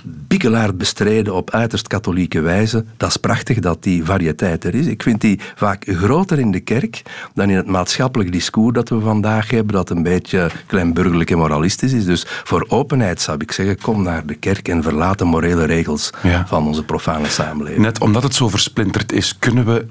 bikkelaard 0.04 0.78
bestreden 0.78 1.34
op 1.34 1.50
uiterst 1.50 1.86
katholieke 1.86 2.40
wijze. 2.40 2.84
Dat 2.96 3.08
is 3.08 3.16
prachtig 3.16 3.58
dat 3.58 3.82
die 3.82 4.04
variëteit 4.04 4.64
er 4.64 4.74
is. 4.74 4.86
Ik 4.86 5.02
vind 5.02 5.20
die 5.20 5.40
vaak 5.54 5.84
groter 5.86 6.38
in 6.38 6.50
de 6.50 6.60
kerk 6.60 7.02
dan 7.34 7.50
in 7.52 7.58
het 7.58 7.66
maatschappelijk 7.66 8.32
discours 8.32 8.74
dat 8.74 8.88
we 8.88 9.00
vandaag 9.00 9.50
hebben, 9.50 9.74
dat 9.74 9.90
een 9.90 10.02
beetje 10.02 10.50
kleinburgerlijk 10.66 11.30
en 11.30 11.38
moralistisch 11.38 11.92
is. 11.92 12.04
Dus 12.04 12.24
voor 12.26 12.66
openheid 12.68 13.20
zou 13.20 13.38
ik 13.40 13.52
zeggen, 13.52 13.78
kom 13.80 14.02
naar 14.02 14.26
de 14.26 14.34
kerk 14.34 14.68
en 14.68 14.82
verlaat 14.82 15.18
de 15.18 15.24
morele 15.24 15.64
regels 15.64 16.10
van 16.46 16.66
onze 16.66 16.84
profane 16.84 17.28
samenleving. 17.28 17.82
Net 17.82 18.00
omdat 18.00 18.22
het 18.22 18.34
zo 18.34 18.48
versplinterd 18.48 19.12
is, 19.12 19.38
kunnen 19.38 19.64
we, 19.64 19.86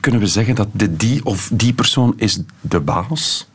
kunnen 0.00 0.20
we 0.20 0.26
zeggen 0.26 0.54
dat 0.54 0.68
de 0.72 0.96
die 0.96 1.24
of 1.24 1.50
die 1.52 1.72
persoon 1.72 2.14
is 2.16 2.42
de 2.60 2.80
baas? 2.80 3.48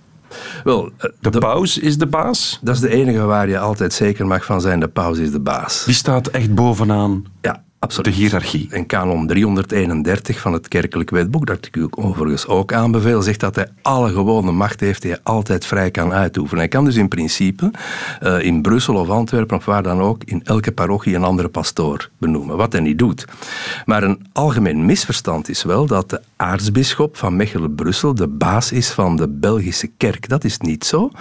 Wel, 0.63 0.91
eh, 0.97 1.09
de, 1.19 1.29
de, 1.29 1.39
paus 1.39 1.77
is 1.77 1.97
de 1.97 2.07
baas? 2.07 2.59
Dat 2.61 2.75
is 2.75 2.81
de 2.81 2.89
enige 2.89 3.21
waar 3.21 3.49
je 3.49 3.59
altijd 3.59 3.93
zeker 3.93 4.27
mag 4.27 4.45
van 4.45 4.61
zijn. 4.61 4.79
De 4.79 4.87
paus 4.87 5.17
is 5.17 5.31
de 5.31 5.39
baas. 5.39 5.83
Die 5.85 5.93
staat 5.93 6.27
echt 6.27 6.55
bovenaan. 6.55 7.25
Ja, 7.41 7.63
Absoluut. 7.83 8.13
De 8.13 8.19
hiërarchie. 8.19 8.67
En 8.69 8.85
kanon 8.85 9.27
331 9.27 10.39
van 10.39 10.53
het 10.53 10.67
kerkelijk 10.67 11.09
wetboek, 11.09 11.45
dat 11.45 11.65
ik 11.65 11.75
u 11.75 11.87
overigens 11.89 12.47
ook 12.47 12.73
aanbeveel, 12.73 13.21
zegt 13.21 13.39
dat 13.39 13.55
hij 13.55 13.67
alle 13.81 14.11
gewone 14.11 14.51
macht 14.51 14.79
heeft 14.79 15.01
die 15.01 15.11
hij 15.11 15.19
altijd 15.23 15.65
vrij 15.65 15.91
kan 15.91 16.13
uitoefenen. 16.13 16.59
Hij 16.59 16.67
kan 16.67 16.85
dus 16.85 16.95
in 16.95 17.07
principe 17.07 17.71
uh, 18.23 18.39
in 18.39 18.61
Brussel 18.61 18.95
of 18.95 19.09
Antwerpen 19.09 19.57
of 19.57 19.65
waar 19.65 19.83
dan 19.83 20.01
ook 20.01 20.23
in 20.23 20.41
elke 20.43 20.71
parochie 20.71 21.15
een 21.15 21.23
andere 21.23 21.49
pastoor 21.49 22.09
benoemen, 22.17 22.57
wat 22.57 22.71
hij 22.71 22.81
niet 22.81 22.99
doet. 22.99 23.25
Maar 23.85 24.03
een 24.03 24.25
algemeen 24.33 24.85
misverstand 24.85 25.49
is 25.49 25.63
wel 25.63 25.85
dat 25.85 26.09
de 26.09 26.21
aartsbisschop 26.35 27.17
van 27.17 27.35
Mechelen-Brussel 27.35 28.15
de 28.15 28.27
baas 28.27 28.71
is 28.71 28.89
van 28.89 29.15
de 29.15 29.27
Belgische 29.27 29.89
kerk. 29.97 30.29
Dat 30.29 30.43
is 30.43 30.57
niet 30.57 30.85
zo. 30.85 31.11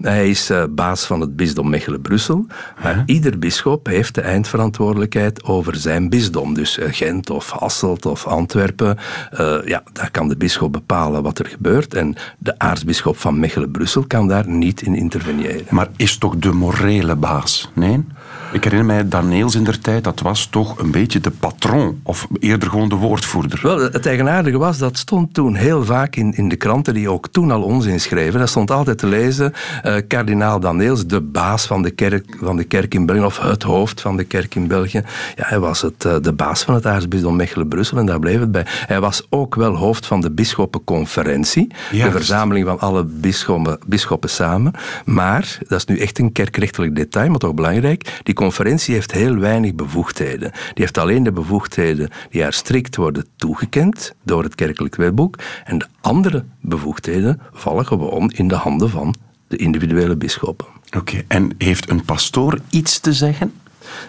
Hij 0.00 0.30
is 0.30 0.50
uh, 0.50 0.64
baas 0.70 1.04
van 1.04 1.20
het 1.20 1.36
bisdom 1.36 1.70
Mechelen-Brussel, 1.70 2.46
maar 2.82 2.94
huh? 2.94 3.02
ieder 3.06 3.38
bisschop 3.38 3.86
heeft 3.86 4.14
de 4.14 4.20
eindverantwoordelijkheid 4.20 5.44
over 5.44 5.76
zijn 5.76 5.90
zijn 5.92 6.08
bisdom. 6.08 6.54
Dus 6.54 6.78
eh, 6.78 6.88
Gent 6.92 7.30
of 7.30 7.50
Hasselt 7.50 8.06
of 8.06 8.26
Antwerpen, 8.26 8.98
uh, 9.40 9.56
ja, 9.64 9.82
daar 9.92 10.10
kan 10.10 10.28
de 10.28 10.36
bisschop 10.36 10.72
bepalen 10.72 11.22
wat 11.22 11.38
er 11.38 11.46
gebeurt. 11.46 11.94
En 11.94 12.14
de 12.38 12.58
aartsbisschop 12.58 13.16
van 13.16 13.38
Mechelen-Brussel 13.40 14.04
kan 14.06 14.28
daar 14.28 14.48
niet 14.48 14.82
in 14.82 14.94
interveneren. 14.94 15.64
Maar 15.70 15.88
is 15.96 16.18
toch 16.18 16.36
de 16.36 16.52
morele 16.52 17.16
baas? 17.16 17.70
Nee? 17.74 18.04
Ik 18.52 18.64
herinner 18.64 18.86
mij 18.86 19.08
Daneels 19.08 19.54
in 19.54 19.64
der 19.64 19.80
tijd, 19.80 20.04
dat 20.04 20.20
was 20.20 20.46
toch 20.46 20.78
een 20.78 20.90
beetje 20.90 21.20
de 21.20 21.30
patron, 21.30 22.00
of 22.02 22.26
eerder 22.38 22.68
gewoon 22.68 22.88
de 22.88 22.94
woordvoerder. 22.94 23.60
Wel, 23.62 23.78
het 23.78 24.06
eigenaardige 24.06 24.58
was, 24.58 24.78
dat 24.78 24.98
stond 24.98 25.34
toen 25.34 25.54
heel 25.54 25.84
vaak 25.84 26.16
in, 26.16 26.34
in 26.34 26.48
de 26.48 26.56
kranten 26.56 26.94
die 26.94 27.10
ook 27.10 27.28
toen 27.28 27.50
al 27.50 27.62
onzin 27.62 28.00
schreven. 28.00 28.40
Dat 28.40 28.48
stond 28.48 28.70
altijd 28.70 28.98
te 28.98 29.06
lezen, 29.06 29.52
uh, 29.84 29.94
kardinaal 30.08 30.60
Daneels, 30.60 31.06
de 31.06 31.20
baas 31.20 31.66
van 31.66 31.82
de, 31.82 31.90
kerk, 31.90 32.36
van 32.40 32.56
de 32.56 32.64
kerk 32.64 32.94
in 32.94 33.06
België, 33.06 33.24
of 33.24 33.38
het 33.38 33.62
hoofd 33.62 34.00
van 34.00 34.16
de 34.16 34.24
kerk 34.24 34.54
in 34.54 34.66
België. 34.66 35.02
Ja, 35.36 35.44
hij 35.46 35.58
was 35.58 35.82
het, 35.82 36.04
uh, 36.04 36.16
de 36.20 36.32
baas 36.32 36.62
van 36.62 36.74
het 36.74 36.86
aartsbisdom 36.86 37.36
Mechelen-Brussel 37.36 37.98
en 37.98 38.06
daar 38.06 38.18
bleef 38.18 38.40
het 38.40 38.52
bij. 38.52 38.66
Hij 38.66 39.00
was 39.00 39.26
ook 39.28 39.54
wel 39.54 39.76
hoofd 39.76 40.06
van 40.06 40.20
de 40.20 40.30
bisschoppenconferentie, 40.30 41.66
de 41.90 42.10
verzameling 42.10 42.66
van 42.66 42.80
alle 42.80 43.04
bisschoppen, 43.04 43.78
bisschoppen 43.86 44.30
samen. 44.30 44.72
Maar, 45.04 45.58
dat 45.68 45.78
is 45.78 45.84
nu 45.84 45.98
echt 45.98 46.18
een 46.18 46.32
kerkrechtelijk 46.32 46.96
detail, 46.96 47.30
maar 47.30 47.38
toch 47.38 47.54
belangrijk, 47.54 48.20
die 48.22 48.34
conferentie 48.42 48.94
heeft 48.94 49.12
heel 49.12 49.36
weinig 49.36 49.74
bevoegdheden. 49.74 50.50
Die 50.50 50.72
heeft 50.74 50.98
alleen 50.98 51.22
de 51.22 51.32
bevoegdheden 51.32 52.10
die 52.30 52.42
haar 52.42 52.52
strikt 52.52 52.96
worden 52.96 53.26
toegekend 53.36 54.14
door 54.22 54.42
het 54.42 54.54
kerkelijk 54.54 54.94
wetboek. 54.96 55.38
En 55.64 55.78
de 55.78 55.86
andere 56.00 56.44
bevoegdheden 56.60 57.40
vallen 57.52 57.86
gewoon 57.86 58.30
in 58.30 58.48
de 58.48 58.54
handen 58.54 58.90
van 58.90 59.14
de 59.48 59.56
individuele 59.56 60.16
bisschoppen. 60.16 60.66
Oké, 60.96 61.22
en 61.28 61.50
heeft 61.58 61.90
een 61.90 62.04
pastoor 62.04 62.58
iets 62.70 63.00
te 63.00 63.12
zeggen? 63.12 63.52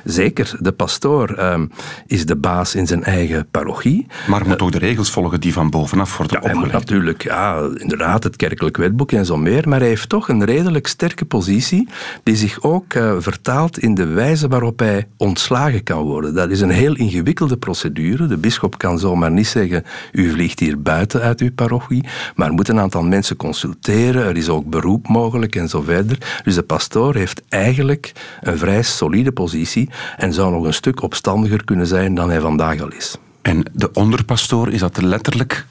Zeker, 0.03 0.55
de 0.59 0.71
pastoor 0.71 1.39
um, 1.39 1.71
is 2.07 2.25
de 2.25 2.35
baas 2.35 2.75
in 2.75 2.87
zijn 2.87 3.03
eigen 3.03 3.47
parochie. 3.51 4.07
Maar 4.27 4.47
moet 4.47 4.61
ook 4.61 4.71
de 4.71 4.77
regels 4.77 5.11
volgen 5.11 5.39
die 5.39 5.53
van 5.53 5.69
bovenaf 5.69 6.17
worden 6.17 6.39
ja, 6.41 6.49
opgelegd? 6.49 6.73
Natuurlijk, 6.73 7.23
ja, 7.23 7.69
inderdaad, 7.75 8.23
het 8.23 8.35
kerkelijk 8.35 8.77
wetboek 8.77 9.11
en 9.11 9.25
zo 9.25 9.37
meer. 9.37 9.69
Maar 9.69 9.79
hij 9.79 9.87
heeft 9.87 10.09
toch 10.09 10.29
een 10.29 10.45
redelijk 10.45 10.87
sterke 10.87 11.25
positie 11.25 11.87
die 12.23 12.35
zich 12.35 12.61
ook 12.61 12.93
uh, 12.93 13.15
vertaalt 13.19 13.79
in 13.79 13.93
de 13.95 14.05
wijze 14.05 14.47
waarop 14.47 14.79
hij 14.79 15.07
ontslagen 15.17 15.83
kan 15.83 16.01
worden. 16.01 16.33
Dat 16.33 16.49
is 16.49 16.61
een 16.61 16.69
heel 16.69 16.95
ingewikkelde 16.95 17.57
procedure. 17.57 18.27
De 18.27 18.37
bisschop 18.37 18.77
kan 18.77 18.99
zomaar 18.99 19.31
niet 19.31 19.47
zeggen, 19.47 19.83
u 20.11 20.31
vliegt 20.31 20.59
hier 20.59 20.81
buiten 20.81 21.21
uit 21.21 21.41
uw 21.41 21.51
parochie, 21.51 22.03
maar 22.35 22.53
moet 22.53 22.67
een 22.67 22.79
aantal 22.79 23.03
mensen 23.03 23.35
consulteren. 23.35 24.25
Er 24.25 24.37
is 24.37 24.49
ook 24.49 24.69
beroep 24.69 25.07
mogelijk 25.07 25.55
en 25.55 25.69
zo 25.69 25.81
verder. 25.81 26.17
Dus 26.43 26.55
de 26.55 26.63
pastoor 26.63 27.15
heeft 27.15 27.41
eigenlijk 27.49 28.11
een 28.41 28.57
vrij 28.57 28.81
solide 28.81 29.31
positie 29.31 29.62
en 30.17 30.33
zou 30.33 30.51
nog 30.51 30.63
een 30.63 30.73
stuk 30.73 31.01
opstandiger 31.01 31.63
kunnen 31.63 31.87
zijn 31.87 32.15
dan 32.15 32.29
hij 32.29 32.39
vandaag 32.39 32.81
al 32.81 32.91
is. 32.91 33.17
En 33.41 33.63
de 33.73 33.91
onderpastoor, 33.93 34.71
is 34.71 34.79
dat 34.79 35.01
letterlijk 35.01 35.65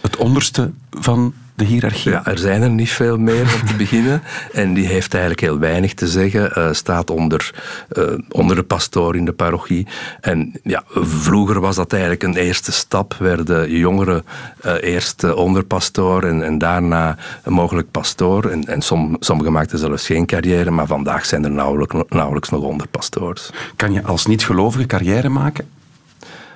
het 0.00 0.16
onderste 0.16 0.70
van 0.90 1.34
de 1.62 1.68
hiërarchie? 1.68 2.12
Ja, 2.12 2.26
er 2.26 2.38
zijn 2.38 2.62
er 2.62 2.70
niet 2.70 2.90
veel 2.90 3.18
meer 3.18 3.42
om 3.42 3.66
te 3.66 3.74
beginnen. 3.84 4.22
En 4.52 4.74
die 4.74 4.86
heeft 4.86 5.12
eigenlijk 5.12 5.42
heel 5.42 5.58
weinig 5.58 5.94
te 5.94 6.08
zeggen. 6.08 6.52
Uh, 6.58 6.72
staat 6.72 7.10
onder, 7.10 7.54
uh, 7.92 8.04
onder 8.28 8.56
de 8.56 8.62
pastoor 8.62 9.16
in 9.16 9.24
de 9.24 9.32
parochie. 9.32 9.86
En 10.20 10.52
ja, 10.62 10.82
vroeger 10.94 11.60
was 11.60 11.76
dat 11.76 11.92
eigenlijk 11.92 12.22
een 12.22 12.36
eerste 12.36 12.72
stap. 12.72 13.14
Werden 13.18 13.70
jongeren 13.70 14.24
uh, 14.66 14.74
eerst 14.80 15.34
onderpastoor 15.34 16.22
en, 16.22 16.42
en 16.42 16.58
daarna 16.58 17.16
mogelijk 17.44 17.90
pastoor. 17.90 18.50
En, 18.50 18.64
en 18.64 18.82
som, 18.82 19.16
sommigen 19.20 19.52
maakten 19.52 19.78
zelfs 19.78 20.06
geen 20.06 20.26
carrière, 20.26 20.70
maar 20.70 20.86
vandaag 20.86 21.26
zijn 21.26 21.44
er 21.44 21.50
nauwelijks, 21.50 21.94
nauwelijks 22.08 22.48
nog 22.48 22.62
onderpastoors. 22.62 23.50
Kan 23.76 23.92
je 23.92 24.02
als 24.02 24.26
niet-gelovige 24.26 24.86
carrière 24.86 25.28
maken? 25.28 25.68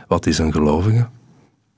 Wat 0.07 0.27
is 0.27 0.39
een 0.39 0.53
gelovige? 0.53 1.07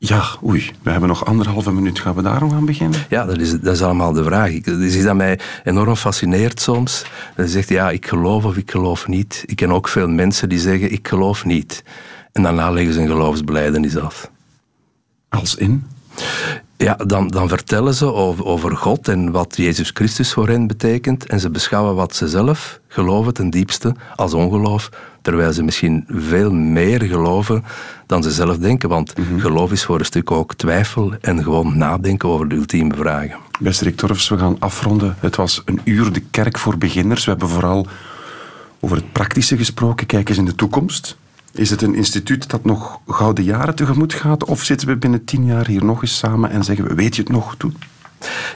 Ja, 0.00 0.24
oei, 0.44 0.70
we 0.82 0.90
hebben 0.90 1.08
nog 1.08 1.24
anderhalve 1.24 1.72
minuut. 1.72 1.98
Gaan 2.00 2.14
we 2.14 2.22
daar 2.22 2.40
nog 2.40 2.52
aan 2.52 2.64
beginnen? 2.64 3.04
Ja, 3.08 3.24
dat 3.24 3.38
is, 3.38 3.60
dat 3.60 3.74
is 3.74 3.82
allemaal 3.82 4.12
de 4.12 4.24
vraag. 4.24 4.50
Ik, 4.50 4.64
dat 4.64 4.78
is 4.78 4.94
iets 4.94 5.04
dat 5.04 5.16
mij 5.16 5.38
enorm 5.64 5.96
fascineert 5.96 6.60
soms. 6.60 7.04
Dat 7.36 7.46
je 7.46 7.52
zegt, 7.52 7.68
ja, 7.68 7.90
ik 7.90 8.06
geloof 8.06 8.44
of 8.44 8.56
ik 8.56 8.70
geloof 8.70 9.06
niet. 9.06 9.42
Ik 9.46 9.56
ken 9.56 9.72
ook 9.72 9.88
veel 9.88 10.08
mensen 10.08 10.48
die 10.48 10.58
zeggen, 10.58 10.92
ik 10.92 11.08
geloof 11.08 11.44
niet. 11.44 11.84
En 12.32 12.42
daarna 12.42 12.70
leggen 12.70 12.92
ze 12.92 13.00
een 13.00 13.08
geloofsbelijdenis 13.08 13.96
af. 13.96 14.30
Als 15.28 15.54
in? 15.54 15.86
Ja, 16.78 16.94
dan, 16.94 17.28
dan 17.28 17.48
vertellen 17.48 17.94
ze 17.94 18.12
over, 18.12 18.44
over 18.44 18.76
God 18.76 19.08
en 19.08 19.30
wat 19.30 19.56
Jezus 19.56 19.90
Christus 19.94 20.32
voor 20.32 20.48
hen 20.48 20.66
betekent. 20.66 21.26
En 21.26 21.40
ze 21.40 21.50
beschouwen 21.50 21.94
wat 21.94 22.16
ze 22.16 22.28
zelf 22.28 22.80
geloven 22.88 23.34
ten 23.34 23.50
diepste 23.50 23.94
als 24.16 24.34
ongeloof. 24.34 24.88
Terwijl 25.22 25.52
ze 25.52 25.62
misschien 25.62 26.04
veel 26.08 26.52
meer 26.52 27.02
geloven 27.02 27.64
dan 28.06 28.22
ze 28.22 28.30
zelf 28.30 28.58
denken. 28.58 28.88
Want 28.88 29.12
geloof 29.38 29.72
is 29.72 29.84
voor 29.84 29.98
een 29.98 30.04
stuk 30.04 30.30
ook 30.30 30.54
twijfel 30.54 31.12
en 31.20 31.42
gewoon 31.42 31.78
nadenken 31.78 32.28
over 32.28 32.48
de 32.48 32.54
ultieme 32.54 32.96
vragen. 32.96 33.36
Beste 33.60 33.84
Rick 33.84 33.96
Torfs, 33.96 34.28
we 34.28 34.38
gaan 34.38 34.56
afronden. 34.58 35.16
Het 35.20 35.36
was 35.36 35.62
een 35.64 35.80
uur 35.84 36.12
de 36.12 36.22
kerk 36.30 36.58
voor 36.58 36.78
beginners. 36.78 37.24
We 37.24 37.30
hebben 37.30 37.48
vooral 37.48 37.86
over 38.80 38.96
het 38.96 39.12
praktische 39.12 39.56
gesproken. 39.56 40.06
Kijk 40.06 40.28
eens 40.28 40.38
in 40.38 40.44
de 40.44 40.54
toekomst. 40.54 41.16
Is 41.52 41.70
het 41.70 41.82
een 41.82 41.94
instituut 41.94 42.50
dat 42.50 42.64
nog 42.64 43.00
gouden 43.06 43.44
jaren 43.44 43.74
tegemoet 43.74 44.14
gaat? 44.14 44.44
Of 44.44 44.62
zitten 44.62 44.88
we 44.88 44.96
binnen 44.96 45.24
tien 45.24 45.44
jaar 45.44 45.66
hier 45.66 45.84
nog 45.84 46.02
eens 46.02 46.18
samen 46.18 46.50
en 46.50 46.64
zeggen 46.64 46.88
we, 46.88 46.94
weet 46.94 47.16
je 47.16 47.22
het 47.22 47.30
nog 47.30 47.54
toen? 47.56 47.76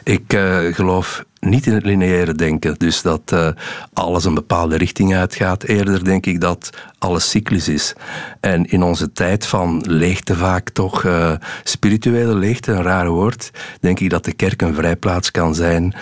Ik 0.05 0.33
uh, 0.33 0.75
geloof 0.75 1.25
niet 1.47 1.67
in 1.67 1.73
het 1.73 1.85
lineaire 1.85 2.35
denken, 2.35 2.75
dus 2.79 3.03
dat 3.03 3.33
uh, 3.35 3.49
alles 3.93 4.25
een 4.25 4.35
bepaalde 4.35 4.77
richting 4.77 5.15
uitgaat. 5.15 5.63
Eerder 5.63 6.05
denk 6.05 6.27
ik 6.27 6.41
dat 6.41 6.71
alles 6.99 7.31
cyclisch 7.31 7.69
is. 7.69 7.95
En 8.41 8.65
in 8.65 8.83
onze 8.83 9.13
tijd 9.13 9.47
van 9.47 9.83
leegte 9.87 10.37
vaak 10.37 10.71
toch, 10.71 11.05
uh, 11.05 11.33
spirituele 11.65 12.35
leegte, 12.35 12.73
een 12.73 12.83
raar 12.83 13.09
woord, 13.09 13.51
denk 13.81 14.01
ik 14.01 14.11
dat 14.11 14.25
de 14.25 14.33
kerk 14.33 14.63
een 14.63 14.75
vrijplaats 14.75 15.31
kan 15.31 15.55
zijn 15.55 15.95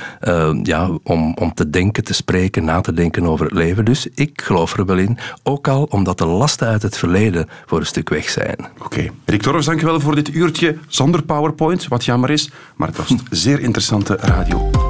ja, 0.62 0.91
om, 1.03 1.34
om 1.34 1.55
te 1.55 1.70
denken, 1.70 2.05
te 2.05 2.14
spreken, 2.14 2.64
na 2.64 2.80
te 2.80 2.93
denken 2.93 3.26
over 3.26 3.47
het 3.47 3.55
leven. 3.55 3.84
Dus 3.84 4.07
ik 4.14 4.41
geloof 4.41 4.76
er 4.76 4.86
wel 4.86 4.99
in, 4.99 5.18
ook 5.43 5.68
al 5.68 5.82
omdat 5.82 6.18
de 6.18 6.26
lasten 6.26 6.68
uit 6.68 6.82
het 6.82 6.97
verleden 6.97 7.49
voor 7.66 7.78
een 7.78 7.86
stuk 7.86 8.09
weg 8.09 8.28
zijn. 8.28 8.57
Oké. 8.59 8.84
Okay. 8.84 9.11
Rick 9.24 9.43
Torfs, 9.43 9.66
dankjewel 9.66 10.01
voor 10.01 10.14
dit 10.14 10.34
uurtje 10.34 10.76
zonder 10.88 11.22
PowerPoint, 11.22 11.88
wat 11.88 12.05
jammer 12.05 12.30
is, 12.30 12.51
maar 12.76 12.88
het 12.88 12.97
was 12.97 13.14
zeer 13.30 13.61
interessante 13.61 14.16
radio. 14.20 14.89